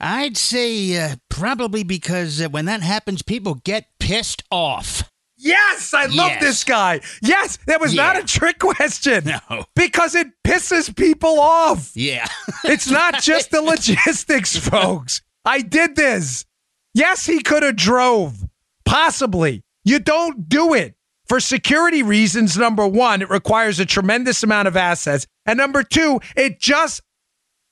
I'd 0.00 0.36
say 0.36 0.96
uh, 0.96 1.16
probably 1.28 1.82
because 1.82 2.40
uh, 2.40 2.48
when 2.48 2.66
that 2.66 2.82
happens, 2.82 3.22
people 3.22 3.54
get 3.56 3.86
pissed 3.98 4.44
off. 4.50 5.10
Yes, 5.36 5.92
I 5.94 6.06
love 6.06 6.30
Yes. 6.32 6.42
this 6.42 6.64
guy. 6.64 7.00
Yes, 7.22 7.58
that 7.66 7.80
was 7.80 7.94
not 7.94 8.18
a 8.18 8.24
trick 8.24 8.58
question. 8.58 9.24
No. 9.24 9.64
Because 9.76 10.14
it 10.14 10.26
pisses 10.44 10.94
people 10.94 11.38
off. 11.40 11.92
Yeah. 11.94 12.26
It's 12.64 12.90
not 12.90 13.22
just 13.22 13.50
the 13.52 13.62
logistics, 13.62 14.56
folks. 14.56 15.22
I 15.44 15.60
did 15.62 15.94
this. 15.94 16.44
Yes, 16.92 17.24
he 17.24 17.40
could 17.40 17.62
have 17.62 17.76
drove. 17.76 18.44
Possibly. 18.84 19.62
You 19.84 20.00
don't 20.00 20.48
do 20.48 20.74
it. 20.74 20.94
For 21.28 21.40
security 21.40 22.02
reasons, 22.02 22.56
number 22.56 22.86
one, 22.86 23.22
it 23.22 23.28
requires 23.28 23.78
a 23.80 23.86
tremendous 23.86 24.42
amount 24.42 24.68
of 24.68 24.76
assets. 24.76 25.26
And 25.44 25.58
number 25.58 25.82
two, 25.82 26.20
it 26.36 26.58
just 26.58 27.02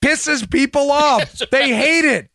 pisses 0.05 0.49
people 0.51 0.91
off. 0.91 1.41
they 1.51 1.75
hate 1.75 2.05
it. 2.05 2.31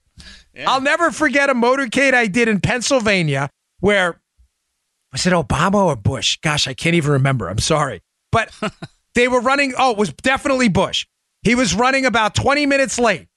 I'll 0.66 0.82
never 0.82 1.12
forget 1.12 1.50
a 1.50 1.54
motorcade 1.54 2.14
I 2.14 2.28
did 2.28 2.48
in 2.48 2.60
Pennsylvania 2.60 3.50
where 3.82 4.22
was 5.12 5.28
it 5.28 5.34
Obama 5.34 5.84
or 5.86 5.98
Bush? 5.98 6.38
Gosh, 6.42 6.68
I 6.68 6.74
can't 6.74 6.96
even 6.96 7.12
remember. 7.12 7.50
I'm 7.50 7.60
sorry. 7.60 8.02
But 8.32 8.52
they 9.16 9.28
were 9.28 9.42
running. 9.42 9.74
Oh, 9.78 9.92
it 9.92 9.98
was 9.98 10.14
definitely 10.14 10.70
Bush. 10.70 11.06
He 11.44 11.56
was 11.56 11.76
running 11.76 12.06
about 12.06 12.34
20 12.36 12.66
minutes 12.68 12.98
late. 12.98 13.28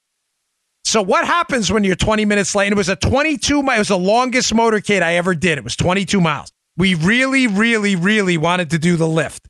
So 0.85 1.03
what 1.03 1.27
happens 1.27 1.73
when 1.73 1.83
you're 1.83 1.97
20 1.97 2.27
minutes 2.27 2.55
late? 2.55 2.67
And 2.67 2.75
it 2.75 2.77
was 2.77 2.91
a 2.91 2.97
22 2.97 3.63
mile, 3.63 3.77
it 3.77 3.79
was 3.79 3.89
the 3.89 3.99
longest 3.99 4.53
motorcade 4.53 5.03
I 5.03 5.17
ever 5.17 5.35
did. 5.35 5.59
It 5.59 5.65
was 5.65 5.75
22 5.75 6.21
miles. 6.21 6.53
We 6.77 6.95
really, 6.95 7.47
really, 7.47 7.97
really 7.97 8.37
wanted 8.37 8.71
to 8.71 8.79
do 8.79 8.97
the 8.97 9.07
lift. 9.09 9.49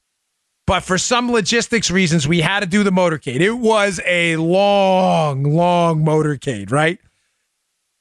But 0.67 0.81
for 0.81 0.97
some 0.99 1.31
logistics 1.31 1.91
reasons, 1.91 2.27
we 2.27 2.41
had 2.41 2.61
to 2.61 2.67
do 2.67 2.83
the 2.85 2.91
motorcade. 2.91 3.41
It 3.41 3.53
was 3.53 4.01
a 4.07 4.37
long, 4.37 5.43
long 5.45 6.03
motorcade, 6.05 6.71
right? 6.71 6.99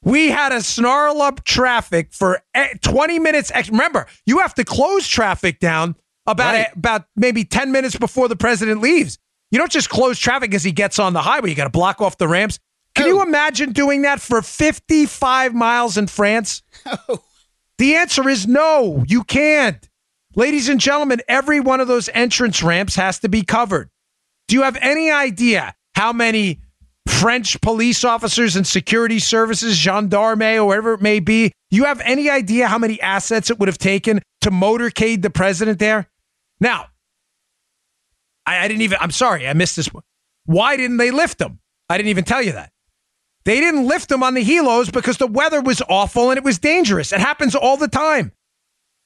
We 0.01 0.29
had 0.29 0.49
to 0.49 0.62
snarl 0.62 1.21
up 1.21 1.43
traffic 1.43 2.13
for 2.13 2.41
eh, 2.53 2.69
20 2.81 3.19
minutes. 3.19 3.51
Remember, 3.69 4.07
you 4.25 4.39
have 4.39 4.53
to 4.55 4.65
close 4.65 5.07
traffic 5.07 5.59
down 5.59 5.95
about 6.25 6.53
Right. 6.53 6.67
about 6.75 7.05
maybe 7.15 7.43
10 7.45 7.71
minutes 7.71 7.95
before 7.97 8.27
the 8.29 8.36
president 8.36 8.81
leaves. 8.81 9.17
You 9.51 9.59
don't 9.59 9.71
just 9.71 9.89
close 9.89 10.17
traffic 10.17 10.53
as 10.53 10.63
he 10.63 10.71
gets 10.71 10.99
on 10.99 11.13
the 11.13 11.21
highway. 11.21 11.49
You 11.49 11.55
got 11.55 11.65
to 11.65 11.69
block 11.69 12.01
off 12.01 12.17
the 12.17 12.27
ramps. 12.27 12.59
Can 12.95 13.07
you 13.07 13.21
imagine 13.21 13.71
doing 13.71 14.03
that 14.03 14.21
for 14.21 14.41
55 14.41 15.53
miles 15.53 15.97
in 15.97 16.07
France? 16.07 16.62
The 17.77 17.95
answer 17.95 18.27
is 18.29 18.47
no, 18.47 19.03
you 19.07 19.23
can't. 19.23 19.89
Ladies 20.36 20.69
and 20.69 20.79
gentlemen, 20.79 21.21
every 21.27 21.59
one 21.59 21.79
of 21.79 21.88
those 21.88 22.09
entrance 22.09 22.63
ramps 22.63 22.95
has 22.95 23.19
to 23.19 23.29
be 23.29 23.43
covered. 23.43 23.89
Do 24.47 24.55
you 24.55 24.63
have 24.63 24.77
any 24.81 25.12
idea 25.12 25.75
how 25.95 26.12
many 26.12 26.62
French 27.07 27.59
police 27.62 28.03
officers 28.03 28.55
and 28.55 28.65
security 28.65 29.19
services, 29.19 29.75
gendarme, 29.75 30.57
or 30.57 30.65
whatever 30.65 30.93
it 30.93 31.01
may 31.01 31.19
be, 31.19 31.51
you 31.69 31.86
have 31.86 32.01
any 32.01 32.29
idea 32.29 32.67
how 32.67 32.77
many 32.77 32.99
assets 33.01 33.49
it 33.49 33.59
would 33.59 33.67
have 33.67 33.77
taken 33.77 34.21
to 34.41 34.51
motorcade 34.51 35.21
the 35.21 35.29
president 35.29 35.79
there? 35.79 36.09
Now, 36.59 36.88
I, 38.45 38.65
I 38.65 38.67
didn't 38.67 38.81
even, 38.81 38.97
I'm 39.01 39.12
sorry, 39.12 39.47
I 39.47 39.53
missed 39.53 39.75
this 39.75 39.93
one. 39.93 40.03
Why 40.45 40.77
didn't 40.77 40.97
they 40.97 41.12
lift 41.12 41.39
him? 41.39 41.59
I 41.89 41.97
didn't 41.97 42.09
even 42.09 42.23
tell 42.23 42.41
you 42.41 42.53
that. 42.53 42.71
They 43.45 43.60
didn't 43.60 43.88
lift 43.88 44.10
them 44.10 44.23
on 44.23 44.34
the 44.34 44.43
helos 44.43 44.91
because 44.91 45.17
the 45.17 45.27
weather 45.27 45.62
was 45.62 45.82
awful 45.89 46.29
and 46.29 46.38
it 46.38 46.43
was 46.43 46.60
dangerous. 46.60 47.12
It 47.12 47.19
happens 47.19 47.56
all 47.56 47.77
the 47.77 47.88
time. 47.88 48.32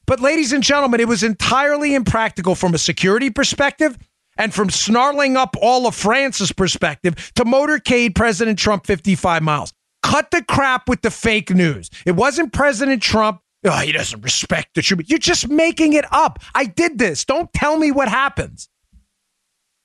But, 0.06 0.20
ladies 0.20 0.54
and 0.54 0.64
gentlemen, 0.64 1.02
it 1.02 1.08
was 1.08 1.24
entirely 1.24 1.94
impractical 1.94 2.56
from 2.56 2.74
a 2.74 2.78
security 2.78 3.30
perspective 3.30 3.98
and 4.38 4.54
from 4.54 4.70
snarling 4.70 5.36
up 5.36 5.56
all 5.62 5.88
of 5.88 5.96
France's 5.96 6.52
perspective 6.52 7.34
to 7.36 7.44
motorcade 7.44 8.16
President 8.16 8.58
Trump 8.58 8.86
55 8.86 9.44
miles. 9.44 9.74
Cut 10.04 10.32
the 10.32 10.44
crap 10.44 10.88
with 10.88 11.02
the 11.02 11.12
fake 11.12 11.50
news. 11.50 11.90
It 12.06 12.16
wasn't 12.16 12.54
President 12.54 13.02
Trump. 13.02 13.42
Oh, 13.66 13.80
he 13.80 13.92
doesn't 13.92 14.22
respect 14.22 14.76
the 14.76 14.82
truth. 14.82 15.10
You're 15.10 15.20
just 15.20 15.50
making 15.50 15.94
it 15.94 16.06
up. 16.14 16.40
I 16.56 16.66
did 16.66 17.00
this. 17.00 17.26
Don't 17.26 17.52
tell 17.52 17.78
me 17.78 17.92
what 17.92 18.08
happens. 18.08 18.70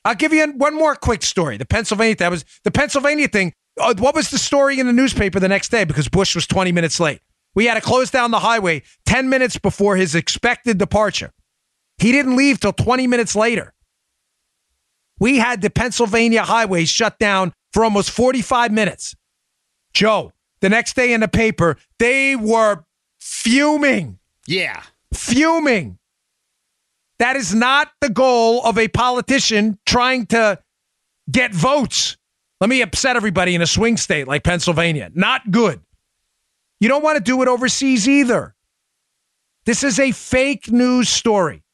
I'll 0.05 0.15
give 0.15 0.33
you 0.33 0.47
one 0.53 0.75
more 0.75 0.95
quick 0.95 1.23
story. 1.23 1.57
The 1.57 1.65
Pennsylvania 1.65 2.17
that 2.17 2.31
was 2.31 2.45
the 2.65 2.71
Pennsylvania 2.71 3.29
thing. 3.29 3.55
Uh, 3.81 3.95
what 3.99 4.15
was 4.15 4.31
the 4.31 4.39
story 4.39 4.79
in 4.79 4.87
the 4.87 4.93
newspaper 4.93 5.41
the 5.41 5.49
next 5.49 5.71
day? 5.71 5.85
Because 5.85 6.09
Bush 6.09 6.35
was 6.35 6.47
20 6.47 6.73
minutes 6.73 7.01
late. 7.01 7.21
We 7.55 7.67
had 7.67 7.75
to 7.75 7.81
close 7.81 8.11
down 8.11 8.31
the 8.31 8.39
highway 8.39 8.83
10 9.07 9.29
minutes 9.29 9.59
before 9.59 9.97
his 9.97 10.15
expected 10.15 10.79
departure. 10.79 11.33
He 11.99 12.13
didn't 12.13 12.37
leave 12.37 12.61
till 12.61 12.73
20 12.73 13.07
minutes 13.07 13.37
later. 13.37 13.73
We 15.19 15.39
had 15.39 15.61
the 15.63 15.71
Pennsylvania 15.71 16.43
highway 16.43 16.85
shut 16.85 17.19
down 17.19 17.53
for 17.73 17.85
almost 17.85 18.11
45 18.11 18.73
minutes. 18.73 19.15
Joe, 19.95 20.33
the 20.61 20.69
next 20.69 20.97
day 20.97 21.13
in 21.13 21.21
the 21.21 21.29
paper, 21.29 21.77
they 21.99 22.35
were 22.35 22.85
fuming, 23.21 24.19
Yeah. 24.47 24.83
fuming. 25.15 25.99
That 27.19 27.37
is 27.37 27.55
not 27.55 27.93
the 28.01 28.09
goal 28.09 28.65
of 28.65 28.79
a 28.79 28.89
politician 28.89 29.79
trying 29.87 30.27
to 30.27 30.59
get 31.31 31.55
votes. 31.55 32.17
Let 32.63 32.69
me 32.69 32.81
upset 32.81 33.17
everybody 33.17 33.57
in 33.57 33.61
a 33.61 33.67
swing 33.67 33.97
state 33.97 34.29
like 34.29 34.45
Pennsylvania. 34.45 35.11
Not 35.13 35.51
good. 35.51 35.81
You 36.79 36.89
don't 36.89 37.03
want 37.03 37.17
to 37.17 37.21
do 37.21 37.43
it 37.43 37.49
overseas 37.49 38.09
either. 38.09 38.55
This 39.67 39.83
is 39.83 39.99
a 39.99 40.13
fake 40.13 40.71
news 40.71 41.09
story. 41.09 41.65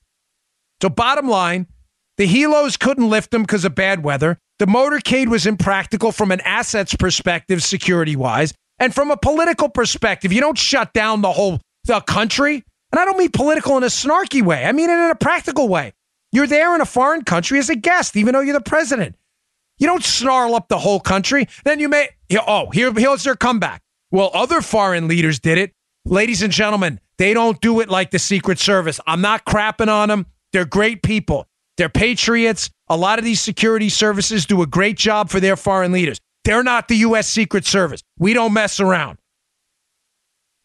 So, 0.81 0.89
bottom 0.89 1.29
line, 1.29 1.67
the 2.17 2.27
helos 2.27 2.79
couldn't 2.79 3.11
lift 3.11 3.33
them 3.33 3.43
because 3.43 3.67
of 3.67 3.75
bad 3.75 4.03
weather. 4.03 4.39
The 4.61 4.65
motorcade 4.65 5.29
was 5.29 5.45
impractical 5.45 6.11
from 6.11 6.33
an 6.33 6.41
assets 6.41 6.95
perspective, 6.95 7.63
security 7.63 8.17
wise, 8.17 8.55
and 8.79 8.95
from 8.95 9.11
a 9.11 9.17
political 9.19 9.69
perspective. 9.69 10.33
You 10.33 10.41
don't 10.41 10.57
shut 10.57 10.95
down 10.95 11.21
the 11.21 11.33
whole 11.33 11.61
the 11.85 12.01
country. 12.01 12.65
And 12.93 12.99
I 12.99 13.05
don't 13.05 13.19
mean 13.19 13.31
political 13.31 13.77
in 13.77 13.83
a 13.83 13.89
snarky 13.89 14.41
way. 14.41 14.65
I 14.65 14.73
mean 14.73 14.89
it 14.89 14.95
in 14.95 15.11
a 15.11 15.17
practical 15.17 15.69
way. 15.69 15.93
You're 16.33 16.47
there 16.47 16.75
in 16.75 16.81
a 16.81 16.87
foreign 16.87 17.25
country 17.25 17.59
as 17.59 17.69
a 17.69 17.77
guest, 17.77 18.17
even 18.17 18.33
though 18.33 18.41
you're 18.41 18.55
the 18.55 18.63
president. 18.63 19.17
You 19.79 19.87
don't 19.87 20.05
snarl 20.05 20.55
up 20.55 20.69
the 20.69 20.79
whole 20.79 21.01
country. 21.01 21.49
Then 21.65 21.81
you 21.81 21.89
may, 21.89 22.09
oh, 22.47 22.71
here, 22.71 22.93
here's 22.93 23.25
their 23.25 23.37
comeback. 23.37 23.83
Well, 24.11 24.31
other 24.35 24.61
foreign 24.61 25.09
leaders 25.09 25.39
did 25.39 25.59
it. 25.59 25.73
Ladies 26.05 26.43
and 26.43 26.53
gentlemen, 26.53 27.01
they 27.19 27.35
don't 27.35 27.61
do 27.61 27.81
it 27.81 27.89
like 27.89 28.11
the 28.11 28.19
Secret 28.19 28.59
Service. 28.59 29.01
I'm 29.07 29.21
not 29.21 29.45
crapping 29.45 29.89
on 29.89 30.09
them. 30.09 30.27
They're 30.53 30.65
great 30.65 31.03
people. 31.03 31.47
They're 31.77 31.89
patriots. 31.89 32.71
A 32.89 32.97
lot 32.97 33.19
of 33.19 33.25
these 33.25 33.41
security 33.41 33.89
services 33.89 34.47
do 34.47 34.63
a 34.63 34.67
great 34.67 34.97
job 34.97 35.29
for 35.29 35.41
their 35.41 35.57
foreign 35.57 35.93
leaders. 35.93 36.19
They're 36.45 36.63
not 36.63 36.89
the 36.89 36.97
U.S. 36.97 37.29
Secret 37.29 37.67
Service. 37.67 38.03
We 38.19 38.33
don't 38.33 38.55
mess 38.55 38.81
around. 38.81 39.19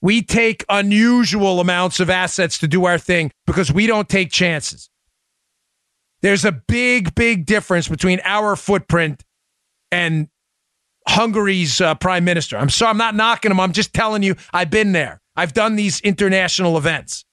We 0.02 0.22
take 0.22 0.66
unusual 0.70 1.60
amounts 1.60 2.00
of 2.00 2.10
assets 2.10 2.58
to 2.60 2.68
do 2.68 2.86
our 2.86 2.98
thing 2.98 3.32
because 3.46 3.72
we 3.72 3.88
don't 3.88 4.08
take 4.08 4.32
chances. 4.32 4.90
There's 6.24 6.46
a 6.46 6.54
big, 6.54 7.14
big 7.14 7.46
difference 7.46 7.90
between 7.90 8.22
our 8.24 8.56
footprint 8.56 9.24
and 9.92 10.30
Hungary's 11.06 11.82
uh, 11.82 11.96
prime 11.96 12.24
minister. 12.24 12.58
I'm 12.58 12.70
sorry, 12.70 12.92
I'm 12.92 12.98
not 12.98 13.14
knocking 13.14 13.52
him. 13.52 13.60
I'm 13.60 13.74
just 13.74 13.94
telling 13.94 14.24
you, 14.24 14.36
I've 14.54 14.70
been 14.70 14.94
there. 14.94 15.22
I've 15.36 15.54
done 15.54 15.76
these 15.76 16.00
international 16.00 16.78
events 16.78 17.26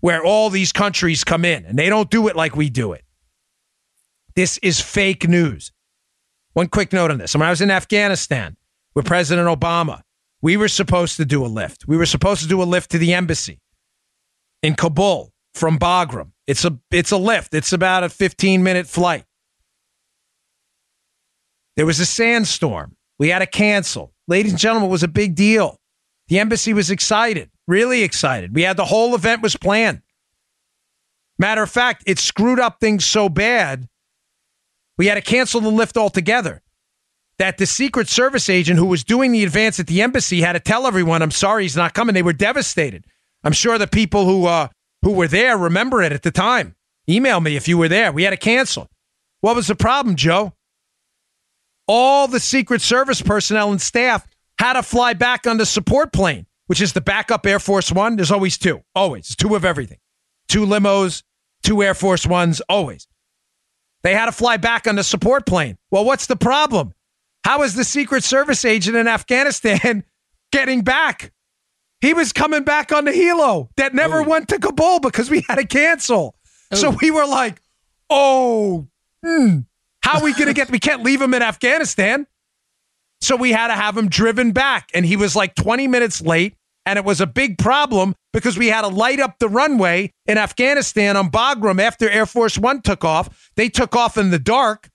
where 0.00 0.24
all 0.24 0.48
these 0.48 0.72
countries 0.72 1.22
come 1.22 1.44
in 1.44 1.66
and 1.66 1.78
they 1.78 1.90
don't 1.90 2.10
do 2.10 2.28
it 2.28 2.34
like 2.34 2.56
we 2.56 2.70
do 2.70 2.92
it. 2.92 3.04
This 4.34 4.58
is 4.58 4.80
fake 4.80 5.28
news. 5.28 5.70
One 6.54 6.68
quick 6.68 6.94
note 6.94 7.10
on 7.10 7.18
this. 7.18 7.34
When 7.34 7.42
I 7.42 7.50
was 7.50 7.60
in 7.60 7.70
Afghanistan 7.70 8.56
with 8.94 9.04
President 9.04 9.48
Obama, 9.48 10.00
we 10.40 10.56
were 10.56 10.68
supposed 10.68 11.18
to 11.18 11.26
do 11.26 11.44
a 11.44 11.48
lift. 11.48 11.86
We 11.86 11.98
were 11.98 12.06
supposed 12.06 12.42
to 12.42 12.48
do 12.48 12.62
a 12.62 12.64
lift 12.64 12.90
to 12.92 12.98
the 12.98 13.12
embassy 13.12 13.60
in 14.62 14.76
Kabul 14.76 15.32
from 15.52 15.78
Bagram. 15.78 16.30
It's 16.46 16.64
a 16.64 16.78
it's 16.90 17.10
a 17.10 17.16
lift. 17.16 17.54
It's 17.54 17.72
about 17.72 18.04
a 18.04 18.08
15 18.08 18.62
minute 18.62 18.86
flight. 18.86 19.24
There 21.76 21.86
was 21.86 22.00
a 22.00 22.06
sandstorm. 22.06 22.96
We 23.18 23.28
had 23.28 23.40
to 23.40 23.46
cancel. 23.46 24.12
Ladies 24.28 24.52
and 24.52 24.58
gentlemen, 24.58 24.88
it 24.88 24.92
was 24.92 25.02
a 25.02 25.08
big 25.08 25.34
deal. 25.34 25.78
The 26.28 26.38
embassy 26.38 26.72
was 26.72 26.90
excited, 26.90 27.50
really 27.66 28.02
excited. 28.02 28.54
We 28.54 28.62
had 28.62 28.76
the 28.76 28.84
whole 28.84 29.14
event 29.14 29.42
was 29.42 29.56
planned. 29.56 30.02
Matter 31.38 31.62
of 31.62 31.70
fact, 31.70 32.04
it 32.06 32.18
screwed 32.18 32.60
up 32.60 32.78
things 32.80 33.04
so 33.04 33.28
bad, 33.28 33.88
we 34.96 35.06
had 35.06 35.16
to 35.16 35.20
cancel 35.20 35.60
the 35.60 35.70
lift 35.70 35.96
altogether. 35.96 36.62
That 37.38 37.58
the 37.58 37.66
Secret 37.66 38.08
Service 38.08 38.48
agent 38.48 38.78
who 38.78 38.86
was 38.86 39.02
doing 39.02 39.32
the 39.32 39.42
advance 39.42 39.80
at 39.80 39.88
the 39.88 40.02
embassy 40.02 40.40
had 40.40 40.52
to 40.52 40.60
tell 40.60 40.86
everyone, 40.86 41.20
"I'm 41.20 41.32
sorry, 41.32 41.64
he's 41.64 41.76
not 41.76 41.92
coming." 41.92 42.14
They 42.14 42.22
were 42.22 42.32
devastated. 42.32 43.04
I'm 43.42 43.52
sure 43.52 43.76
the 43.76 43.88
people 43.88 44.24
who 44.24 44.46
uh, 44.46 44.68
who 45.04 45.12
were 45.12 45.28
there 45.28 45.56
remember 45.56 46.02
it 46.02 46.12
at 46.12 46.22
the 46.22 46.30
time. 46.30 46.74
Email 47.08 47.40
me 47.40 47.56
if 47.56 47.68
you 47.68 47.78
were 47.78 47.88
there. 47.88 48.10
We 48.10 48.24
had 48.24 48.30
to 48.30 48.36
cancel. 48.36 48.88
What 49.42 49.54
was 49.54 49.66
the 49.66 49.74
problem, 49.74 50.16
Joe? 50.16 50.54
All 51.86 52.26
the 52.26 52.40
Secret 52.40 52.80
Service 52.80 53.20
personnel 53.20 53.70
and 53.70 53.80
staff 53.80 54.26
had 54.58 54.72
to 54.72 54.82
fly 54.82 55.12
back 55.12 55.46
on 55.46 55.58
the 55.58 55.66
support 55.66 56.12
plane, 56.14 56.46
which 56.66 56.80
is 56.80 56.94
the 56.94 57.02
backup 57.02 57.46
Air 57.46 57.58
Force 57.58 57.92
One. 57.92 58.16
There's 58.16 58.30
always 58.30 58.56
two, 58.56 58.82
always 58.94 59.36
two 59.36 59.54
of 59.54 59.66
everything, 59.66 59.98
two 60.48 60.64
limos, 60.64 61.22
two 61.62 61.82
Air 61.82 61.92
Force 61.92 62.26
Ones, 62.26 62.62
always. 62.70 63.06
They 64.02 64.14
had 64.14 64.26
to 64.26 64.32
fly 64.32 64.56
back 64.56 64.86
on 64.86 64.96
the 64.96 65.04
support 65.04 65.44
plane. 65.44 65.76
Well, 65.90 66.06
what's 66.06 66.26
the 66.26 66.36
problem? 66.36 66.94
How 67.44 67.62
is 67.62 67.74
the 67.74 67.84
Secret 67.84 68.24
Service 68.24 68.64
agent 68.64 68.96
in 68.96 69.06
Afghanistan 69.06 70.04
getting 70.52 70.80
back? 70.80 71.33
He 72.04 72.12
was 72.12 72.32
coming 72.32 72.64
back 72.64 72.92
on 72.92 73.04
the 73.06 73.12
helo 73.12 73.68
that 73.76 73.94
never 73.94 74.22
went 74.22 74.48
to 74.48 74.58
Kabul 74.58 75.00
because 75.00 75.30
we 75.30 75.40
had 75.48 75.56
to 75.56 75.66
cancel. 75.66 76.36
So 76.72 76.90
we 76.90 77.10
were 77.10 77.26
like, 77.26 77.62
oh, 78.10 78.86
hmm, 79.24 79.60
how 80.02 80.18
are 80.18 80.24
we 80.24 80.32
going 80.34 80.48
to 80.48 80.52
get? 80.52 80.70
we 80.70 80.78
can't 80.78 81.02
leave 81.02 81.20
him 81.22 81.32
in 81.34 81.42
Afghanistan. 81.42 82.26
So 83.20 83.36
we 83.36 83.52
had 83.52 83.68
to 83.68 83.74
have 83.74 83.96
him 83.96 84.08
driven 84.08 84.52
back. 84.52 84.90
And 84.92 85.06
he 85.06 85.16
was 85.16 85.34
like 85.34 85.54
20 85.54 85.88
minutes 85.88 86.20
late. 86.20 86.56
And 86.84 86.98
it 86.98 87.04
was 87.06 87.22
a 87.22 87.26
big 87.26 87.56
problem 87.56 88.14
because 88.34 88.58
we 88.58 88.68
had 88.68 88.82
to 88.82 88.88
light 88.88 89.18
up 89.18 89.38
the 89.38 89.48
runway 89.48 90.12
in 90.26 90.36
Afghanistan 90.36 91.16
on 91.16 91.30
Bagram 91.30 91.80
after 91.80 92.10
Air 92.10 92.26
Force 92.26 92.58
One 92.58 92.82
took 92.82 93.02
off. 93.02 93.50
They 93.56 93.70
took 93.70 93.96
off 93.96 94.18
in 94.18 94.30
the 94.30 94.38
dark. 94.38 94.90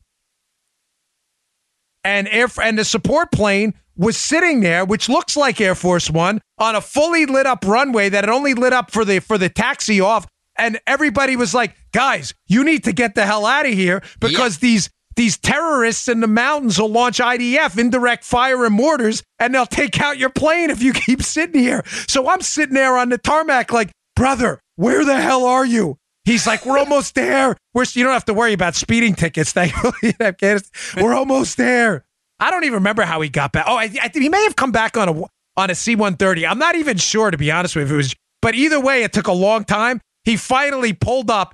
And 2.03 2.27
air 2.27 2.47
and 2.61 2.77
the 2.77 2.85
support 2.85 3.31
plane 3.31 3.73
was 3.99 4.17
sitting 4.17 4.61
there, 4.61 4.85
which 4.85 5.09
looks 5.09 5.37
like 5.37 5.59
Air 5.59 5.75
Force 5.75 6.09
One, 6.09 6.39
on 6.57 6.75
a 6.75 6.81
fully 6.81 7.25
lit 7.25 7.45
up 7.45 7.65
runway 7.65 8.09
that 8.09 8.23
had 8.23 8.29
only 8.29 8.53
lit 8.53 8.73
up 8.73 8.89
for 8.89 9.05
the 9.05 9.19
for 9.19 9.37
the 9.37 9.49
taxi 9.49 10.01
off. 10.01 10.25
And 10.57 10.79
everybody 10.87 11.35
was 11.35 11.53
like, 11.53 11.75
guys, 11.91 12.33
you 12.47 12.63
need 12.63 12.85
to 12.85 12.93
get 12.93 13.15
the 13.15 13.25
hell 13.25 13.45
out 13.45 13.65
of 13.65 13.73
here 13.73 14.01
because 14.19 14.55
yep. 14.55 14.61
these 14.61 14.89
these 15.15 15.37
terrorists 15.37 16.07
in 16.07 16.21
the 16.21 16.27
mountains 16.27 16.79
will 16.79 16.89
launch 16.89 17.19
IDF, 17.19 17.77
indirect 17.77 18.23
fire 18.23 18.65
and 18.65 18.73
mortars, 18.73 19.21
and 19.37 19.53
they'll 19.53 19.65
take 19.65 19.99
out 19.99 20.17
your 20.17 20.29
plane 20.29 20.69
if 20.69 20.81
you 20.81 20.93
keep 21.05 21.21
sitting 21.21 21.61
here. 21.61 21.83
So 22.07 22.29
I'm 22.29 22.41
sitting 22.41 22.75
there 22.75 22.97
on 22.97 23.09
the 23.09 23.17
tarmac, 23.17 23.73
like, 23.73 23.91
brother, 24.15 24.61
where 24.77 25.03
the 25.03 25.19
hell 25.19 25.45
are 25.45 25.65
you? 25.65 25.97
He's 26.23 26.47
like, 26.47 26.65
we're 26.65 26.77
almost 26.77 27.15
there. 27.15 27.57
We're, 27.73 27.85
you 27.93 28.03
don't 28.03 28.13
have 28.13 28.25
to 28.25 28.33
worry 28.33 28.53
about 28.53 28.75
speeding 28.75 29.15
tickets, 29.15 29.51
thankfully, 29.51 30.13
in 30.19 30.25
Afghanistan. 30.25 31.03
We're 31.03 31.15
almost 31.15 31.57
there. 31.57 32.05
I 32.39 32.51
don't 32.51 32.63
even 32.63 32.75
remember 32.75 33.03
how 33.03 33.21
he 33.21 33.29
got 33.29 33.51
back. 33.51 33.65
Oh, 33.67 33.75
I, 33.75 33.83
I 33.83 34.07
think 34.07 34.23
he 34.23 34.29
may 34.29 34.43
have 34.43 34.55
come 34.55 34.71
back 34.71 34.97
on 34.97 35.09
a 35.09 35.23
on 35.57 35.69
a 35.69 35.75
C-130. 35.75 36.49
I'm 36.49 36.59
not 36.59 36.75
even 36.75 36.97
sure, 36.97 37.31
to 37.31 37.37
be 37.37 37.51
honest 37.51 37.75
with 37.75 37.83
you, 37.83 37.87
if 37.87 37.93
it 37.93 37.97
was. 37.97 38.15
But 38.41 38.55
either 38.55 38.79
way, 38.79 39.03
it 39.03 39.11
took 39.11 39.27
a 39.27 39.33
long 39.33 39.65
time. 39.65 39.99
He 40.23 40.37
finally 40.37 40.93
pulled 40.93 41.29
up 41.29 41.53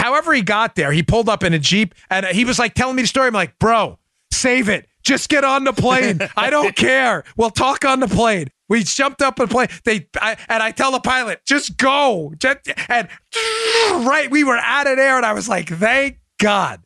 however 0.00 0.32
he 0.32 0.42
got 0.42 0.74
there, 0.74 0.92
he 0.92 1.02
pulled 1.02 1.28
up 1.28 1.44
in 1.44 1.54
a 1.54 1.58
Jeep 1.58 1.94
and 2.08 2.26
he 2.26 2.44
was 2.44 2.58
like 2.58 2.74
telling 2.74 2.96
me 2.96 3.02
the 3.02 3.08
story. 3.08 3.28
I'm 3.28 3.34
like, 3.34 3.58
bro, 3.58 3.98
save 4.32 4.68
it. 4.68 4.86
Just 5.02 5.28
get 5.28 5.44
on 5.44 5.64
the 5.64 5.72
plane. 5.72 6.20
I 6.36 6.50
don't 6.50 6.76
care. 6.76 7.24
We'll 7.36 7.50
talk 7.50 7.84
on 7.84 8.00
the 8.00 8.08
plane. 8.08 8.48
We 8.68 8.84
jumped 8.84 9.22
up 9.22 9.38
and 9.38 9.50
plane. 9.50 9.68
They 9.84 10.08
I, 10.20 10.36
and 10.48 10.62
I 10.62 10.70
tell 10.72 10.92
the 10.92 11.00
pilot, 11.00 11.40
just 11.46 11.76
go. 11.76 12.32
Just, 12.38 12.58
and 12.88 13.08
right, 14.06 14.28
we 14.30 14.44
were 14.44 14.58
out 14.58 14.86
of 14.86 14.96
there, 14.96 15.16
and 15.16 15.26
I 15.26 15.32
was 15.32 15.48
like, 15.48 15.68
thank 15.68 16.18
God. 16.38 16.80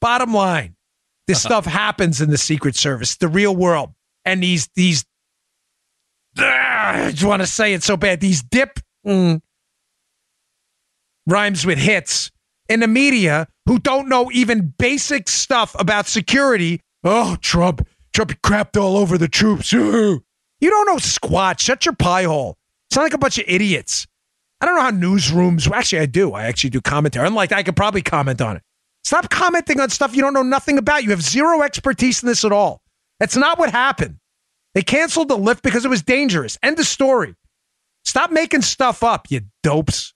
Bottom 0.00 0.32
line, 0.32 0.75
this 1.26 1.44
uh-huh. 1.44 1.60
stuff 1.60 1.72
happens 1.72 2.20
in 2.20 2.30
the 2.30 2.38
Secret 2.38 2.76
Service, 2.76 3.16
the 3.16 3.28
real 3.28 3.54
world, 3.54 3.90
and 4.24 4.42
these 4.42 4.68
these. 4.74 5.04
I 6.38 7.10
just 7.12 7.24
want 7.24 7.40
to 7.40 7.46
say 7.46 7.72
it 7.72 7.82
so 7.82 7.96
bad. 7.96 8.20
These 8.20 8.42
dip 8.42 8.78
mm, 9.06 9.40
rhymes 11.26 11.64
with 11.64 11.78
hits 11.78 12.30
in 12.68 12.80
the 12.80 12.88
media 12.88 13.48
who 13.66 13.78
don't 13.78 14.08
know 14.08 14.30
even 14.32 14.74
basic 14.78 15.28
stuff 15.28 15.74
about 15.78 16.06
security. 16.06 16.80
Oh, 17.04 17.36
Trump, 17.40 17.86
Trump 18.12 18.32
crapped 18.42 18.80
all 18.80 18.96
over 18.96 19.18
the 19.18 19.28
troops. 19.28 19.72
You 20.58 20.70
don't 20.70 20.86
know 20.86 20.96
squat. 20.96 21.60
Shut 21.60 21.84
your 21.84 21.94
pie 21.94 22.24
hole. 22.24 22.56
Sound 22.90 23.04
like 23.04 23.12
a 23.12 23.18
bunch 23.18 23.38
of 23.38 23.44
idiots. 23.46 24.06
I 24.60 24.66
don't 24.66 24.74
know 24.76 24.80
how 24.80 24.90
newsrooms. 24.90 25.70
Actually, 25.70 26.00
I 26.00 26.06
do. 26.06 26.32
I 26.32 26.44
actually 26.44 26.70
do 26.70 26.80
commentary. 26.80 27.26
Unlike 27.26 27.52
I 27.52 27.62
could 27.62 27.76
probably 27.76 28.02
comment 28.02 28.40
on 28.40 28.56
it. 28.56 28.62
Stop 29.06 29.30
commenting 29.30 29.78
on 29.78 29.88
stuff 29.88 30.16
you 30.16 30.20
don't 30.20 30.34
know 30.34 30.42
nothing 30.42 30.78
about. 30.78 31.04
You 31.04 31.10
have 31.10 31.22
zero 31.22 31.62
expertise 31.62 32.24
in 32.24 32.26
this 32.26 32.44
at 32.44 32.50
all. 32.50 32.82
That's 33.20 33.36
not 33.36 33.56
what 33.56 33.70
happened. 33.70 34.16
They 34.74 34.82
canceled 34.82 35.28
the 35.28 35.38
lift 35.38 35.62
because 35.62 35.84
it 35.84 35.88
was 35.88 36.02
dangerous. 36.02 36.58
End 36.60 36.76
of 36.80 36.86
story. 36.86 37.36
Stop 38.04 38.32
making 38.32 38.62
stuff 38.62 39.04
up, 39.04 39.30
you 39.30 39.42
dopes. 39.62 40.12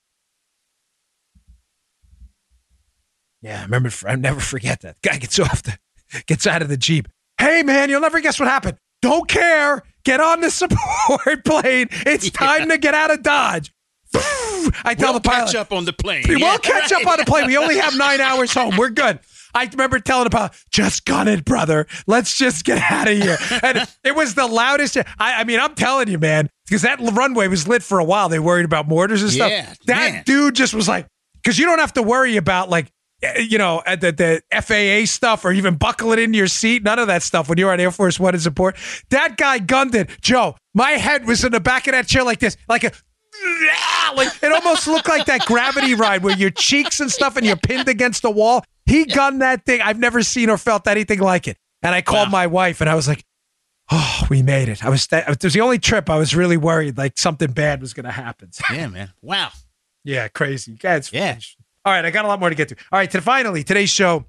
Yeah, 3.41 3.61
I 3.61 3.63
remember. 3.63 3.91
I 4.05 4.17
never 4.17 4.41
forget 4.41 4.81
that 4.81 4.97
guy 5.01 5.15
gets 5.19 5.39
off 5.39 5.63
the 5.63 5.77
gets 6.27 6.45
out 6.45 6.61
of 6.61 6.67
the 6.67 6.75
jeep. 6.75 7.07
Hey 7.39 7.63
man, 7.63 7.89
you'll 7.89 8.01
never 8.01 8.19
guess 8.19 8.41
what 8.41 8.49
happened. 8.49 8.77
Don't 9.01 9.29
care. 9.29 9.83
Get 10.03 10.19
on 10.19 10.41
the 10.41 10.51
support 10.51 11.45
plane. 11.45 11.87
It's 12.05 12.29
time 12.29 12.67
to 12.67 12.77
get 12.77 12.93
out 12.93 13.09
of 13.09 13.23
Dodge. 13.23 13.71
I 14.83 14.95
tell 14.95 15.13
we'll 15.13 15.19
the 15.19 15.29
pilot. 15.29 15.47
catch 15.47 15.55
up 15.55 15.71
on 15.71 15.85
the 15.85 15.93
plane. 15.93 16.23
We'll 16.27 16.39
yeah, 16.39 16.57
catch 16.57 16.91
right. 16.91 17.05
up 17.05 17.11
on 17.11 17.17
the 17.17 17.25
plane. 17.25 17.47
We 17.47 17.57
only 17.57 17.77
have 17.77 17.97
nine 17.97 18.21
hours 18.21 18.53
home. 18.53 18.75
We're 18.77 18.89
good. 18.89 19.19
I 19.53 19.65
remember 19.65 19.99
telling 19.99 20.25
the 20.25 20.29
pilot, 20.29 20.53
just 20.71 21.05
gun 21.05 21.27
it, 21.27 21.43
brother. 21.43 21.87
Let's 22.07 22.37
just 22.37 22.63
get 22.63 22.77
out 22.91 23.09
of 23.09 23.17
here. 23.17 23.37
And 23.63 23.87
it 24.03 24.15
was 24.15 24.35
the 24.35 24.47
loudest. 24.47 24.97
I, 24.97 25.03
I 25.19 25.43
mean, 25.43 25.59
I'm 25.59 25.75
telling 25.75 26.07
you, 26.07 26.17
man, 26.17 26.49
because 26.65 26.83
that 26.83 26.99
runway 26.99 27.47
was 27.47 27.67
lit 27.67 27.83
for 27.83 27.99
a 27.99 28.03
while. 28.03 28.29
They 28.29 28.39
worried 28.39 28.65
about 28.65 28.87
mortars 28.87 29.21
and 29.21 29.31
stuff. 29.31 29.51
Yeah, 29.51 29.73
that 29.87 30.11
man. 30.13 30.23
dude 30.25 30.55
just 30.55 30.73
was 30.73 30.87
like, 30.87 31.07
because 31.35 31.59
you 31.59 31.65
don't 31.65 31.79
have 31.79 31.93
to 31.93 32.03
worry 32.03 32.37
about 32.37 32.69
like 32.69 32.91
eh, 33.21 33.39
you 33.39 33.57
know, 33.57 33.81
the, 33.85 34.11
the 34.51 34.61
FAA 34.61 35.05
stuff 35.11 35.43
or 35.43 35.51
even 35.51 35.75
buckle 35.75 36.13
it 36.13 36.19
into 36.19 36.37
your 36.37 36.47
seat. 36.47 36.83
None 36.83 36.99
of 36.99 37.07
that 37.07 37.23
stuff 37.23 37.49
when 37.49 37.57
you're 37.57 37.71
on 37.71 37.79
Air 37.79 37.91
Force 37.91 38.19
One 38.19 38.33
in 38.33 38.39
support. 38.39 38.77
That 39.09 39.37
guy 39.37 39.59
gunned 39.59 39.95
it. 39.95 40.09
Joe, 40.21 40.55
my 40.73 40.91
head 40.91 41.25
was 41.25 41.43
in 41.43 41.51
the 41.51 41.59
back 41.59 41.87
of 41.87 41.93
that 41.93 42.07
chair 42.07 42.23
like 42.23 42.39
this, 42.39 42.57
like 42.69 42.83
a. 42.83 42.91
Like 44.15 44.43
it 44.43 44.51
almost 44.51 44.87
looked 44.87 45.07
like 45.07 45.25
that 45.27 45.45
gravity 45.45 45.95
ride 45.95 46.21
where 46.21 46.35
your 46.35 46.49
cheeks 46.49 46.99
and 46.99 47.09
stuff 47.09 47.37
and 47.37 47.45
you're 47.45 47.55
pinned 47.55 47.87
against 47.87 48.23
the 48.23 48.29
wall. 48.29 48.61
He 48.85 49.05
gunned 49.05 49.41
that 49.41 49.65
thing. 49.65 49.79
I've 49.79 49.99
never 49.99 50.21
seen 50.21 50.49
or 50.49 50.57
felt 50.57 50.85
anything 50.85 51.19
like 51.19 51.47
it. 51.47 51.57
And 51.81 51.95
I 51.95 52.01
called 52.01 52.27
wow. 52.27 52.31
my 52.31 52.47
wife 52.47 52.81
and 52.81 52.89
I 52.89 52.95
was 52.95 53.07
like, 53.07 53.23
"Oh, 53.89 54.27
we 54.29 54.41
made 54.41 54.67
it." 54.67 54.83
I 54.83 54.89
was 54.89 55.07
th- 55.07 55.23
it 55.29 55.43
was 55.43 55.53
the 55.53 55.61
only 55.61 55.79
trip 55.79 56.09
I 56.09 56.17
was 56.17 56.35
really 56.35 56.57
worried 56.57 56.97
like 56.97 57.17
something 57.17 57.51
bad 57.51 57.79
was 57.79 57.93
going 57.93 58.03
to 58.03 58.11
happen. 58.11 58.51
yeah, 58.71 58.87
man. 58.87 59.13
Wow. 59.21 59.51
Yeah, 60.03 60.27
crazy. 60.27 60.77
Yeah, 60.83 60.99
yeah. 61.13 61.39
All 61.85 61.93
right, 61.93 62.03
I 62.03 62.11
got 62.11 62.25
a 62.25 62.27
lot 62.27 62.39
more 62.39 62.49
to 62.49 62.55
get 62.55 62.67
to. 62.69 62.75
All 62.91 62.99
right, 62.99 63.09
to 63.11 63.21
finally, 63.21 63.63
today's 63.63 63.89
show 63.89 64.25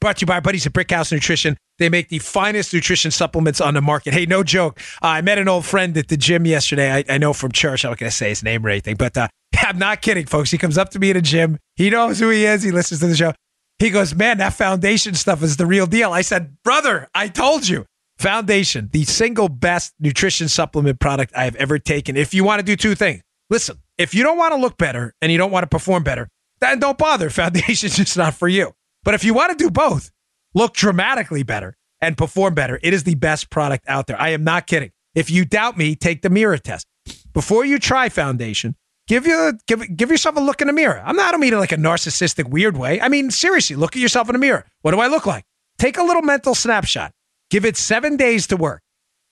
brought 0.00 0.18
to 0.18 0.22
you 0.22 0.26
by 0.26 0.34
our 0.34 0.40
buddies 0.40 0.66
at 0.66 0.72
Brickhouse 0.72 1.12
Nutrition. 1.12 1.56
They 1.78 1.88
make 1.88 2.08
the 2.08 2.20
finest 2.20 2.72
nutrition 2.72 3.10
supplements 3.10 3.60
on 3.60 3.74
the 3.74 3.80
market. 3.80 4.14
Hey, 4.14 4.26
no 4.26 4.44
joke. 4.44 4.80
Uh, 5.02 5.08
I 5.08 5.22
met 5.22 5.38
an 5.38 5.48
old 5.48 5.64
friend 5.64 5.96
at 5.96 6.08
the 6.08 6.16
gym 6.16 6.46
yesterday. 6.46 6.92
I, 6.92 7.04
I 7.08 7.18
know 7.18 7.32
from 7.32 7.52
church. 7.52 7.84
I'm 7.84 7.90
not 7.90 7.98
going 7.98 8.10
to 8.10 8.16
say 8.16 8.28
his 8.28 8.42
name 8.42 8.64
or 8.64 8.68
anything, 8.68 8.96
but 8.96 9.16
uh, 9.16 9.28
I'm 9.58 9.78
not 9.78 10.02
kidding, 10.02 10.26
folks. 10.26 10.50
He 10.50 10.58
comes 10.58 10.78
up 10.78 10.90
to 10.90 10.98
me 10.98 11.10
in 11.10 11.16
a 11.16 11.22
gym. 11.22 11.58
He 11.76 11.90
knows 11.90 12.20
who 12.20 12.30
he 12.30 12.44
is. 12.44 12.62
He 12.62 12.70
listens 12.70 13.00
to 13.00 13.08
the 13.08 13.16
show. 13.16 13.32
He 13.78 13.90
goes, 13.90 14.14
Man, 14.14 14.38
that 14.38 14.52
foundation 14.52 15.14
stuff 15.14 15.42
is 15.42 15.56
the 15.56 15.66
real 15.66 15.86
deal. 15.86 16.12
I 16.12 16.22
said, 16.22 16.56
Brother, 16.62 17.08
I 17.14 17.28
told 17.28 17.68
you. 17.68 17.86
Foundation, 18.18 18.88
the 18.92 19.02
single 19.04 19.48
best 19.48 19.92
nutrition 19.98 20.48
supplement 20.48 21.00
product 21.00 21.32
I 21.36 21.44
have 21.44 21.56
ever 21.56 21.80
taken. 21.80 22.16
If 22.16 22.32
you 22.32 22.44
want 22.44 22.60
to 22.60 22.64
do 22.64 22.76
two 22.76 22.94
things, 22.94 23.22
listen, 23.50 23.78
if 23.98 24.14
you 24.14 24.22
don't 24.22 24.38
want 24.38 24.54
to 24.54 24.60
look 24.60 24.78
better 24.78 25.12
and 25.20 25.32
you 25.32 25.38
don't 25.38 25.50
want 25.50 25.64
to 25.64 25.68
perform 25.68 26.04
better, 26.04 26.28
then 26.60 26.78
don't 26.78 26.96
bother. 26.96 27.28
Foundation's 27.30 27.96
just 27.96 28.16
not 28.16 28.34
for 28.34 28.46
you. 28.46 28.72
But 29.04 29.14
if 29.14 29.22
you 29.22 29.34
want 29.34 29.56
to 29.56 29.62
do 29.62 29.70
both, 29.70 30.10
look 30.54 30.74
dramatically 30.74 31.42
better 31.42 31.76
and 32.00 32.16
perform 32.18 32.54
better, 32.54 32.80
it 32.82 32.92
is 32.92 33.04
the 33.04 33.14
best 33.14 33.50
product 33.50 33.84
out 33.86 34.06
there. 34.06 34.20
I 34.20 34.30
am 34.30 34.42
not 34.44 34.66
kidding. 34.66 34.90
If 35.14 35.30
you 35.30 35.44
doubt 35.44 35.76
me, 35.76 35.94
take 35.94 36.22
the 36.22 36.30
mirror 36.30 36.58
test. 36.58 36.86
Before 37.32 37.64
you 37.64 37.78
try 37.78 38.08
Foundation, 38.08 38.74
give 39.06 39.26
you 39.26 39.58
give 39.66 39.96
give 39.96 40.10
yourself 40.10 40.36
a 40.36 40.40
look 40.40 40.60
in 40.60 40.66
the 40.66 40.72
mirror. 40.72 41.02
I'm 41.04 41.16
not 41.16 41.28
I 41.28 41.30
don't 41.32 41.40
mean 41.40 41.52
it 41.52 41.58
like 41.58 41.72
a 41.72 41.76
narcissistic 41.76 42.48
weird 42.48 42.76
way. 42.76 43.00
I 43.00 43.08
mean 43.08 43.30
seriously, 43.30 43.76
look 43.76 43.94
at 43.94 44.02
yourself 44.02 44.28
in 44.28 44.32
the 44.32 44.38
mirror. 44.38 44.64
What 44.82 44.92
do 44.92 45.00
I 45.00 45.06
look 45.06 45.26
like? 45.26 45.44
Take 45.78 45.98
a 45.98 46.02
little 46.02 46.22
mental 46.22 46.54
snapshot. 46.54 47.12
Give 47.50 47.64
it 47.64 47.76
7 47.76 48.16
days 48.16 48.46
to 48.48 48.56
work. 48.56 48.80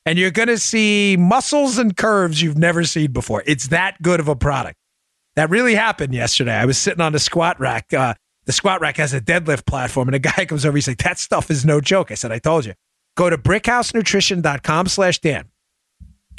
And 0.05 0.19
you're 0.19 0.33
going 0.33 0.49
to 0.49 0.59
see 0.59 1.17
muscles 1.17 1.79
and 1.79 1.97
curves 1.97 2.43
you've 2.43 2.59
never 2.59 2.85
seen 2.85 3.13
before. 3.13 3.43
It's 3.47 3.69
that 3.69 4.03
good 4.03 4.19
of 4.19 4.29
a 4.29 4.35
product. 4.35 4.77
That 5.37 5.49
really 5.49 5.77
happened 5.77 6.13
yesterday. 6.13 6.55
I 6.55 6.65
was 6.67 6.77
sitting 6.77 7.01
on 7.01 7.13
the 7.13 7.21
squat 7.21 7.59
rack. 7.61 7.93
Uh, 7.95 8.15
the 8.47 8.53
squat 8.53 8.81
rack 8.81 8.97
has 8.97 9.15
a 9.15 9.21
deadlift 9.21 9.67
platform, 9.67 10.09
and 10.09 10.15
a 10.15 10.19
guy 10.19 10.45
comes 10.49 10.65
over. 10.67 10.77
He's 10.77 10.89
like, 10.89 10.99
"That 10.99 11.19
stuff 11.19 11.51
is 11.51 11.65
no 11.65 11.81
joke." 11.81 12.11
I 12.11 12.15
said, 12.15 12.33
"I 12.33 12.39
told 12.39 12.65
you." 12.65 12.75
Go 13.17 13.29
to 13.31 13.37
brickhousenutrition.com 13.39 14.87
slash 14.87 15.19
Dan. 15.19 15.51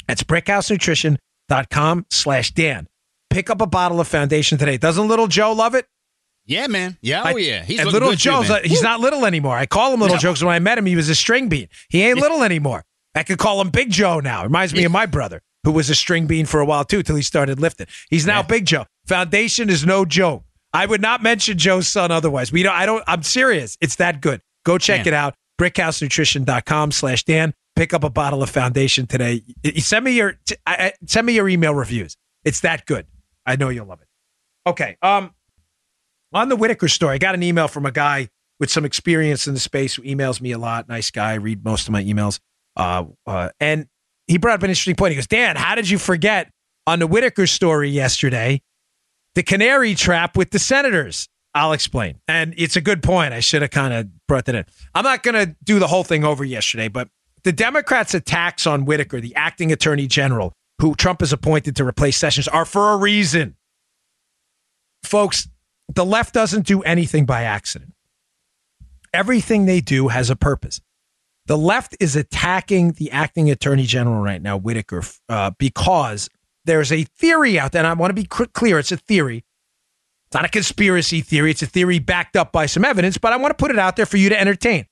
That's 0.08 0.22
brickhousenutrition.com 0.24 2.06
slash 2.10 2.50
Dan. 2.52 2.86
Pick 3.30 3.50
up 3.50 3.60
a 3.60 3.66
bottle 3.66 4.00
of 4.00 4.08
foundation 4.08 4.58
today. 4.58 4.76
Doesn't 4.76 5.06
little 5.08 5.26
Joe 5.26 5.52
love 5.52 5.74
it? 5.74 5.86
Yeah, 6.46 6.66
man. 6.66 6.98
Yeah, 7.00 7.22
oh 7.24 7.28
I- 7.28 7.38
yeah. 7.38 7.62
He's 7.64 7.80
and 7.80 7.90
little 7.90 8.10
good 8.10 8.18
too, 8.18 8.30
Joe's, 8.30 8.48
man. 8.48 8.58
uh, 8.64 8.68
he's 8.68 8.82
not 8.82 9.00
little 9.00 9.24
anymore. 9.24 9.56
I 9.56 9.66
call 9.66 9.94
him 9.94 10.00
little 10.00 10.16
No. 10.16 10.20
Joe 10.20 10.30
'cause 10.32 10.44
when 10.44 10.54
I 10.54 10.58
met 10.58 10.76
him, 10.78 10.84
he 10.86 10.94
was 10.96 11.08
a 11.08 11.14
string 11.14 11.48
bean. 11.48 11.68
He 11.88 12.02
ain't 12.02 12.18
little 12.18 12.42
anymore. 12.42 12.84
I 13.14 13.22
could 13.22 13.38
call 13.38 13.60
him 13.60 13.70
Big 13.70 13.90
Joe 13.90 14.20
now. 14.20 14.42
Reminds 14.44 14.74
me 14.74 14.84
of 14.84 14.92
my 14.92 15.06
brother, 15.06 15.40
who 15.62 15.70
was 15.72 15.88
a 15.88 15.94
string 15.94 16.26
bean 16.26 16.44
for 16.46 16.60
a 16.60 16.66
while 16.66 16.84
too, 16.84 17.02
till 17.02 17.16
he 17.16 17.22
started 17.22 17.60
lifting. 17.60 17.86
He's 18.10 18.26
now 18.26 18.40
Yeah. 18.40 18.46
Big 18.46 18.66
Joe. 18.66 18.84
Foundation 19.06 19.70
is 19.70 19.86
no 19.86 20.04
joke. 20.04 20.44
I 20.74 20.84
would 20.86 21.00
not 21.00 21.22
mention 21.22 21.56
Joe's 21.56 21.88
son 21.88 22.10
otherwise. 22.10 22.52
We 22.52 22.62
don't. 22.62 22.74
I 22.74 22.84
don't. 22.84 23.02
I'm 23.06 23.22
serious. 23.22 23.78
It's 23.80 23.96
that 23.96 24.20
good. 24.20 24.42
Go 24.64 24.76
check 24.76 25.00
Man. 25.00 25.08
it 25.08 25.14
out. 25.14 25.34
Brickhousenutrition.com 25.60 26.90
slash 26.92 27.22
Dan. 27.24 27.54
Pick 27.76 27.94
up 27.94 28.04
a 28.04 28.10
bottle 28.10 28.42
of 28.42 28.50
Foundation 28.50 29.06
today. 29.06 29.42
Send 29.78 30.04
me 30.04 30.12
your 30.12 30.38
t- 30.44 30.56
I- 30.66 30.76
I- 30.76 30.92
send 31.06 31.26
me 31.26 31.34
your 31.34 31.48
email 31.48 31.74
reviews. 31.74 32.16
It's 32.44 32.60
that 32.60 32.86
good. 32.86 33.06
I 33.46 33.56
know 33.56 33.68
you'll 33.68 33.86
love 33.86 34.00
it. 34.00 34.08
Okay. 34.66 34.96
Um, 35.02 35.32
on 36.32 36.48
the 36.48 36.56
Whitaker 36.56 36.88
story, 36.88 37.14
I 37.14 37.18
got 37.18 37.34
an 37.34 37.42
email 37.42 37.68
from 37.68 37.86
a 37.86 37.92
guy 37.92 38.28
with 38.60 38.70
some 38.70 38.84
experience 38.84 39.46
in 39.46 39.54
the 39.54 39.60
space 39.60 39.94
who 39.94 40.02
emails 40.02 40.40
me 40.40 40.52
a 40.52 40.58
lot. 40.58 40.88
Nice 40.88 41.10
guy. 41.10 41.32
I 41.32 41.34
read 41.34 41.64
most 41.64 41.86
of 41.86 41.92
my 41.92 42.02
emails. 42.02 42.40
Uh, 42.76 43.04
uh, 43.26 43.50
and 43.60 43.86
he 44.26 44.38
brought 44.38 44.54
up 44.54 44.62
an 44.62 44.70
interesting 44.70 44.94
point. 44.96 45.10
He 45.12 45.16
goes, 45.16 45.26
Dan, 45.26 45.56
how 45.56 45.74
did 45.74 45.88
you 45.88 45.98
forget 45.98 46.50
on 46.86 46.98
the 46.98 47.06
Whitaker 47.06 47.46
story 47.46 47.90
yesterday 47.90 48.62
the 49.34 49.42
canary 49.42 49.94
trap 49.94 50.36
with 50.36 50.50
the 50.50 50.58
senators? 50.58 51.28
I'll 51.54 51.72
explain. 51.72 52.18
And 52.26 52.52
it's 52.56 52.76
a 52.76 52.80
good 52.80 53.02
point. 53.02 53.32
I 53.32 53.40
should 53.40 53.62
have 53.62 53.70
kind 53.70 53.94
of 53.94 54.08
brought 54.26 54.46
that 54.46 54.54
in. 54.54 54.64
I'm 54.94 55.04
not 55.04 55.22
going 55.22 55.34
to 55.34 55.54
do 55.62 55.78
the 55.78 55.86
whole 55.86 56.02
thing 56.02 56.24
over 56.24 56.44
yesterday, 56.44 56.88
but 56.88 57.08
the 57.44 57.52
Democrats' 57.52 58.14
attacks 58.14 58.66
on 58.66 58.84
Whitaker, 58.86 59.20
the 59.20 59.34
acting 59.36 59.70
attorney 59.70 60.06
general, 60.06 60.52
who 60.80 60.94
Trump 60.94 61.20
has 61.20 61.32
appointed 61.32 61.76
to 61.76 61.84
replace 61.84 62.16
Sessions, 62.16 62.48
are 62.48 62.64
for 62.64 62.92
a 62.92 62.96
reason. 62.96 63.54
Folks, 65.04 65.48
the 65.94 66.04
left 66.04 66.34
doesn't 66.34 66.66
do 66.66 66.82
anything 66.82 67.24
by 67.26 67.42
accident. 67.42 67.92
Everything 69.12 69.66
they 69.66 69.80
do 69.80 70.08
has 70.08 70.30
a 70.30 70.36
purpose. 70.36 70.80
The 71.46 71.58
left 71.58 71.94
is 72.00 72.16
attacking 72.16 72.92
the 72.92 73.10
acting 73.10 73.50
attorney 73.50 73.84
general 73.84 74.20
right 74.22 74.40
now, 74.40 74.56
Whitaker, 74.56 75.02
uh, 75.28 75.50
because 75.58 76.28
there's 76.64 76.92
a 76.92 77.04
theory 77.04 77.58
out 77.58 77.72
there. 77.72 77.80
And 77.80 77.86
I 77.86 77.94
want 77.94 78.10
to 78.10 78.14
be 78.14 78.24
clear 78.24 78.78
it's 78.78 78.92
a 78.92 78.96
theory. 78.96 79.44
It's 80.26 80.34
not 80.34 80.44
a 80.44 80.48
conspiracy 80.48 81.20
theory. 81.20 81.50
It's 81.50 81.62
a 81.62 81.66
theory 81.66 81.98
backed 81.98 82.36
up 82.36 82.52
by 82.52 82.66
some 82.66 82.84
evidence, 82.84 83.18
but 83.18 83.32
I 83.32 83.36
want 83.36 83.56
to 83.56 83.62
put 83.62 83.70
it 83.70 83.78
out 83.78 83.96
there 83.96 84.06
for 84.06 84.16
you 84.16 84.28
to 84.30 84.40
entertain. 84.40 84.86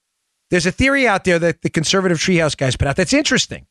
There's 0.51 0.67
a 0.67 0.73
theory 0.73 1.09
out 1.09 1.25
there 1.25 1.39
that 1.39 1.63
the 1.63 1.71
conservative 1.71 2.19
treehouse 2.19 2.57
guys 2.57 2.77
put 2.77 2.87
out 2.87 2.97
that's 2.97 3.15
interesting. 3.15 3.67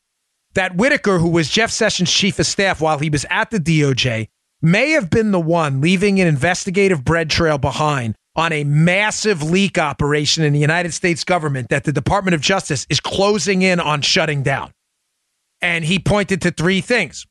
That 0.53 0.75
Whitaker, 0.75 1.19
who 1.19 1.29
was 1.29 1.49
Jeff 1.49 1.71
Sessions' 1.71 2.11
chief 2.11 2.39
of 2.39 2.45
staff 2.45 2.81
while 2.81 2.99
he 2.99 3.09
was 3.09 3.25
at 3.29 3.51
the 3.51 3.59
DOJ, 3.59 4.27
may 4.61 4.91
have 4.91 5.09
been 5.09 5.31
the 5.31 5.39
one 5.39 5.79
leaving 5.79 6.19
an 6.19 6.27
investigative 6.27 7.05
bread 7.05 7.29
trail 7.29 7.57
behind 7.57 8.15
on 8.35 8.51
a 8.51 8.63
massive 8.63 9.43
leak 9.43 9.77
operation 9.77 10.43
in 10.43 10.53
the 10.53 10.59
United 10.59 10.93
States 10.93 11.23
government 11.23 11.69
that 11.69 11.83
the 11.83 11.91
Department 11.91 12.35
of 12.35 12.41
Justice 12.41 12.87
is 12.89 12.99
closing 12.99 13.61
in 13.61 13.79
on 13.79 14.01
shutting 14.01 14.43
down. 14.43 14.71
And 15.61 15.85
he 15.85 15.99
pointed 15.99 16.41
to 16.41 16.51
three 16.51 16.81
things 16.81 17.25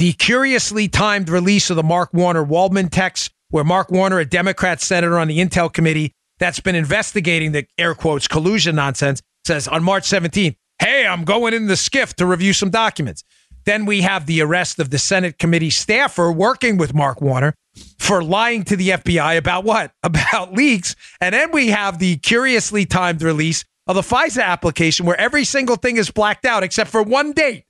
the 0.00 0.14
curiously 0.14 0.88
timed 0.88 1.28
release 1.28 1.68
of 1.68 1.76
the 1.76 1.82
Mark 1.82 2.14
Warner 2.14 2.42
Waldman 2.42 2.88
text, 2.88 3.30
where 3.50 3.64
Mark 3.64 3.90
Warner, 3.90 4.18
a 4.18 4.24
Democrat 4.24 4.80
senator 4.80 5.18
on 5.18 5.28
the 5.28 5.40
Intel 5.40 5.70
committee 5.70 6.14
that's 6.38 6.58
been 6.58 6.74
investigating 6.74 7.52
the 7.52 7.66
air 7.76 7.94
quotes 7.94 8.26
collusion 8.26 8.74
nonsense, 8.74 9.20
says 9.44 9.68
on 9.68 9.84
March 9.84 10.04
17th, 10.04 10.56
Hey, 10.78 11.06
I'm 11.06 11.24
going 11.24 11.52
in 11.52 11.66
the 11.66 11.74
SCIF 11.74 12.14
to 12.14 12.24
review 12.24 12.54
some 12.54 12.70
documents. 12.70 13.24
Then 13.66 13.84
we 13.84 14.00
have 14.00 14.24
the 14.24 14.40
arrest 14.40 14.78
of 14.78 14.88
the 14.88 14.98
Senate 14.98 15.38
committee 15.38 15.68
staffer 15.68 16.32
working 16.32 16.78
with 16.78 16.94
Mark 16.94 17.20
Warner 17.20 17.54
for 17.98 18.24
lying 18.24 18.64
to 18.64 18.76
the 18.76 18.88
FBI 18.88 19.36
about 19.36 19.64
what? 19.64 19.92
About 20.02 20.54
leaks. 20.54 20.96
And 21.20 21.34
then 21.34 21.52
we 21.52 21.68
have 21.68 21.98
the 21.98 22.16
curiously 22.16 22.86
timed 22.86 23.20
release 23.20 23.66
of 23.86 23.96
the 23.96 24.00
FISA 24.00 24.42
application 24.42 25.04
where 25.04 25.20
every 25.20 25.44
single 25.44 25.76
thing 25.76 25.98
is 25.98 26.10
blacked 26.10 26.46
out 26.46 26.62
except 26.62 26.88
for 26.88 27.02
one 27.02 27.32
date. 27.32 27.64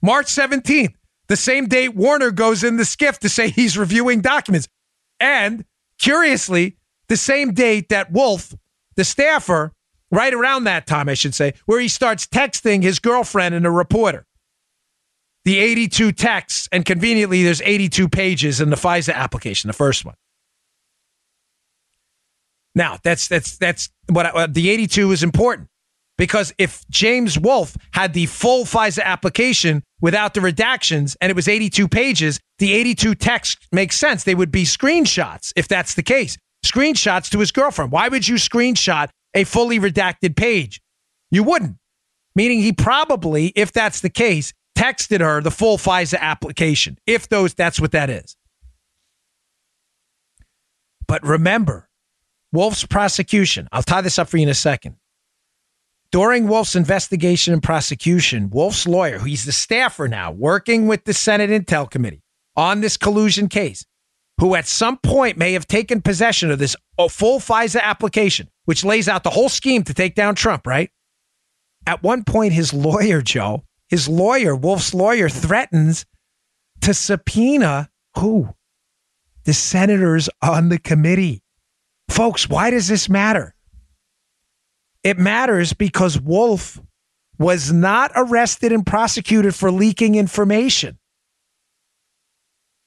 March 0.00 0.26
17th, 0.26 0.94
the 1.28 1.36
same 1.36 1.66
date 1.66 1.94
Warner 1.94 2.30
goes 2.30 2.62
in 2.62 2.76
the 2.76 2.82
SCIF 2.82 3.18
to 3.18 3.28
say 3.28 3.48
he's 3.48 3.78
reviewing 3.78 4.20
documents. 4.20 4.68
And 5.20 5.64
curiously, 5.98 6.76
the 7.08 7.16
same 7.16 7.54
date 7.54 7.88
that 7.88 8.12
Wolfe, 8.12 8.54
the 8.96 9.04
staffer, 9.04 9.72
right 10.10 10.34
around 10.34 10.64
that 10.64 10.86
time, 10.86 11.08
I 11.08 11.14
should 11.14 11.34
say, 11.34 11.54
where 11.66 11.80
he 11.80 11.88
starts 11.88 12.26
texting 12.26 12.82
his 12.82 12.98
girlfriend 12.98 13.54
and 13.54 13.66
a 13.66 13.70
reporter. 13.70 14.26
The 15.44 15.58
82 15.58 16.12
texts, 16.12 16.68
and 16.72 16.84
conveniently, 16.84 17.42
there's 17.42 17.60
82 17.62 18.08
pages 18.08 18.60
in 18.60 18.70
the 18.70 18.76
FISA 18.76 19.12
application, 19.12 19.68
the 19.68 19.74
first 19.74 20.04
one. 20.04 20.14
Now, 22.74 22.98
that's 23.02 23.28
that's 23.28 23.56
that's 23.58 23.90
what 24.08 24.26
I, 24.26 24.30
uh, 24.30 24.46
the 24.50 24.70
82 24.70 25.12
is 25.12 25.22
important 25.22 25.68
because 26.16 26.52
if 26.58 26.84
James 26.90 27.38
Wolfe 27.38 27.76
had 27.92 28.12
the 28.12 28.26
full 28.26 28.64
FISA 28.64 29.02
application 29.02 29.82
without 30.00 30.34
the 30.34 30.40
redactions 30.40 31.16
and 31.20 31.30
it 31.30 31.36
was 31.36 31.48
82 31.48 31.88
pages, 31.88 32.40
the 32.58 32.72
82 32.72 33.14
text 33.16 33.66
makes 33.72 33.96
sense. 33.96 34.24
They 34.24 34.34
would 34.34 34.52
be 34.52 34.64
screenshots 34.64 35.52
if 35.56 35.66
that's 35.66 35.94
the 35.94 36.02
case. 36.02 36.36
Screenshots 36.64 37.30
to 37.30 37.40
his 37.40 37.52
girlfriend. 37.52 37.92
Why 37.92 38.08
would 38.08 38.26
you 38.26 38.36
screenshot 38.36 39.08
a 39.34 39.44
fully 39.44 39.78
redacted 39.78 40.36
page? 40.36 40.80
You 41.30 41.42
wouldn't. 41.42 41.76
Meaning 42.36 42.60
he 42.60 42.72
probably, 42.72 43.52
if 43.54 43.72
that's 43.72 44.00
the 44.00 44.10
case, 44.10 44.52
texted 44.76 45.20
her 45.20 45.40
the 45.40 45.50
full 45.50 45.78
FISA 45.78 46.18
application. 46.18 46.98
If 47.06 47.28
those 47.28 47.54
that's 47.54 47.80
what 47.80 47.92
that 47.92 48.10
is. 48.10 48.36
But 51.06 51.22
remember, 51.24 51.88
Wolfe's 52.52 52.86
prosecution, 52.86 53.68
I'll 53.72 53.82
tie 53.82 54.00
this 54.00 54.18
up 54.18 54.28
for 54.28 54.36
you 54.36 54.44
in 54.44 54.48
a 54.48 54.54
second. 54.54 54.96
During 56.14 56.46
Wolfe's 56.46 56.76
investigation 56.76 57.52
and 57.52 57.60
prosecution, 57.60 58.48
Wolfe's 58.48 58.86
lawyer, 58.86 59.18
who 59.18 59.24
he's 59.24 59.44
the 59.44 59.50
staffer 59.50 60.06
now, 60.06 60.30
working 60.30 60.86
with 60.86 61.06
the 61.06 61.12
Senate 61.12 61.50
Intel 61.50 61.90
Committee 61.90 62.22
on 62.54 62.80
this 62.80 62.96
collusion 62.96 63.48
case, 63.48 63.84
who 64.38 64.54
at 64.54 64.68
some 64.68 64.96
point 64.98 65.36
may 65.36 65.54
have 65.54 65.66
taken 65.66 66.00
possession 66.00 66.52
of 66.52 66.60
this 66.60 66.76
uh, 67.00 67.08
full 67.08 67.40
FISA 67.40 67.80
application, 67.82 68.48
which 68.64 68.84
lays 68.84 69.08
out 69.08 69.24
the 69.24 69.30
whole 69.30 69.48
scheme 69.48 69.82
to 69.82 69.92
take 69.92 70.14
down 70.14 70.36
Trump, 70.36 70.68
right? 70.68 70.88
At 71.84 72.04
one 72.04 72.22
point, 72.22 72.52
his 72.52 72.72
lawyer, 72.72 73.20
Joe, 73.20 73.64
his 73.88 74.08
lawyer, 74.08 74.54
Wolfe's 74.54 74.94
lawyer, 74.94 75.28
threatens 75.28 76.06
to 76.82 76.94
subpoena 76.94 77.90
who? 78.18 78.54
The 79.46 79.52
senators 79.52 80.28
on 80.40 80.68
the 80.68 80.78
committee. 80.78 81.42
Folks, 82.08 82.48
why 82.48 82.70
does 82.70 82.86
this 82.86 83.08
matter? 83.08 83.53
It 85.04 85.18
matters 85.18 85.74
because 85.74 86.18
Wolfe 86.18 86.80
was 87.38 87.70
not 87.70 88.10
arrested 88.16 88.72
and 88.72 88.86
prosecuted 88.86 89.54
for 89.54 89.70
leaking 89.70 90.14
information. 90.14 90.98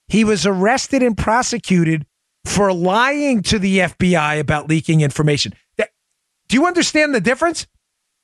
He 0.08 0.24
was 0.24 0.46
arrested 0.46 1.04
and 1.04 1.18
prosecuted 1.18 2.06
for 2.46 2.74
lying 2.74 3.44
to 3.44 3.60
the 3.60 3.80
FBI 3.80 4.40
about 4.40 4.68
leaking 4.68 5.02
information. 5.02 5.54
Do 5.78 6.56
you 6.56 6.66
understand 6.66 7.14
the 7.14 7.22
difference? 7.22 7.68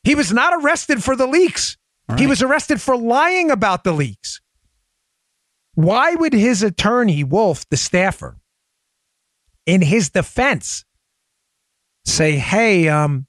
He 0.04 0.16
was 0.16 0.32
not 0.32 0.54
arrested 0.54 1.04
for 1.04 1.16
the 1.16 1.28
leaks. 1.28 1.78
He 2.18 2.26
was 2.26 2.42
arrested 2.42 2.82
for 2.82 2.98
lying 2.98 3.52
about 3.52 3.84
the 3.84 3.92
leaks. 3.94 4.42
Why 5.76 6.16
would 6.16 6.34
his 6.34 6.64
attorney, 6.64 7.24
Wolfe, 7.24 7.68
the 7.70 7.78
staffer, 7.78 8.38
in 9.66 9.82
his 9.82 10.10
defense, 10.10 10.86
say, 12.06 12.38
hey, 12.38 12.88
um, 12.88 13.26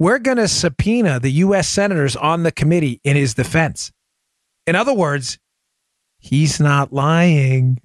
we're 0.00 0.18
going 0.18 0.38
to 0.38 0.48
subpoena 0.48 1.20
the 1.20 1.30
U.S. 1.30 1.68
senators 1.68 2.16
on 2.16 2.42
the 2.42 2.50
committee 2.50 3.00
in 3.04 3.16
his 3.16 3.34
defense. 3.34 3.92
In 4.66 4.74
other 4.74 4.94
words, 4.94 5.38
he's 6.18 6.58
not 6.58 6.90
lying. 6.90 7.80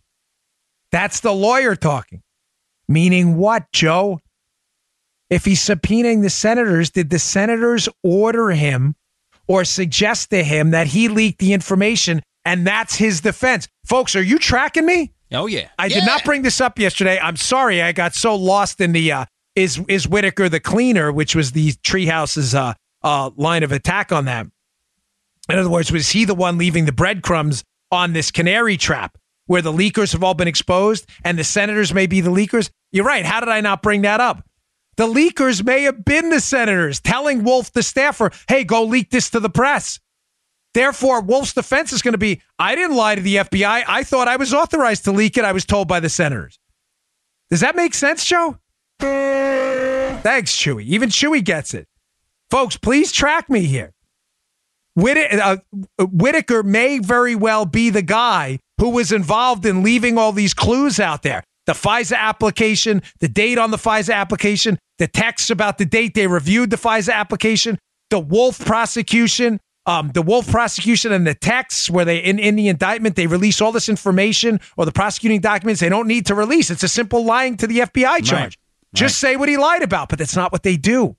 That's 0.91 1.19
the 1.19 1.33
lawyer 1.33 1.75
talking. 1.75 2.23
Meaning 2.87 3.35
what, 3.35 3.69
Joe? 3.73 4.21
If 5.29 5.43
he's 5.43 5.59
subpoenaing 5.59 6.21
the 6.21 6.29
senators, 6.29 6.89
did 6.89 7.09
the 7.09 7.19
senators 7.19 7.89
order 8.01 8.51
him 8.51 8.95
or 9.47 9.65
suggest 9.65 10.29
to 10.29 10.41
him 10.41 10.71
that 10.71 10.87
he 10.87 11.09
leaked 11.09 11.39
the 11.39 11.51
information 11.51 12.21
and 12.45 12.65
that's 12.65 12.95
his 12.95 13.19
defense? 13.19 13.67
Folks, 13.85 14.15
are 14.15 14.23
you 14.23 14.39
tracking 14.39 14.85
me? 14.85 15.11
Oh 15.33 15.47
yeah. 15.47 15.67
I 15.77 15.87
yeah. 15.87 15.95
did 15.95 16.05
not 16.05 16.23
bring 16.23 16.43
this 16.43 16.61
up 16.61 16.79
yesterday. 16.79 17.19
I'm 17.19 17.35
sorry. 17.35 17.81
I 17.81 17.91
got 17.91 18.13
so 18.13 18.35
lost 18.35 18.79
in 18.79 18.93
the 18.93 19.11
uh, 19.11 19.25
is 19.55 19.81
is 19.87 20.07
Whitaker 20.07 20.49
the 20.49 20.59
cleaner, 20.59 21.11
which 21.11 21.35
was 21.35 21.51
the 21.51 21.71
Treehouse's 21.73 22.53
uh, 22.53 22.73
uh, 23.03 23.31
line 23.35 23.63
of 23.63 23.71
attack 23.71 24.11
on 24.11 24.25
that. 24.25 24.47
In 25.49 25.59
other 25.59 25.69
words, 25.69 25.91
was 25.91 26.09
he 26.09 26.25
the 26.25 26.35
one 26.35 26.57
leaving 26.57 26.85
the 26.85 26.91
breadcrumbs 26.91 27.63
on 27.91 28.13
this 28.13 28.31
canary 28.31 28.77
trap 28.77 29.17
where 29.45 29.61
the 29.61 29.71
leakers 29.71 30.11
have 30.13 30.23
all 30.23 30.33
been 30.33 30.47
exposed 30.47 31.07
and 31.23 31.37
the 31.37 31.43
senators 31.43 31.93
may 31.93 32.07
be 32.07 32.21
the 32.21 32.31
leakers? 32.31 32.71
You're 32.91 33.05
right. 33.05 33.25
How 33.25 33.39
did 33.39 33.49
I 33.49 33.61
not 33.61 33.83
bring 33.83 34.01
that 34.01 34.19
up? 34.19 34.43
The 34.97 35.07
leakers 35.07 35.63
may 35.63 35.83
have 35.83 36.03
been 36.03 36.29
the 36.29 36.39
senators 36.39 36.99
telling 36.99 37.43
Wolfe, 37.43 37.71
the 37.73 37.83
staffer, 37.83 38.31
hey, 38.47 38.63
go 38.63 38.83
leak 38.83 39.11
this 39.11 39.29
to 39.31 39.39
the 39.39 39.49
press. 39.49 39.99
Therefore, 40.73 41.21
Wolfe's 41.21 41.53
defense 41.53 41.93
is 41.93 42.01
going 42.01 42.13
to 42.13 42.17
be 42.17 42.41
I 42.57 42.75
didn't 42.75 42.95
lie 42.95 43.15
to 43.15 43.21
the 43.21 43.37
FBI. 43.37 43.83
I 43.87 44.03
thought 44.03 44.27
I 44.27 44.37
was 44.37 44.53
authorized 44.53 45.05
to 45.05 45.11
leak 45.11 45.37
it. 45.37 45.45
I 45.45 45.51
was 45.51 45.65
told 45.65 45.87
by 45.87 45.99
the 45.99 46.09
senators. 46.09 46.59
Does 47.49 47.59
that 47.59 47.75
make 47.75 47.93
sense, 47.93 48.25
Joe? 48.25 48.57
Thanks, 48.99 50.55
Chewy. 50.55 50.83
Even 50.85 51.09
Chewy 51.09 51.43
gets 51.43 51.73
it. 51.73 51.87
Folks, 52.49 52.77
please 52.77 53.11
track 53.11 53.49
me 53.49 53.65
here. 53.65 53.91
Whitt- 54.95 55.33
uh, 55.39 55.57
Whitaker 55.99 56.63
may 56.63 56.99
very 56.99 57.35
well 57.35 57.65
be 57.65 57.89
the 57.89 58.01
guy 58.01 58.59
who 58.79 58.89
was 58.89 59.11
involved 59.11 59.65
in 59.65 59.83
leaving 59.83 60.17
all 60.17 60.31
these 60.31 60.53
clues 60.53 60.99
out 60.99 61.21
there. 61.21 61.43
The 61.65 61.73
FISA 61.73 62.15
application, 62.17 63.01
the 63.19 63.27
date 63.27 63.57
on 63.57 63.71
the 63.71 63.77
FISA 63.77 64.13
application, 64.13 64.77
the 64.99 65.07
texts 65.07 65.49
about 65.49 65.77
the 65.77 65.85
date 65.85 66.13
they 66.13 66.27
reviewed 66.27 66.69
the 66.69 66.77
FISA 66.77 67.11
application, 67.13 67.77
the 68.09 68.19
Wolfe 68.19 68.63
prosecution, 68.63 69.59
um, 69.85 70.11
the 70.13 70.21
Wolfe 70.21 70.49
prosecution 70.49 71.11
and 71.11 71.25
the 71.27 71.33
texts 71.33 71.89
where 71.89 72.05
they 72.05 72.17
in, 72.17 72.39
in 72.39 72.55
the 72.55 72.67
indictment 72.69 73.15
they 73.15 73.27
release 73.27 73.61
all 73.61 73.71
this 73.71 73.89
information 73.89 74.59
or 74.77 74.85
the 74.85 74.91
prosecuting 74.91 75.41
documents 75.41 75.81
they 75.81 75.89
don't 75.89 76.07
need 76.07 76.25
to 76.27 76.35
release. 76.35 76.69
It's 76.71 76.83
a 76.83 76.87
simple 76.87 77.25
lying 77.25 77.57
to 77.57 77.67
the 77.67 77.79
FBI 77.79 78.23
charge. 78.23 78.31
Right. 78.31 78.57
Just 78.95 79.19
say 79.19 79.35
what 79.35 79.49
he 79.49 79.57
lied 79.57 79.83
about, 79.83 80.09
but 80.09 80.19
that's 80.19 80.35
not 80.35 80.51
what 80.51 80.63
they 80.63 80.77
do. 80.77 81.15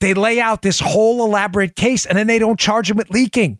They 0.00 0.14
lay 0.14 0.40
out 0.40 0.62
this 0.62 0.80
whole 0.80 1.24
elaborate 1.24 1.76
case 1.76 2.06
and 2.06 2.16
then 2.16 2.26
they 2.26 2.38
don't 2.38 2.58
charge 2.58 2.90
him 2.90 2.96
with 2.96 3.10
leaking. 3.10 3.58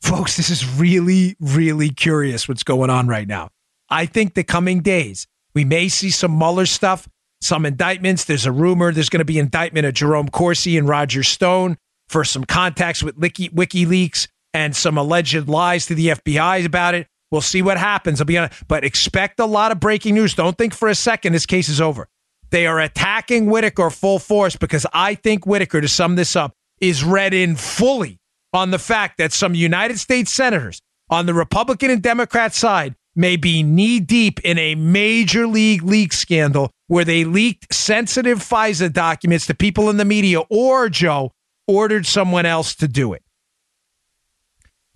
Folks, 0.00 0.36
this 0.36 0.50
is 0.50 0.66
really, 0.78 1.36
really 1.40 1.90
curious 1.90 2.48
what's 2.48 2.62
going 2.62 2.90
on 2.90 3.08
right 3.08 3.26
now. 3.26 3.50
I 3.90 4.06
think 4.06 4.34
the 4.34 4.44
coming 4.44 4.80
days, 4.80 5.26
we 5.54 5.64
may 5.64 5.88
see 5.88 6.10
some 6.10 6.36
Mueller 6.38 6.66
stuff, 6.66 7.08
some 7.40 7.66
indictments. 7.66 8.24
There's 8.24 8.46
a 8.46 8.52
rumor 8.52 8.92
there's 8.92 9.08
going 9.08 9.20
to 9.20 9.24
be 9.24 9.38
indictment 9.38 9.86
of 9.86 9.94
Jerome 9.94 10.28
Corsi 10.28 10.78
and 10.78 10.88
Roger 10.88 11.22
Stone 11.22 11.78
for 12.08 12.24
some 12.24 12.44
contacts 12.44 13.02
with 13.02 13.18
WikiLeaks 13.18 14.28
and 14.54 14.74
some 14.76 14.96
alleged 14.98 15.48
lies 15.48 15.86
to 15.86 15.94
the 15.94 16.08
FBI 16.08 16.64
about 16.64 16.94
it. 16.94 17.06
We'll 17.30 17.40
see 17.40 17.62
what 17.62 17.78
happens. 17.78 18.20
I'll 18.20 18.26
be 18.26 18.38
honest, 18.38 18.66
but 18.68 18.84
expect 18.84 19.38
a 19.40 19.46
lot 19.46 19.72
of 19.72 19.80
breaking 19.80 20.14
news. 20.14 20.34
Don't 20.34 20.56
think 20.56 20.74
for 20.74 20.88
a 20.88 20.94
second 20.94 21.32
this 21.32 21.46
case 21.46 21.68
is 21.68 21.80
over. 21.80 22.08
They 22.50 22.66
are 22.66 22.80
attacking 22.80 23.46
Whitaker 23.46 23.90
full 23.90 24.18
force 24.18 24.56
because 24.56 24.86
I 24.92 25.14
think 25.14 25.46
Whitaker, 25.46 25.80
to 25.80 25.88
sum 25.88 26.16
this 26.16 26.34
up, 26.34 26.54
is 26.80 27.04
read 27.04 27.34
in 27.34 27.56
fully 27.56 28.18
on 28.52 28.70
the 28.70 28.78
fact 28.78 29.18
that 29.18 29.32
some 29.32 29.54
United 29.54 29.98
States 29.98 30.32
senators 30.32 30.80
on 31.10 31.26
the 31.26 31.34
Republican 31.34 31.90
and 31.90 32.02
Democrat 32.02 32.54
side 32.54 32.94
may 33.14 33.36
be 33.36 33.62
knee 33.62 34.00
deep 34.00 34.40
in 34.40 34.58
a 34.58 34.74
major 34.76 35.46
league 35.46 35.82
leak 35.82 36.12
scandal 36.12 36.70
where 36.86 37.04
they 37.04 37.24
leaked 37.24 37.74
sensitive 37.74 38.38
FISA 38.38 38.92
documents 38.92 39.46
to 39.46 39.54
people 39.54 39.90
in 39.90 39.96
the 39.96 40.04
media 40.04 40.40
or, 40.48 40.88
Joe, 40.88 41.32
ordered 41.66 42.06
someone 42.06 42.46
else 42.46 42.74
to 42.76 42.88
do 42.88 43.12
it. 43.12 43.22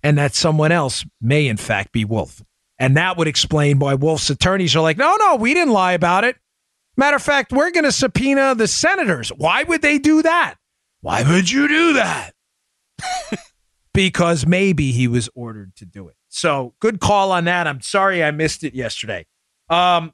And 0.03 0.17
that 0.17 0.35
someone 0.35 0.71
else 0.71 1.05
may, 1.21 1.47
in 1.47 1.57
fact, 1.57 1.93
be 1.93 2.03
Wolfe. 2.03 2.43
And 2.77 2.97
that 2.97 3.17
would 3.17 3.27
explain 3.27 3.79
why 3.79 3.93
Wolfe's 3.93 4.29
attorneys 4.29 4.75
are 4.75 4.81
like, 4.81 4.97
no, 4.97 5.15
no, 5.17 5.35
we 5.37 5.53
didn't 5.53 5.73
lie 5.73 5.93
about 5.93 6.25
it. 6.25 6.35
Matter 6.97 7.15
of 7.15 7.23
fact, 7.23 7.53
we're 7.53 7.71
going 7.71 7.85
to 7.85 7.91
subpoena 7.91 8.53
the 8.55 8.67
senators. 8.67 9.29
Why 9.29 9.63
would 9.63 9.81
they 9.81 9.97
do 9.97 10.21
that? 10.21 10.55
Why 11.01 11.23
would 11.23 11.49
you 11.49 11.67
do 11.67 11.93
that? 11.93 12.33
because 13.93 14.45
maybe 14.45 14.91
he 14.91 15.07
was 15.07 15.29
ordered 15.35 15.75
to 15.77 15.85
do 15.85 16.07
it. 16.07 16.15
So 16.29 16.73
good 16.79 16.99
call 16.99 17.31
on 17.31 17.45
that. 17.45 17.67
I'm 17.67 17.81
sorry 17.81 18.23
I 18.23 18.31
missed 18.31 18.63
it 18.63 18.73
yesterday. 18.73 19.25
Um, 19.69 20.13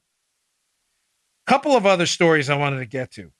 couple 1.46 1.76
of 1.76 1.84
other 1.84 2.06
stories 2.06 2.48
I 2.48 2.56
wanted 2.56 2.78
to 2.78 2.86
get 2.86 3.10
to, 3.12 3.32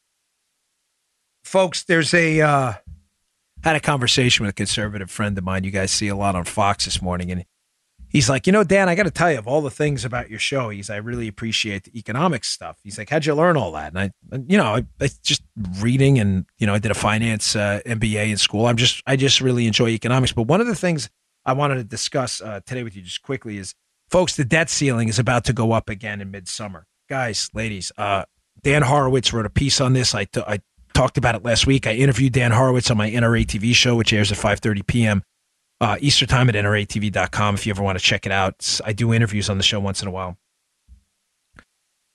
folks. 1.45 1.85
There's 1.85 2.13
a 2.13 2.41
uh, 2.41 2.73
had 3.63 3.77
a 3.77 3.81
conversation 3.81 4.45
with 4.45 4.53
a 4.53 4.55
conservative 4.55 5.11
friend 5.11 5.37
of 5.37 5.45
mine. 5.45 5.65
You 5.65 5.71
guys 5.71 5.91
see 5.91 6.09
a 6.09 6.17
lot 6.17 6.35
on 6.35 6.45
Fox 6.45 6.85
this 6.85 7.03
morning, 7.03 7.31
and 7.31 7.45
he's 8.11 8.29
like, 8.29 8.47
you 8.47 8.53
know, 8.53 8.65
Dan, 8.65 8.89
I 8.89 8.95
got 8.95 9.05
to 9.05 9.11
tell 9.11 9.33
you, 9.33 9.39
of 9.39 9.47
all 9.47 9.63
the 9.63 9.71
things 9.71 10.05
about 10.05 10.29
your 10.29 10.39
show, 10.39 10.69
he's, 10.69 10.91
I 10.91 10.97
really 10.97 11.29
appreciate 11.29 11.85
the 11.85 11.99
economics 11.99 12.51
stuff. 12.51 12.79
He's 12.83 12.99
like, 12.99 13.09
how'd 13.09 13.25
you 13.25 13.35
learn 13.35 13.57
all 13.57 13.73
that? 13.73 13.95
And 13.95 13.99
I, 13.99 14.11
you 14.47 14.59
know, 14.59 14.77
I, 14.77 14.87
I 15.01 15.09
just 15.23 15.43
reading 15.79 16.19
and, 16.19 16.45
you 16.59 16.67
know, 16.67 16.75
I 16.75 16.79
did 16.79 16.91
a 16.91 16.95
finance 16.95 17.57
uh, 17.57 17.81
MBA 17.87 18.31
in 18.31 18.37
school. 18.37 18.67
I'm 18.67 18.77
just, 18.77 19.03
I 19.07 19.17
just 19.17 19.41
really 19.41 19.67
enjoy 19.67 19.89
economics. 19.89 20.33
But 20.33 20.43
one 20.43 20.61
of 20.61 20.67
the 20.67 20.77
things 20.77 21.09
I 21.47 21.53
wanted 21.55 21.77
to 21.77 21.85
discuss 21.85 22.41
uh, 22.41 22.61
today 22.67 22.83
with 22.83 22.97
you 22.97 23.03
just 23.03 23.23
quickly 23.23 23.57
is, 23.57 23.75
folks, 24.11 24.37
the 24.37 24.45
debt 24.45 24.69
ceiling 24.69 25.09
is 25.09 25.19
about 25.19 25.45
to 25.45 25.53
go 25.53 25.73
up 25.73 25.89
again 25.89 26.21
in 26.21 26.31
midsummer. 26.31 26.87
Guys, 27.09 27.49
ladies, 27.55 27.91
uh, 27.97 28.25
Dan 28.63 28.83
Horowitz 28.83 29.33
wrote 29.33 29.47
a 29.47 29.51
piece 29.51 29.81
on 29.81 29.95
this. 29.95 30.15
I, 30.15 30.25
t- 30.25 30.43
I 30.47 30.61
talked 31.01 31.17
about 31.17 31.35
it 31.35 31.43
last 31.43 31.67
week. 31.67 31.87
I 31.87 31.95
interviewed 31.95 32.35
Dan 32.35 32.53
Horowitz 32.53 32.91
on 32.91 32.99
my 32.99 33.11
NRA 33.11 33.47
TV 33.47 33.75
show, 33.75 33.97
which 33.97 34.13
airs 34.13 34.31
at 34.31 34.37
5:30 34.37 34.87
p.m. 34.87 35.23
Uh, 35.81 35.97
Eastern 35.99 36.29
time 36.29 36.51
at 36.51 36.55
NRATV.com. 36.55 37.55
If 37.55 37.67
you 37.67 37.71
ever 37.71 37.83
want 37.83 37.99
to 37.99 38.05
check 38.05 38.27
it 38.27 38.33
out, 38.33 38.79
I 38.85 38.93
do 38.93 39.15
interviews 39.15 39.49
on 39.49 39.57
the 39.57 39.63
show 39.63 39.81
once 39.81 40.03
in 40.03 40.09
a 40.09 40.11
while. 40.11 40.37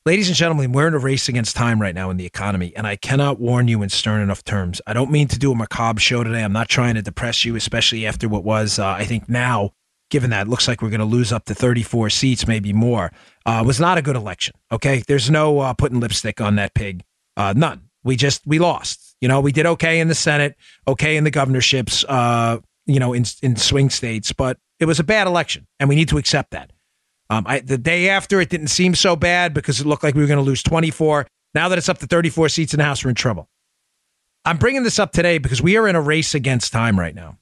Ladies 0.05 0.27
and 0.27 0.37
gentlemen, 0.37 0.71
we're 0.71 0.87
in 0.87 0.93
a 0.93 0.99
race 0.99 1.27
against 1.27 1.55
time 1.55 1.81
right 1.81 1.95
now 1.95 2.11
in 2.11 2.17
the 2.17 2.27
economy, 2.27 2.73
and 2.75 2.85
I 2.85 2.95
cannot 2.95 3.39
warn 3.39 3.67
you 3.67 3.81
in 3.81 3.89
stern 3.89 4.21
enough 4.21 4.43
terms. 4.43 4.79
I 4.85 4.93
don't 4.93 5.09
mean 5.09 5.27
to 5.29 5.39
do 5.39 5.51
a 5.51 5.55
macabre 5.55 5.99
show 5.99 6.23
today. 6.23 6.43
I'm 6.43 6.53
not 6.53 6.69
trying 6.69 6.93
to 6.93 7.01
depress 7.01 7.43
you, 7.43 7.55
especially 7.55 8.05
after 8.05 8.29
what 8.29 8.43
was, 8.43 8.77
uh, 8.77 8.85
I 8.85 9.05
think 9.05 9.27
now, 9.27 9.71
given 10.11 10.29
that 10.29 10.45
it 10.45 10.49
looks 10.51 10.67
like 10.67 10.83
we're 10.83 10.91
going 10.91 10.99
to 10.99 11.05
lose 11.05 11.31
up 11.31 11.45
to 11.45 11.55
34 11.55 12.11
seats, 12.11 12.47
maybe 12.47 12.71
more, 12.71 13.11
uh, 13.47 13.63
was 13.65 13.79
not 13.79 13.97
a 13.97 14.03
good 14.03 14.15
election. 14.15 14.53
Okay. 14.71 15.01
There's 15.07 15.31
no 15.31 15.57
uh, 15.61 15.73
putting 15.73 15.99
lipstick 15.99 16.39
on 16.39 16.57
that 16.57 16.75
pig. 16.75 17.03
Uh, 17.35 17.55
none. 17.57 17.84
We 18.05 18.15
just, 18.15 18.45
we 18.47 18.59
lost. 18.59 19.17
You 19.19 19.27
know, 19.27 19.41
we 19.41 19.51
did 19.51 19.65
okay 19.65 19.99
in 19.99 20.07
the 20.07 20.15
Senate, 20.15 20.55
okay 20.87 21.17
in 21.17 21.25
the 21.25 21.31
governorships, 21.31 22.05
uh, 22.07 22.59
you 22.85 22.99
know, 22.99 23.11
in, 23.11 23.25
in 23.41 23.55
swing 23.57 23.89
states, 23.89 24.31
but 24.31 24.57
it 24.79 24.85
was 24.85 24.99
a 24.99 25.03
bad 25.03 25.27
election, 25.27 25.67
and 25.79 25.89
we 25.89 25.95
need 25.95 26.09
to 26.09 26.17
accept 26.17 26.51
that. 26.51 26.71
Um, 27.29 27.45
I, 27.47 27.59
the 27.59 27.77
day 27.77 28.09
after, 28.09 28.39
it 28.39 28.49
didn't 28.49 28.67
seem 28.67 28.93
so 28.93 29.15
bad 29.15 29.53
because 29.53 29.79
it 29.79 29.87
looked 29.87 30.03
like 30.03 30.15
we 30.15 30.21
were 30.21 30.27
going 30.27 30.37
to 30.37 30.43
lose 30.43 30.61
24. 30.61 31.27
Now 31.55 31.69
that 31.69 31.77
it's 31.77 31.89
up 31.89 31.97
to 31.99 32.07
34 32.07 32.49
seats 32.49 32.73
in 32.73 32.77
the 32.77 32.83
House, 32.83 33.03
we're 33.03 33.09
in 33.09 33.15
trouble. 33.15 33.49
I'm 34.43 34.57
bringing 34.57 34.83
this 34.83 34.99
up 34.99 35.11
today 35.11 35.39
because 35.39 35.61
we 35.61 35.75
are 35.77 35.87
in 35.87 35.95
a 35.95 36.01
race 36.01 36.35
against 36.35 36.71
time 36.71 36.99
right 36.99 37.15
now. 37.15 37.39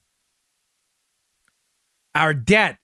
Our 2.15 2.33
debt, 2.33 2.77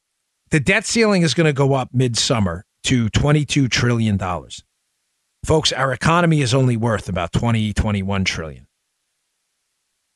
the 0.50 0.60
debt 0.60 0.86
ceiling 0.86 1.22
is 1.22 1.34
going 1.34 1.46
to 1.46 1.54
go 1.54 1.74
up 1.74 1.90
midsummer 1.94 2.66
to 2.84 3.08
$22 3.10 3.70
trillion. 3.70 4.20
Folks, 5.44 5.72
our 5.72 5.92
economy 5.94 6.42
is 6.42 6.54
only 6.54 6.78
worth 6.78 7.10
about 7.10 7.32
20, 7.32 7.74
21 7.74 8.24
trillion. 8.26 8.68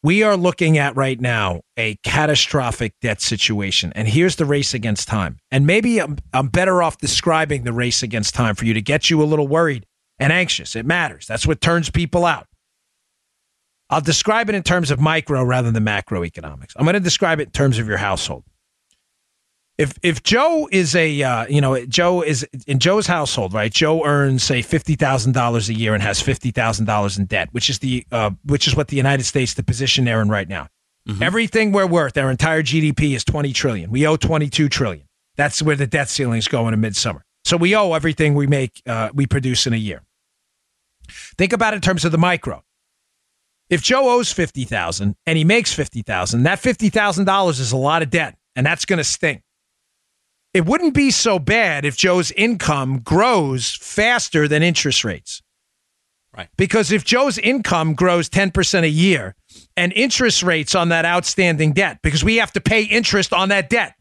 We 0.03 0.21
are 0.21 0.35
looking 0.35 0.77
at 0.77 0.97
right 0.97 1.19
now 1.19 1.61
a 1.77 1.95
catastrophic 2.03 2.93
debt 3.01 3.21
situation. 3.21 3.93
And 3.95 4.07
here's 4.07 4.35
the 4.35 4.45
race 4.45 4.73
against 4.73 5.07
time. 5.07 5.37
And 5.49 5.65
maybe 5.65 5.99
I'm, 5.99 6.17
I'm 6.33 6.49
better 6.49 6.83
off 6.83 6.97
describing 6.97 7.63
the 7.63 7.71
race 7.71 8.03
against 8.03 8.35
time 8.35 8.55
for 8.55 8.65
you 8.65 8.73
to 8.73 8.81
get 8.81 9.09
you 9.09 9.23
a 9.23 9.23
little 9.23 9.47
worried 9.47 9.85
and 10.19 10.33
anxious. 10.33 10.75
It 10.75 10.85
matters. 10.85 11.25
That's 11.25 11.47
what 11.47 11.61
turns 11.61 11.89
people 11.89 12.25
out. 12.25 12.47
I'll 13.89 14.01
describe 14.01 14.49
it 14.49 14.55
in 14.55 14.63
terms 14.63 14.91
of 14.91 14.99
micro 14.99 15.41
rather 15.43 15.71
than 15.71 15.85
macroeconomics. 15.85 16.73
I'm 16.75 16.83
going 16.83 16.95
to 16.95 16.99
describe 16.99 17.39
it 17.39 17.43
in 17.43 17.51
terms 17.51 17.79
of 17.79 17.87
your 17.87 17.97
household. 17.97 18.43
If 19.77 19.97
if 20.03 20.21
Joe 20.21 20.69
is 20.71 20.95
a 20.95 21.23
uh, 21.23 21.47
you 21.47 21.61
know 21.61 21.85
Joe 21.85 22.21
is 22.21 22.47
in 22.67 22.79
Joe's 22.79 23.07
household 23.07 23.53
right 23.53 23.71
Joe 23.71 24.05
earns 24.05 24.43
say 24.43 24.61
fifty 24.61 24.95
thousand 24.95 25.33
dollars 25.33 25.69
a 25.69 25.73
year 25.73 25.93
and 25.93 26.03
has 26.03 26.21
fifty 26.21 26.51
thousand 26.51 26.85
dollars 26.85 27.17
in 27.17 27.25
debt 27.25 27.49
which 27.51 27.69
is 27.69 27.79
the 27.79 28.05
uh, 28.11 28.31
which 28.45 28.67
is 28.67 28.75
what 28.75 28.89
the 28.89 28.97
United 28.97 29.23
States 29.23 29.55
the 29.55 29.63
position 29.63 30.05
they're 30.05 30.21
in 30.21 30.29
right 30.29 30.47
now 30.47 30.67
mm-hmm. 31.07 31.23
everything 31.23 31.71
we're 31.71 31.87
worth 31.87 32.17
our 32.17 32.29
entire 32.29 32.61
GDP 32.61 33.15
is 33.15 33.23
twenty 33.23 33.51
trillion 33.51 33.89
we 33.89 34.05
owe 34.05 34.15
twenty 34.15 34.49
two 34.49 34.69
trillion 34.69 35.07
that's 35.35 35.61
where 35.61 35.75
the 35.75 35.87
debt 35.87 36.07
ceiling 36.07 36.37
is 36.37 36.47
going 36.47 36.73
in 36.73 36.79
midsummer 36.79 37.25
so 37.43 37.57
we 37.57 37.75
owe 37.75 37.93
everything 37.93 38.35
we 38.35 38.45
make 38.45 38.81
uh, 38.85 39.09
we 39.13 39.25
produce 39.25 39.65
in 39.65 39.73
a 39.73 39.77
year 39.77 40.03
Think 41.37 41.53
about 41.53 41.73
it 41.73 41.77
in 41.77 41.81
terms 41.81 42.05
of 42.05 42.11
the 42.11 42.17
micro. 42.17 42.63
If 43.69 43.81
Joe 43.81 44.09
owes 44.09 44.31
50,000 44.31 45.15
and 45.25 45.37
he 45.37 45.43
makes 45.43 45.73
50,000, 45.73 46.43
that 46.43 46.59
$50,000 46.59 47.59
is 47.59 47.71
a 47.71 47.77
lot 47.77 48.01
of 48.01 48.09
debt 48.09 48.37
and 48.55 48.65
that's 48.65 48.85
going 48.85 48.97
to 48.97 49.03
sting. 49.03 49.41
It 50.53 50.65
wouldn't 50.65 50.93
be 50.93 51.09
so 51.09 51.39
bad 51.39 51.83
if 51.83 51.97
Joe's 51.97 52.31
income 52.31 52.99
grows 52.99 53.71
faster 53.71 54.47
than 54.47 54.61
interest 54.61 55.03
rates. 55.03 55.41
Right. 56.35 56.49
Because 56.57 56.91
if 56.91 57.03
Joe's 57.03 57.37
income 57.37 57.93
grows 57.93 58.29
10% 58.29 58.83
a 58.83 58.89
year 58.89 59.35
and 59.77 59.93
interest 59.93 60.41
rates 60.41 60.73
on 60.73 60.89
that 60.89 61.05
outstanding 61.05 61.73
debt, 61.73 61.99
because 62.01 62.23
we 62.23 62.37
have 62.37 62.51
to 62.53 62.61
pay 62.61 62.83
interest 62.83 63.33
on 63.33 63.49
that 63.49 63.69
debt. 63.69 63.95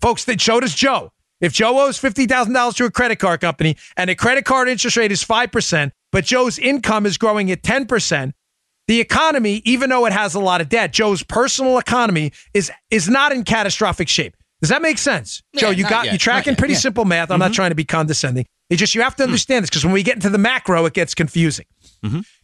Folks, 0.00 0.24
that 0.24 0.40
so 0.40 0.60
does 0.60 0.74
Joe. 0.74 1.12
If 1.40 1.52
Joe 1.52 1.80
owes 1.80 2.00
$50,000 2.00 2.74
to 2.76 2.84
a 2.84 2.90
credit 2.90 3.16
card 3.16 3.40
company 3.40 3.76
and 3.96 4.10
a 4.10 4.16
credit 4.16 4.44
card 4.44 4.68
interest 4.68 4.96
rate 4.96 5.12
is 5.12 5.24
5%, 5.24 5.92
but 6.10 6.24
Joe's 6.24 6.58
income 6.58 7.06
is 7.06 7.16
growing 7.16 7.50
at 7.50 7.62
10%, 7.62 8.32
the 8.88 9.00
economy, 9.00 9.60
even 9.64 9.90
though 9.90 10.06
it 10.06 10.12
has 10.12 10.34
a 10.34 10.40
lot 10.40 10.60
of 10.60 10.68
debt, 10.68 10.92
Joe's 10.92 11.22
personal 11.22 11.78
economy 11.78 12.32
is 12.54 12.72
is 12.90 13.08
not 13.08 13.32
in 13.32 13.44
catastrophic 13.44 14.08
shape. 14.08 14.34
Does 14.60 14.70
that 14.70 14.82
make 14.82 14.98
sense? 14.98 15.42
Yeah, 15.52 15.60
Joe, 15.60 15.70
you 15.70 15.84
got 15.84 16.06
yet, 16.06 16.12
you 16.12 16.18
tracking 16.18 16.56
pretty 16.56 16.74
yeah. 16.74 16.80
simple 16.80 17.04
math. 17.04 17.30
I'm 17.30 17.38
not 17.38 17.52
trying 17.52 17.70
to 17.70 17.76
be 17.76 17.84
condescending. 17.84 18.44
It's 18.70 18.80
just 18.80 18.94
you 18.94 19.02
have 19.02 19.16
to 19.16 19.22
understand 19.22 19.62
this 19.62 19.70
because 19.70 19.84
when 19.84 19.94
we 19.94 20.02
get 20.02 20.16
into 20.16 20.30
the 20.30 20.38
macro, 20.38 20.84
it 20.84 20.94
gets 20.94 21.14
confusing. 21.14 21.64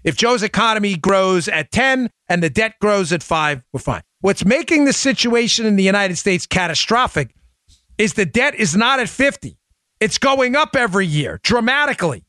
If 0.05 0.17
Joe's 0.17 0.43
economy 0.43 0.97
grows 0.97 1.49
at 1.49 1.71
10 1.71 2.11
and 2.29 2.43
the 2.43 2.51
debt 2.51 2.75
grows 2.81 3.13
at 3.13 3.23
5, 3.23 3.63
we're 3.73 3.81
fine. 3.81 4.03
What's 4.21 4.45
making 4.45 4.85
the 4.85 4.93
situation 4.93 5.67
in 5.67 5.77
the 5.77 5.83
United 5.83 6.17
States 6.17 6.47
catastrophic 6.47 7.35
is 7.99 8.15
the 8.15 8.27
debt 8.27 8.55
is 8.55 8.75
not 8.75 9.01
at 9.01 9.09
50. 9.09 9.57
It's 10.01 10.19
going 10.19 10.57
up 10.57 10.75
every 10.77 11.07
year 11.07 11.41
dramatically. 11.43 12.25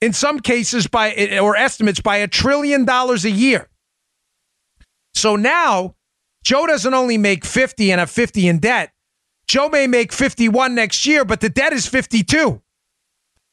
In 0.00 0.12
some 0.12 0.40
cases 0.40 0.86
by 0.86 1.38
or 1.40 1.56
estimates 1.56 2.00
by 2.00 2.18
a 2.18 2.28
trillion 2.28 2.84
dollars 2.84 3.24
a 3.24 3.30
year. 3.30 3.68
So 5.14 5.36
now 5.36 5.96
Joe 6.44 6.66
doesn't 6.66 6.94
only 6.94 7.18
make 7.18 7.44
50 7.44 7.90
and 7.90 7.98
have 7.98 8.10
50 8.10 8.46
in 8.48 8.58
debt. 8.58 8.90
Joe 9.48 9.68
may 9.70 9.86
make 9.86 10.12
51 10.12 10.74
next 10.74 11.06
year, 11.06 11.24
but 11.24 11.40
the 11.40 11.48
debt 11.48 11.72
is 11.72 11.86
52. 11.86 12.62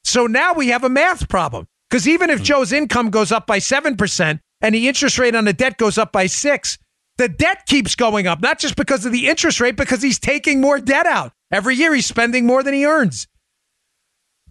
So 0.03 0.27
now 0.27 0.53
we 0.53 0.67
have 0.67 0.83
a 0.83 0.89
math 0.89 1.27
problem. 1.29 1.67
Because 1.89 2.07
even 2.07 2.29
if 2.29 2.39
hmm. 2.39 2.43
Joe's 2.43 2.73
income 2.73 3.09
goes 3.09 3.31
up 3.31 3.47
by 3.47 3.59
7% 3.59 4.39
and 4.61 4.75
the 4.75 4.87
interest 4.87 5.17
rate 5.17 5.35
on 5.35 5.45
the 5.45 5.53
debt 5.53 5.77
goes 5.77 5.97
up 5.97 6.11
by 6.11 6.25
6, 6.25 6.77
the 7.17 7.29
debt 7.29 7.65
keeps 7.65 7.95
going 7.95 8.27
up, 8.27 8.41
not 8.41 8.59
just 8.59 8.75
because 8.75 9.05
of 9.05 9.13
the 9.13 9.29
interest 9.29 9.61
rate, 9.61 9.77
because 9.77 10.01
he's 10.01 10.19
taking 10.19 10.59
more 10.59 10.79
debt 10.79 11.05
out. 11.05 11.31
Every 11.51 11.75
year 11.75 11.93
he's 11.93 12.05
spending 12.05 12.45
more 12.45 12.63
than 12.63 12.73
he 12.73 12.85
earns. 12.85 13.27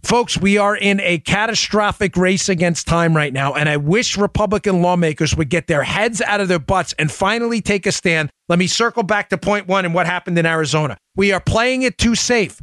Folks, 0.05 0.37
we 0.37 0.59
are 0.59 0.75
in 0.77 0.99
a 0.99 1.17
catastrophic 1.17 2.15
race 2.15 2.47
against 2.47 2.85
time 2.85 3.15
right 3.15 3.33
now, 3.33 3.55
and 3.55 3.67
I 3.67 3.77
wish 3.77 4.19
Republican 4.19 4.83
lawmakers 4.83 5.35
would 5.35 5.49
get 5.49 5.65
their 5.65 5.81
heads 5.81 6.21
out 6.21 6.39
of 6.39 6.47
their 6.47 6.59
butts 6.59 6.93
and 6.99 7.11
finally 7.11 7.59
take 7.59 7.87
a 7.87 7.91
stand. 7.91 8.29
Let 8.47 8.59
me 8.59 8.67
circle 8.67 9.01
back 9.01 9.29
to 9.29 9.37
point 9.39 9.65
one 9.65 9.83
and 9.83 9.95
what 9.95 10.05
happened 10.05 10.37
in 10.37 10.45
Arizona. 10.45 10.95
We 11.15 11.31
are 11.31 11.39
playing 11.39 11.81
it 11.81 11.97
too 11.97 12.13
safe. 12.13 12.61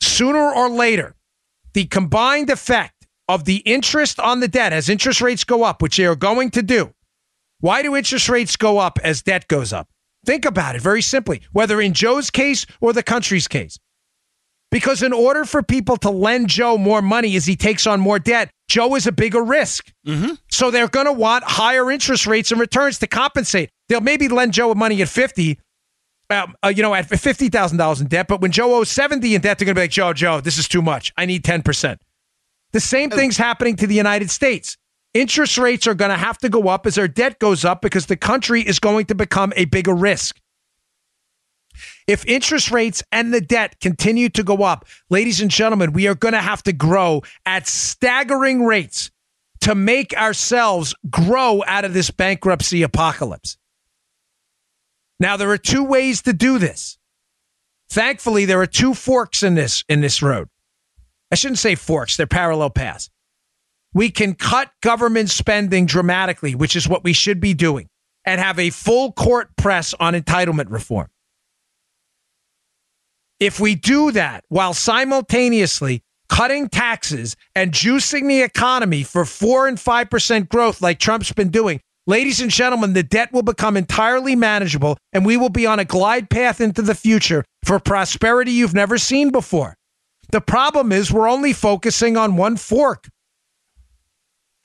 Sooner 0.00 0.50
or 0.50 0.70
later, 0.70 1.14
the 1.74 1.84
combined 1.84 2.48
effect 2.48 3.06
of 3.28 3.44
the 3.44 3.56
interest 3.66 4.18
on 4.18 4.40
the 4.40 4.48
debt 4.48 4.72
as 4.72 4.88
interest 4.88 5.20
rates 5.20 5.44
go 5.44 5.62
up, 5.62 5.82
which 5.82 5.98
they 5.98 6.06
are 6.06 6.16
going 6.16 6.52
to 6.52 6.62
do. 6.62 6.94
Why 7.60 7.82
do 7.82 7.94
interest 7.94 8.30
rates 8.30 8.56
go 8.56 8.78
up 8.78 8.98
as 9.04 9.20
debt 9.20 9.46
goes 9.48 9.74
up? 9.74 9.90
Think 10.24 10.46
about 10.46 10.74
it 10.74 10.80
very 10.80 11.02
simply, 11.02 11.42
whether 11.52 11.82
in 11.82 11.92
Joe's 11.92 12.30
case 12.30 12.64
or 12.80 12.94
the 12.94 13.02
country's 13.02 13.46
case. 13.46 13.78
Because 14.74 15.04
in 15.04 15.12
order 15.12 15.44
for 15.44 15.62
people 15.62 15.96
to 15.98 16.10
lend 16.10 16.48
Joe 16.48 16.76
more 16.76 17.00
money 17.00 17.36
as 17.36 17.46
he 17.46 17.54
takes 17.54 17.86
on 17.86 18.00
more 18.00 18.18
debt, 18.18 18.50
Joe 18.68 18.96
is 18.96 19.06
a 19.06 19.12
bigger 19.12 19.40
risk. 19.40 19.92
So 20.50 20.72
they're 20.72 20.88
going 20.88 21.06
to 21.06 21.12
want 21.12 21.44
higher 21.44 21.92
interest 21.92 22.26
rates 22.26 22.50
and 22.50 22.60
returns 22.60 22.98
to 22.98 23.06
compensate. 23.06 23.70
They'll 23.88 24.00
maybe 24.00 24.26
lend 24.26 24.52
Joe 24.52 24.74
money 24.74 25.00
at 25.00 25.08
50, 25.08 25.60
um, 26.30 26.56
uh, 26.64 26.72
you 26.74 26.82
know, 26.82 26.92
at 26.92 27.08
$50,000 27.08 28.00
in 28.00 28.08
debt. 28.08 28.26
But 28.26 28.40
when 28.40 28.50
Joe 28.50 28.74
owes 28.74 28.90
70 28.90 29.36
in 29.36 29.42
debt, 29.42 29.58
they're 29.58 29.66
going 29.66 29.76
to 29.76 29.78
be 29.78 29.84
like, 29.84 29.92
Joe, 29.92 30.12
Joe, 30.12 30.40
this 30.40 30.58
is 30.58 30.66
too 30.66 30.82
much. 30.82 31.12
I 31.16 31.24
need 31.24 31.44
10%. 31.44 31.96
The 32.72 32.80
same 32.80 33.10
thing's 33.10 33.36
happening 33.36 33.76
to 33.76 33.86
the 33.86 33.94
United 33.94 34.28
States. 34.28 34.76
Interest 35.12 35.56
rates 35.56 35.86
are 35.86 35.94
going 35.94 36.10
to 36.10 36.16
have 36.16 36.38
to 36.38 36.48
go 36.48 36.66
up 36.66 36.84
as 36.84 36.98
our 36.98 37.06
debt 37.06 37.38
goes 37.38 37.64
up 37.64 37.80
because 37.80 38.06
the 38.06 38.16
country 38.16 38.60
is 38.62 38.80
going 38.80 39.06
to 39.06 39.14
become 39.14 39.52
a 39.54 39.66
bigger 39.66 39.94
risk. 39.94 40.40
If 42.06 42.26
interest 42.26 42.70
rates 42.70 43.02
and 43.12 43.32
the 43.32 43.40
debt 43.40 43.80
continue 43.80 44.28
to 44.30 44.42
go 44.42 44.62
up, 44.62 44.86
ladies 45.08 45.40
and 45.40 45.50
gentlemen, 45.50 45.92
we 45.92 46.06
are 46.06 46.14
going 46.14 46.34
to 46.34 46.40
have 46.40 46.62
to 46.64 46.72
grow 46.72 47.22
at 47.46 47.66
staggering 47.66 48.64
rates 48.64 49.10
to 49.62 49.74
make 49.74 50.14
ourselves 50.14 50.94
grow 51.08 51.62
out 51.66 51.86
of 51.86 51.94
this 51.94 52.10
bankruptcy 52.10 52.82
apocalypse. 52.82 53.56
Now 55.18 55.38
there 55.38 55.50
are 55.50 55.58
two 55.58 55.84
ways 55.84 56.22
to 56.22 56.34
do 56.34 56.58
this. 56.58 56.98
Thankfully, 57.88 58.44
there 58.44 58.60
are 58.60 58.66
two 58.66 58.92
forks 58.92 59.42
in 59.42 59.54
this 59.54 59.84
in 59.88 60.00
this 60.02 60.20
road. 60.20 60.48
I 61.30 61.36
shouldn't 61.36 61.58
say 61.58 61.74
forks, 61.74 62.16
they're 62.16 62.26
parallel 62.26 62.70
paths. 62.70 63.08
We 63.94 64.10
can 64.10 64.34
cut 64.34 64.70
government 64.82 65.30
spending 65.30 65.86
dramatically, 65.86 66.54
which 66.54 66.76
is 66.76 66.88
what 66.88 67.04
we 67.04 67.12
should 67.12 67.40
be 67.40 67.54
doing, 67.54 67.88
and 68.26 68.40
have 68.40 68.58
a 68.58 68.70
full 68.70 69.12
court 69.12 69.56
press 69.56 69.94
on 69.94 70.14
entitlement 70.14 70.70
reform. 70.70 71.08
If 73.40 73.58
we 73.58 73.74
do 73.74 74.12
that 74.12 74.44
while 74.48 74.74
simultaneously 74.74 76.02
cutting 76.28 76.68
taxes 76.68 77.36
and 77.54 77.72
juicing 77.72 78.28
the 78.28 78.42
economy 78.42 79.02
for 79.02 79.24
4 79.24 79.68
and 79.68 79.78
5% 79.78 80.48
growth 80.48 80.80
like 80.80 80.98
Trump's 80.98 81.32
been 81.32 81.50
doing, 81.50 81.80
ladies 82.06 82.40
and 82.40 82.50
gentlemen, 82.50 82.92
the 82.92 83.02
debt 83.02 83.32
will 83.32 83.42
become 83.42 83.76
entirely 83.76 84.36
manageable 84.36 84.96
and 85.12 85.26
we 85.26 85.36
will 85.36 85.48
be 85.48 85.66
on 85.66 85.78
a 85.78 85.84
glide 85.84 86.30
path 86.30 86.60
into 86.60 86.82
the 86.82 86.94
future 86.94 87.44
for 87.64 87.78
prosperity 87.78 88.52
you've 88.52 88.74
never 88.74 88.98
seen 88.98 89.30
before. 89.30 89.74
The 90.30 90.40
problem 90.40 90.92
is 90.92 91.12
we're 91.12 91.28
only 91.28 91.52
focusing 91.52 92.16
on 92.16 92.36
one 92.36 92.56
fork. 92.56 93.08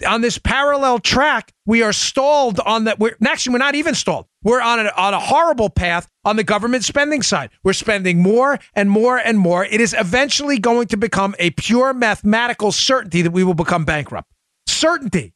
On 0.07 0.21
this 0.21 0.37
parallel 0.37 0.99
track, 0.99 1.51
we 1.65 1.83
are 1.83 1.91
stalled 1.91 2.59
on 2.61 2.85
that. 2.85 2.99
We're 2.99 3.17
actually 3.27 3.53
we're 3.53 3.59
not 3.59 3.75
even 3.75 3.95
stalled. 3.95 4.27
We're 4.43 4.61
on 4.61 4.79
a, 4.79 4.89
on 4.95 5.13
a 5.13 5.19
horrible 5.19 5.69
path 5.69 6.07
on 6.29 6.35
the 6.35 6.43
government 6.43 6.83
spending 6.83 7.23
side. 7.23 7.49
We're 7.63 7.73
spending 7.73 8.21
more 8.21 8.59
and 8.75 8.89
more 8.91 9.17
and 9.17 9.39
more. 9.39 9.65
It 9.65 9.81
is 9.81 9.95
eventually 9.97 10.59
going 10.59 10.87
to 10.89 10.97
become 10.97 11.33
a 11.39 11.49
pure 11.49 11.91
mathematical 11.91 12.71
certainty 12.71 13.23
that 13.23 13.31
we 13.31 13.43
will 13.43 13.55
become 13.55 13.83
bankrupt. 13.83 14.31
Certainty. 14.67 15.33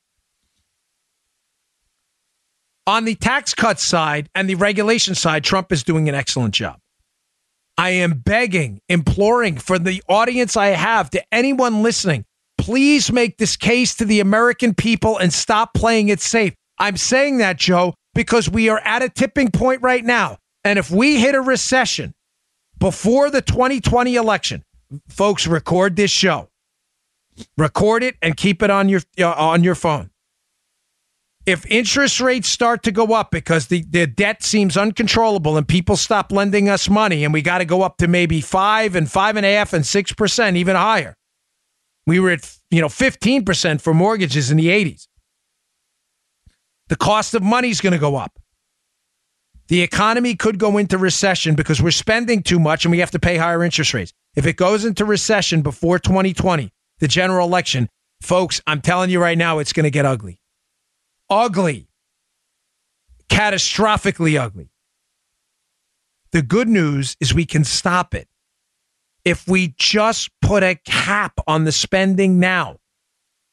On 2.86 3.06
the 3.06 3.16
tax 3.16 3.56
cut 3.56 3.80
side 3.80 4.30
and 4.36 4.48
the 4.48 4.54
regulation 4.54 5.16
side, 5.16 5.44
Trump 5.44 5.72
is 5.72 5.84
doing 5.84 6.10
an 6.10 6.16
excellent 6.16 6.54
job. 6.54 6.78
I 7.76 7.90
am 7.90 8.20
begging, 8.20 8.80
imploring 8.88 9.58
for 9.58 9.80
the 9.80 10.04
audience 10.08 10.56
I 10.56 10.68
have 10.68 11.10
to 11.10 11.24
anyone 11.32 11.82
listening, 11.82 12.24
please 12.60 13.12
make 13.12 13.40
this 13.40 13.58
case 13.58 13.96
to 13.96 14.06
the 14.06 14.20
American 14.20 14.76
people 14.76 15.18
and 15.18 15.34
stop 15.34 15.74
playing 15.74 16.10
it 16.10 16.20
safe. 16.20 16.54
I'm 16.78 16.98
saying 16.98 17.40
that, 17.40 17.58
Joe, 17.58 17.96
because 18.14 18.48
we 18.48 18.70
are 18.70 18.80
at 18.80 19.02
a 19.02 19.10
tipping 19.10 19.50
point 19.50 19.82
right 19.82 20.06
now. 20.06 20.38
And 20.64 20.80
if 20.80 20.90
we 20.90 21.20
hit 21.20 21.36
a 21.36 21.42
recession 21.42 22.14
before 22.80 23.30
the 23.30 23.42
2020 23.42 24.16
election, 24.16 24.64
folks, 25.08 25.48
record 25.48 25.96
this 25.96 26.12
show. 26.12 26.50
Record 27.58 28.04
it 28.04 28.16
and 28.22 28.38
keep 28.38 28.62
it 28.62 28.70
on 28.70 28.90
your 28.90 29.02
uh, 29.20 29.34
on 29.34 29.64
your 29.64 29.76
phone. 29.76 30.12
If 31.46 31.66
interest 31.66 32.22
rates 32.22 32.48
start 32.48 32.84
to 32.84 32.92
go 32.92 33.14
up 33.14 33.32
because 33.32 33.68
the, 33.68 33.84
the 33.90 34.08
debt 34.08 34.44
seems 34.44 34.78
uncontrollable 34.78 35.58
and 35.58 35.68
people 35.68 35.98
stop 35.98 36.32
lending 36.32 36.70
us 36.70 36.88
money 36.88 37.26
and 37.26 37.34
we 37.34 37.42
got 37.42 37.58
to 37.58 37.66
go 37.66 37.82
up 37.82 37.98
to 37.98 38.08
maybe 38.08 38.40
five 38.40 38.96
and 38.96 39.12
five 39.12 39.36
and 39.36 39.46
a 39.46 39.54
half 39.54 39.74
and 39.74 39.86
six 39.86 40.14
percent, 40.14 40.56
even 40.56 40.76
higher. 40.76 41.18
We 42.06 42.20
were 42.20 42.32
at 42.32 42.56
you 42.70 42.82
know 42.82 42.88
15% 42.88 43.82
for 43.82 43.94
mortgages 43.94 44.52
in 44.52 44.58
the 44.58 44.68
80s. 44.68 45.08
The 46.90 46.96
cost 46.96 47.34
of 47.34 47.42
money 47.42 47.70
is 47.70 47.82
going 47.82 47.94
to 47.94 48.00
go 48.00 48.16
up. 48.16 48.40
The 49.68 49.82
economy 49.82 50.36
could 50.36 50.60
go 50.60 50.78
into 50.78 50.98
recession 50.98 51.56
because 51.56 51.82
we're 51.82 51.92
spending 51.92 52.44
too 52.44 52.60
much 52.60 52.86
and 52.86 52.92
we 52.92 53.00
have 53.00 53.12
to 53.12 53.20
pay 53.20 53.38
higher 53.38 53.64
interest 53.64 53.94
rates. 53.94 54.14
If 54.36 54.46
it 54.46 54.58
goes 54.58 54.84
into 54.84 55.06
recession 55.06 55.62
before 55.62 56.00
2020, 56.00 56.72
the 57.00 57.08
general 57.08 57.48
election, 57.48 57.90
folks, 58.22 58.62
I'm 58.68 58.82
telling 58.82 59.10
you 59.10 59.22
right 59.22 59.38
now, 59.38 59.60
it's 59.60 59.74
going 59.74 59.86
to 59.86 59.92
get 59.92 60.06
ugly. 60.06 60.40
Ugly. 61.30 61.88
Catastrophically 63.30 64.40
ugly. 64.40 64.70
The 66.32 66.42
good 66.42 66.68
news 66.68 67.16
is 67.20 67.34
we 67.34 67.46
can 67.46 67.64
stop 67.64 68.14
it 68.14 68.28
if 69.24 69.48
we 69.48 69.74
just 69.78 70.30
put 70.42 70.64
a 70.64 70.76
cap 70.86 71.34
on 71.48 71.64
the 71.64 71.72
spending 71.72 72.40
now. 72.40 72.78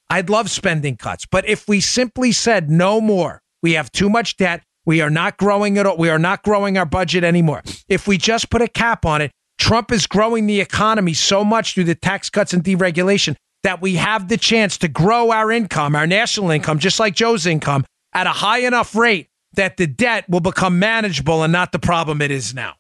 I'd 0.08 0.28
love 0.28 0.50
spending 0.50 0.96
cuts, 0.96 1.24
but 1.26 1.48
if 1.48 1.68
we 1.68 1.80
simply 1.80 2.32
said 2.32 2.68
no 2.68 3.00
more, 3.00 3.42
we 3.62 3.74
have 3.74 3.92
too 3.92 4.10
much 4.10 4.36
debt. 4.36 4.62
We 4.86 5.00
are 5.00 5.10
not 5.10 5.36
growing 5.36 5.76
it. 5.76 5.98
We 5.98 6.08
are 6.08 6.18
not 6.18 6.42
growing 6.42 6.78
our 6.78 6.86
budget 6.86 7.22
anymore. 7.24 7.62
If 7.88 8.08
we 8.08 8.18
just 8.18 8.50
put 8.50 8.62
a 8.62 8.68
cap 8.68 9.04
on 9.04 9.20
it, 9.22 9.30
Trump 9.58 9.92
is 9.92 10.06
growing 10.06 10.46
the 10.46 10.60
economy 10.60 11.14
so 11.14 11.44
much 11.44 11.74
through 11.74 11.84
the 11.84 11.94
tax 11.94 12.30
cuts 12.30 12.52
and 12.52 12.64
deregulation. 12.64 13.36
that 13.62 13.82
we 13.82 13.96
have 13.96 14.28
the 14.28 14.36
chance 14.38 14.78
to 14.78 14.88
grow 14.88 15.30
our 15.30 15.52
income, 15.52 15.94
our 15.94 16.06
national 16.06 16.50
income, 16.50 16.78
just 16.78 16.98
like 16.98 17.14
Joe's 17.14 17.46
income, 17.46 17.84
at 18.14 18.26
a 18.26 18.30
high 18.30 18.60
enough 18.60 18.96
rate 18.96 19.28
that 19.54 19.76
the 19.76 19.86
debt 19.86 20.28
will 20.28 20.40
become 20.40 20.78
manageable 20.78 21.42
and 21.42 21.52
not 21.52 21.72
the 21.72 21.78
problem 21.78 22.22
it 22.22 22.30
is 22.30 22.54
now. 22.54 22.74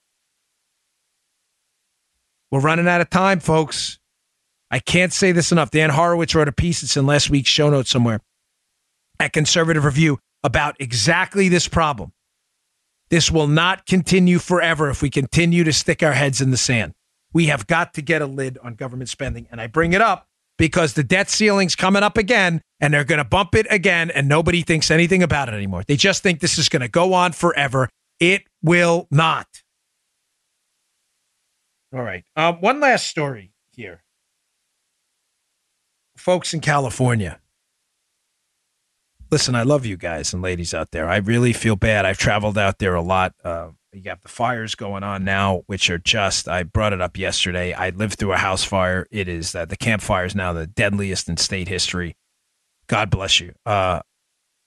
We're 2.50 2.60
running 2.60 2.88
out 2.88 3.00
of 3.00 3.10
time, 3.10 3.40
folks. 3.40 3.98
I 4.70 4.78
can't 4.78 5.12
say 5.12 5.32
this 5.32 5.52
enough. 5.52 5.70
Dan 5.70 5.90
Horowitz 5.90 6.34
wrote 6.34 6.48
a 6.48 6.52
piece, 6.52 6.82
it's 6.82 6.96
in 6.96 7.06
last 7.06 7.28
week's 7.28 7.50
show 7.50 7.70
notes 7.70 7.90
somewhere 7.90 8.20
at 9.18 9.32
Conservative 9.32 9.84
Review 9.84 10.18
about 10.42 10.76
exactly 10.80 11.48
this 11.48 11.68
problem. 11.68 12.12
This 13.10 13.30
will 13.30 13.48
not 13.48 13.86
continue 13.86 14.38
forever 14.38 14.88
if 14.88 15.02
we 15.02 15.10
continue 15.10 15.64
to 15.64 15.72
stick 15.72 16.02
our 16.02 16.12
heads 16.12 16.40
in 16.40 16.50
the 16.50 16.56
sand. 16.56 16.94
We 17.32 17.46
have 17.46 17.66
got 17.66 17.94
to 17.94 18.02
get 18.02 18.22
a 18.22 18.26
lid 18.26 18.58
on 18.62 18.74
government 18.74 19.08
spending. 19.08 19.46
And 19.50 19.60
I 19.60 19.66
bring 19.66 19.92
it 19.92 20.00
up 20.00 20.26
because 20.58 20.94
the 20.94 21.02
debt 21.02 21.28
ceiling's 21.28 21.74
coming 21.74 22.02
up 22.02 22.16
again 22.16 22.60
and 22.80 22.94
they're 22.94 23.04
going 23.04 23.18
to 23.18 23.24
bump 23.24 23.54
it 23.54 23.66
again 23.70 24.10
and 24.10 24.28
nobody 24.28 24.62
thinks 24.62 24.90
anything 24.90 25.22
about 25.22 25.48
it 25.48 25.54
anymore. 25.54 25.82
They 25.86 25.96
just 25.96 26.22
think 26.22 26.40
this 26.40 26.58
is 26.58 26.68
going 26.68 26.82
to 26.82 26.88
go 26.88 27.12
on 27.14 27.32
forever. 27.32 27.88
It 28.20 28.42
will 28.62 29.08
not. 29.10 29.46
All 31.92 32.02
right. 32.02 32.24
Um, 32.36 32.60
one 32.60 32.78
last 32.78 33.06
story 33.08 33.52
here. 33.74 34.02
Folks 36.16 36.54
in 36.54 36.60
California. 36.60 37.40
Listen, 39.30 39.54
I 39.54 39.62
love 39.62 39.86
you 39.86 39.96
guys 39.96 40.32
and 40.34 40.42
ladies 40.42 40.74
out 40.74 40.90
there. 40.90 41.08
I 41.08 41.18
really 41.18 41.52
feel 41.52 41.76
bad. 41.76 42.04
I've 42.04 42.18
traveled 42.18 42.58
out 42.58 42.78
there 42.78 42.96
a 42.96 43.02
lot. 43.02 43.32
Uh, 43.44 43.70
you 43.92 44.02
have 44.10 44.20
the 44.22 44.28
fires 44.28 44.74
going 44.74 45.04
on 45.04 45.24
now, 45.24 45.62
which 45.66 45.88
are 45.88 45.98
just, 45.98 46.48
I 46.48 46.64
brought 46.64 46.92
it 46.92 47.00
up 47.00 47.16
yesterday. 47.16 47.72
I 47.72 47.90
lived 47.90 48.18
through 48.18 48.32
a 48.32 48.38
house 48.38 48.64
fire. 48.64 49.06
It 49.10 49.28
is 49.28 49.54
uh, 49.54 49.66
the 49.66 49.76
Camp 49.76 50.02
Fire 50.02 50.24
is 50.24 50.34
now 50.34 50.52
the 50.52 50.66
deadliest 50.66 51.28
in 51.28 51.36
state 51.36 51.68
history. 51.68 52.16
God 52.88 53.08
bless 53.08 53.38
you. 53.38 53.52
Uh, 53.64 54.00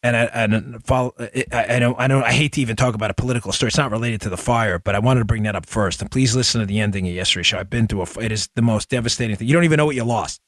and 0.02 0.16
I, 0.16 0.24
and 0.26 0.86
follow, 0.86 1.14
I, 1.20 1.46
I 1.52 1.80
know 1.80 1.96
I 1.98 2.08
know 2.08 2.22
I 2.22 2.34
hate 2.34 2.54
to 2.54 2.62
even 2.62 2.76
talk 2.76 2.94
about 2.94 3.10
a 3.10 3.14
political 3.14 3.54
story. 3.54 3.70
It's 3.70 3.78
not 3.78 3.92
related 3.92 4.20
to 4.22 4.30
the 4.30 4.38
fire, 4.38 4.78
but 4.78 4.96
I 4.96 5.00
wanted 5.00 5.20
to 5.22 5.26
bring 5.26 5.44
that 5.44 5.56
up 5.56 5.66
first. 5.66 6.02
And 6.02 6.12
please 6.12 6.36
listen 6.36 6.60
to 6.60 6.68
the 6.68 6.82
ending 6.82 7.08
of 7.08 7.14
yesterday's 7.14 7.48
show. 7.48 7.58
I've 7.60 7.70
been 7.70 7.88
through 7.88 8.02
a. 8.02 8.20
It 8.20 8.34
is 8.34 8.50
the 8.56 8.62
most 8.62 8.90
devastating 8.90 9.38
thing. 9.38 9.48
You 9.48 9.54
don't 9.54 9.64
even 9.64 9.78
know 9.78 9.86
what 9.86 9.96
you 9.96 10.04
lost 10.04 10.42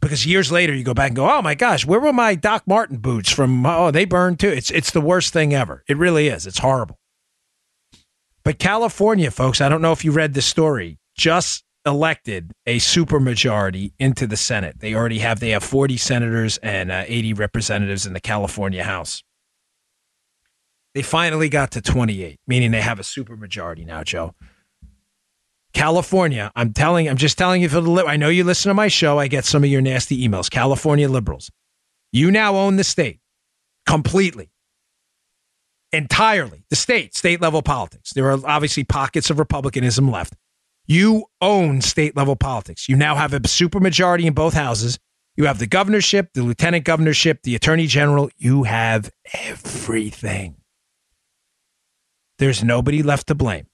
because 0.00 0.26
years 0.26 0.52
later 0.52 0.74
you 0.74 0.84
go 0.84 0.94
back 0.94 1.08
and 1.08 1.16
go, 1.16 1.30
oh 1.30 1.42
my 1.42 1.54
gosh, 1.54 1.84
where 1.84 2.00
were 2.00 2.12
my 2.12 2.34
Doc 2.34 2.62
Martin 2.66 2.98
boots 2.98 3.30
from? 3.30 3.66
Oh, 3.66 3.90
they 3.90 4.04
burned 4.04 4.40
too. 4.40 4.48
It's 4.48 4.70
it's 4.70 4.90
the 4.90 5.00
worst 5.00 5.32
thing 5.32 5.54
ever. 5.54 5.84
It 5.88 5.96
really 5.96 6.28
is. 6.28 6.46
It's 6.46 6.58
horrible. 6.58 6.98
But 8.44 8.58
California, 8.58 9.30
folks, 9.30 9.60
I 9.60 9.68
don't 9.68 9.82
know 9.82 9.92
if 9.92 10.04
you 10.04 10.12
read 10.12 10.34
the 10.34 10.42
story, 10.42 10.98
just 11.16 11.64
elected 11.84 12.52
a 12.66 12.78
supermajority 12.78 13.92
into 13.98 14.26
the 14.26 14.36
Senate. 14.36 14.80
They 14.80 14.94
already 14.94 15.18
have 15.18 15.40
they 15.40 15.50
have 15.50 15.64
40 15.64 15.96
senators 15.96 16.58
and 16.58 16.90
uh, 16.90 17.04
80 17.06 17.34
representatives 17.34 18.06
in 18.06 18.12
the 18.12 18.20
California 18.20 18.84
House. 18.84 19.22
They 20.94 21.02
finally 21.02 21.48
got 21.48 21.72
to 21.72 21.82
28, 21.82 22.38
meaning 22.46 22.70
they 22.70 22.80
have 22.80 22.98
a 22.98 23.02
supermajority 23.02 23.86
now, 23.86 24.02
Joe. 24.02 24.34
California, 25.74 26.50
I'm 26.56 26.72
telling, 26.72 27.08
I'm 27.08 27.16
just 27.16 27.38
telling 27.38 27.62
you 27.62 27.68
for 27.68 27.80
the. 27.80 28.04
I 28.06 28.16
know 28.16 28.28
you 28.28 28.44
listen 28.44 28.70
to 28.70 28.74
my 28.74 28.88
show. 28.88 29.18
I 29.18 29.28
get 29.28 29.44
some 29.44 29.62
of 29.62 29.70
your 29.70 29.80
nasty 29.80 30.26
emails. 30.26 30.50
California 30.50 31.08
liberals, 31.08 31.50
you 32.12 32.30
now 32.30 32.56
own 32.56 32.76
the 32.76 32.84
state 32.84 33.20
completely 33.86 34.50
entirely 35.92 36.64
the 36.70 36.76
state, 36.76 37.14
state 37.14 37.40
level 37.40 37.62
politics. 37.62 38.12
There 38.12 38.30
are 38.30 38.38
obviously 38.44 38.84
pockets 38.84 39.30
of 39.30 39.38
republicanism 39.38 40.10
left. 40.10 40.34
You 40.86 41.26
own 41.40 41.80
state 41.80 42.16
level 42.16 42.36
politics. 42.36 42.88
You 42.88 42.96
now 42.96 43.14
have 43.14 43.34
a 43.34 43.40
supermajority 43.40 44.24
in 44.24 44.32
both 44.32 44.54
houses. 44.54 44.98
You 45.36 45.46
have 45.46 45.58
the 45.58 45.66
governorship, 45.66 46.32
the 46.34 46.42
lieutenant 46.42 46.84
governorship, 46.84 47.42
the 47.42 47.54
attorney 47.54 47.86
general. 47.86 48.30
You 48.36 48.64
have 48.64 49.10
everything. 49.32 50.56
There's 52.38 52.64
nobody 52.64 53.02
left 53.02 53.26
to 53.28 53.34
blame. 53.34 53.66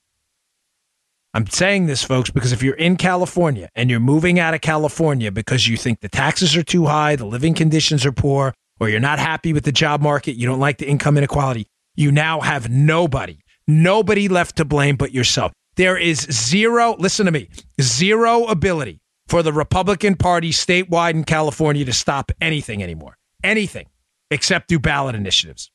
I'm 1.37 1.49
saying 1.49 1.87
this, 1.87 2.05
folks, 2.05 2.31
because 2.31 2.53
if 2.53 2.63
you're 2.63 2.77
in 2.77 2.97
California 2.97 3.69
and 3.75 3.91
you're 3.91 3.99
moving 3.99 4.39
out 4.39 4.55
of 4.55 4.61
California 4.61 5.33
because 5.33 5.67
you 5.67 5.77
think 5.77 5.99
the 5.99 6.09
taxes 6.09 6.57
are 6.57 6.63
too 6.63 6.87
high, 6.87 7.17
the 7.17 7.27
living 7.27 7.55
conditions 7.55 8.07
are 8.07 8.13
poor, 8.13 8.55
or 8.79 8.89
you're 8.89 9.01
not 9.01 9.19
happy 9.19 9.53
with 9.53 9.65
the 9.65 9.73
job 9.73 10.01
market, 10.01 10.37
you 10.37 10.47
don't 10.47 10.61
like 10.61 10.79
the 10.79 10.87
income 10.87 11.19
inequality, 11.19 11.67
you 11.97 12.13
now 12.13 12.41
have 12.41 12.71
nobody, 12.71 13.39
nobody 13.67 14.29
left 14.29 14.55
to 14.57 14.65
blame 14.65 14.95
but 14.95 15.11
yourself. 15.11 15.53
There 15.75 15.97
is 15.97 16.21
zero, 16.21 16.95
listen 17.01 17.27
to 17.27 17.33
me, 17.33 17.49
zero 17.81 18.45
ability 18.45 19.01
for 19.27 19.43
the 19.43 19.53
Republican 19.53 20.15
Party 20.15 20.53
statewide 20.53 21.15
in 21.15 21.25
California 21.25 21.85
to 21.85 21.93
stop 21.93 22.31
anything 22.41 22.81
anymore. 22.81 23.17
Anything 23.43 23.89
except 24.31 24.69
through 24.69 24.79
ballot 24.79 25.17
initiatives. 25.17 25.73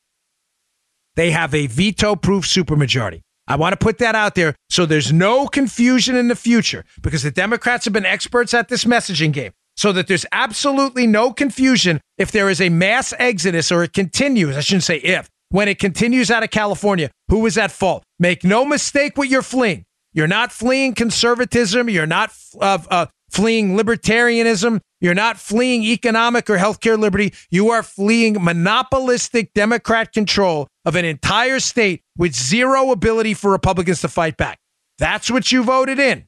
They 1.15 1.31
have 1.31 1.53
a 1.53 1.67
veto 1.67 2.15
proof 2.15 2.45
supermajority. 2.45 3.23
I 3.49 3.55
want 3.55 3.73
to 3.73 3.77
put 3.77 3.97
that 3.97 4.13
out 4.13 4.35
there 4.35 4.55
so 4.69 4.85
there's 4.85 5.11
no 5.11 5.47
confusion 5.47 6.15
in 6.15 6.27
the 6.27 6.35
future 6.35 6.85
because 7.01 7.23
the 7.23 7.31
Democrats 7.31 7.85
have 7.85 7.93
been 7.93 8.05
experts 8.05 8.53
at 8.53 8.69
this 8.69 8.85
messaging 8.85 9.33
game. 9.33 9.51
So 9.75 9.91
that 9.93 10.07
there's 10.07 10.25
absolutely 10.33 11.07
no 11.07 11.31
confusion 11.31 12.01
if 12.17 12.31
there 12.31 12.49
is 12.49 12.59
a 12.59 12.69
mass 12.69 13.13
exodus 13.17 13.71
or 13.71 13.83
it 13.83 13.93
continues. 13.93 14.57
I 14.57 14.59
shouldn't 14.59 14.83
say 14.83 14.97
if, 14.97 15.29
when 15.49 15.67
it 15.69 15.79
continues 15.79 16.29
out 16.29 16.43
of 16.43 16.51
California, 16.51 17.09
who 17.29 17.45
is 17.45 17.57
at 17.57 17.71
fault? 17.71 18.03
Make 18.19 18.43
no 18.43 18.65
mistake 18.65 19.17
what 19.17 19.29
you're 19.29 19.41
fleeing. 19.41 19.85
You're 20.13 20.27
not 20.27 20.51
fleeing 20.51 20.93
conservatism. 20.93 21.89
You're 21.89 22.05
not 22.05 22.31
uh, 22.59 22.79
uh, 22.89 23.05
fleeing 23.31 23.77
libertarianism. 23.77 24.81
You're 24.99 25.15
not 25.15 25.39
fleeing 25.39 25.83
economic 25.83 26.49
or 26.49 26.57
healthcare 26.57 26.99
liberty. 26.99 27.33
You 27.49 27.69
are 27.69 27.83
fleeing 27.83 28.43
monopolistic 28.43 29.53
Democrat 29.53 30.11
control 30.11 30.67
of 30.89 30.95
an 30.95 31.05
entire 31.05 31.59
state 31.59 32.01
with 32.17 32.33
zero 32.33 32.89
ability 32.89 33.35
for 33.35 33.51
Republicans 33.51 34.01
to 34.01 34.07
fight 34.07 34.37
back. 34.37 34.59
That's 34.97 35.29
what 35.29 35.51
you 35.51 35.61
voted 35.61 35.99
in. 35.99 36.27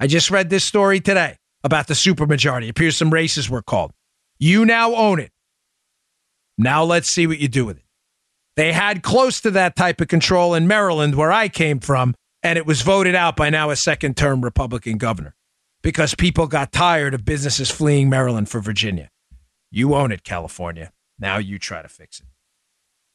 I 0.00 0.08
just 0.08 0.28
read 0.28 0.50
this 0.50 0.64
story 0.64 0.98
today 0.98 1.36
about 1.62 1.86
the 1.86 1.94
supermajority. 1.94 2.64
It 2.64 2.70
appears 2.70 2.96
some 2.96 3.14
races 3.14 3.48
were 3.48 3.62
called. 3.62 3.92
You 4.40 4.64
now 4.64 4.92
own 4.96 5.20
it. 5.20 5.30
Now 6.58 6.82
let's 6.82 7.08
see 7.08 7.28
what 7.28 7.38
you 7.38 7.46
do 7.46 7.64
with 7.64 7.76
it. 7.76 7.84
They 8.56 8.72
had 8.72 9.04
close 9.04 9.40
to 9.42 9.52
that 9.52 9.76
type 9.76 10.00
of 10.00 10.08
control 10.08 10.54
in 10.54 10.66
Maryland, 10.66 11.14
where 11.14 11.30
I 11.30 11.48
came 11.48 11.78
from, 11.78 12.16
and 12.42 12.58
it 12.58 12.66
was 12.66 12.82
voted 12.82 13.14
out 13.14 13.36
by 13.36 13.50
now 13.50 13.70
a 13.70 13.76
second 13.76 14.16
term 14.16 14.42
Republican 14.42 14.98
governor 14.98 15.36
because 15.80 16.16
people 16.16 16.48
got 16.48 16.72
tired 16.72 17.14
of 17.14 17.24
businesses 17.24 17.70
fleeing 17.70 18.10
Maryland 18.10 18.48
for 18.48 18.58
Virginia. 18.58 19.10
You 19.70 19.94
own 19.94 20.10
it, 20.10 20.24
California. 20.24 20.90
Now 21.20 21.38
you 21.38 21.60
try 21.60 21.82
to 21.82 21.88
fix 21.88 22.18
it. 22.18 22.26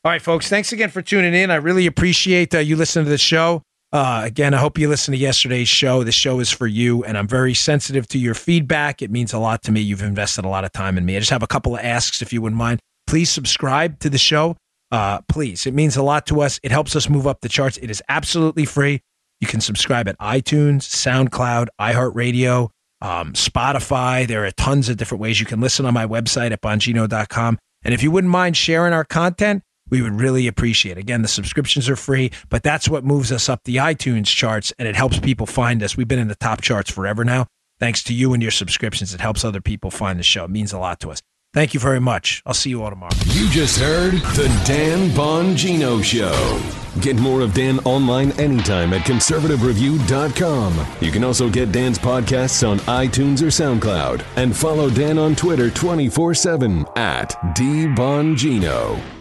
All 0.03 0.11
right, 0.11 0.21
folks, 0.21 0.49
thanks 0.49 0.71
again 0.71 0.89
for 0.89 1.01
tuning 1.01 1.33
in. 1.33 1.51
I 1.51 1.55
really 1.55 1.85
appreciate 1.85 2.55
uh, 2.55 2.59
you 2.59 2.75
listening 2.75 3.05
to 3.05 3.11
the 3.11 3.17
show. 3.19 3.61
Uh, 3.93 4.21
again, 4.23 4.53
I 4.53 4.57
hope 4.57 4.77
you 4.77 4.87
listened 4.87 5.15
to 5.15 5.19
yesterday's 5.19 5.67
show. 5.67 6.03
The 6.03 6.11
show 6.11 6.39
is 6.39 6.49
for 6.49 6.65
you, 6.65 7.03
and 7.03 7.17
I'm 7.17 7.27
very 7.27 7.53
sensitive 7.53 8.07
to 8.07 8.17
your 8.17 8.33
feedback. 8.33 9.01
It 9.01 9.11
means 9.11 9.33
a 9.33 9.37
lot 9.37 9.61
to 9.63 9.71
me. 9.71 9.81
You've 9.81 10.01
invested 10.01 10.45
a 10.45 10.47
lot 10.47 10.63
of 10.63 10.71
time 10.71 10.97
in 10.97 11.05
me. 11.05 11.17
I 11.17 11.19
just 11.19 11.31
have 11.31 11.43
a 11.43 11.47
couple 11.47 11.75
of 11.75 11.81
asks, 11.83 12.21
if 12.21 12.33
you 12.33 12.41
wouldn't 12.41 12.57
mind 12.57 12.79
please 13.11 13.29
subscribe 13.29 13.99
to 13.99 14.09
the 14.09 14.17
show. 14.17 14.55
Uh, 14.89 15.19
please, 15.27 15.65
it 15.65 15.73
means 15.73 15.97
a 15.97 16.01
lot 16.01 16.25
to 16.25 16.39
us. 16.39 16.61
It 16.63 16.71
helps 16.71 16.95
us 16.95 17.09
move 17.09 17.27
up 17.27 17.41
the 17.41 17.49
charts. 17.49 17.75
It 17.77 17.91
is 17.91 18.01
absolutely 18.07 18.63
free. 18.63 19.01
You 19.41 19.47
can 19.47 19.59
subscribe 19.59 20.07
at 20.07 20.17
iTunes, 20.19 20.83
SoundCloud, 20.83 21.67
iHeartRadio, 21.77 22.69
um, 23.01 23.33
Spotify. 23.33 24.25
There 24.25 24.45
are 24.45 24.51
tons 24.51 24.87
of 24.87 24.95
different 24.95 25.21
ways 25.21 25.41
you 25.41 25.45
can 25.45 25.59
listen 25.59 25.85
on 25.85 25.93
my 25.93 26.07
website 26.07 26.51
at 26.51 26.61
bongino.com. 26.61 27.59
And 27.83 27.93
if 27.93 28.01
you 28.01 28.11
wouldn't 28.11 28.31
mind 28.31 28.55
sharing 28.55 28.93
our 28.93 29.03
content, 29.03 29.61
we 29.91 30.01
would 30.01 30.19
really 30.19 30.47
appreciate. 30.47 30.97
Again, 30.97 31.21
the 31.21 31.27
subscriptions 31.27 31.87
are 31.87 31.95
free, 31.95 32.31
but 32.49 32.63
that's 32.63 32.89
what 32.89 33.03
moves 33.03 33.31
us 33.31 33.47
up 33.47 33.63
the 33.65 33.75
iTunes 33.75 34.25
charts 34.25 34.73
and 34.79 34.87
it 34.87 34.95
helps 34.95 35.19
people 35.19 35.45
find 35.45 35.83
us. 35.83 35.95
We've 35.95 36.07
been 36.07 36.17
in 36.17 36.29
the 36.29 36.35
top 36.35 36.61
charts 36.61 36.89
forever 36.89 37.23
now. 37.23 37.45
Thanks 37.79 38.03
to 38.05 38.13
you 38.13 38.33
and 38.33 38.41
your 38.41 38.51
subscriptions, 38.51 39.13
it 39.13 39.21
helps 39.21 39.43
other 39.43 39.61
people 39.61 39.91
find 39.91 40.17
the 40.17 40.23
show. 40.23 40.45
It 40.45 40.51
means 40.51 40.73
a 40.73 40.79
lot 40.79 40.99
to 41.01 41.11
us. 41.11 41.21
Thank 41.53 41.73
you 41.73 41.81
very 41.81 41.99
much. 41.99 42.41
I'll 42.45 42.53
see 42.53 42.69
you 42.69 42.81
all 42.81 42.89
tomorrow. 42.89 43.11
You 43.25 43.49
just 43.49 43.77
heard 43.77 44.13
The 44.13 44.47
Dan 44.65 45.09
Bongino 45.09 46.01
Show. 46.01 46.61
Get 47.01 47.17
more 47.17 47.41
of 47.41 47.53
Dan 47.53 47.79
online 47.79 48.31
anytime 48.39 48.93
at 48.93 49.01
conservativereview.com. 49.01 50.87
You 51.01 51.11
can 51.11 51.23
also 51.25 51.49
get 51.49 51.71
Dan's 51.73 51.99
podcasts 51.99 52.65
on 52.67 52.79
iTunes 52.79 53.41
or 53.41 53.47
SoundCloud. 53.47 54.23
And 54.37 54.55
follow 54.55 54.89
Dan 54.89 55.17
on 55.17 55.35
Twitter 55.35 55.69
24 55.69 56.35
7 56.35 56.85
at 56.95 57.31
DBongino. 57.55 59.20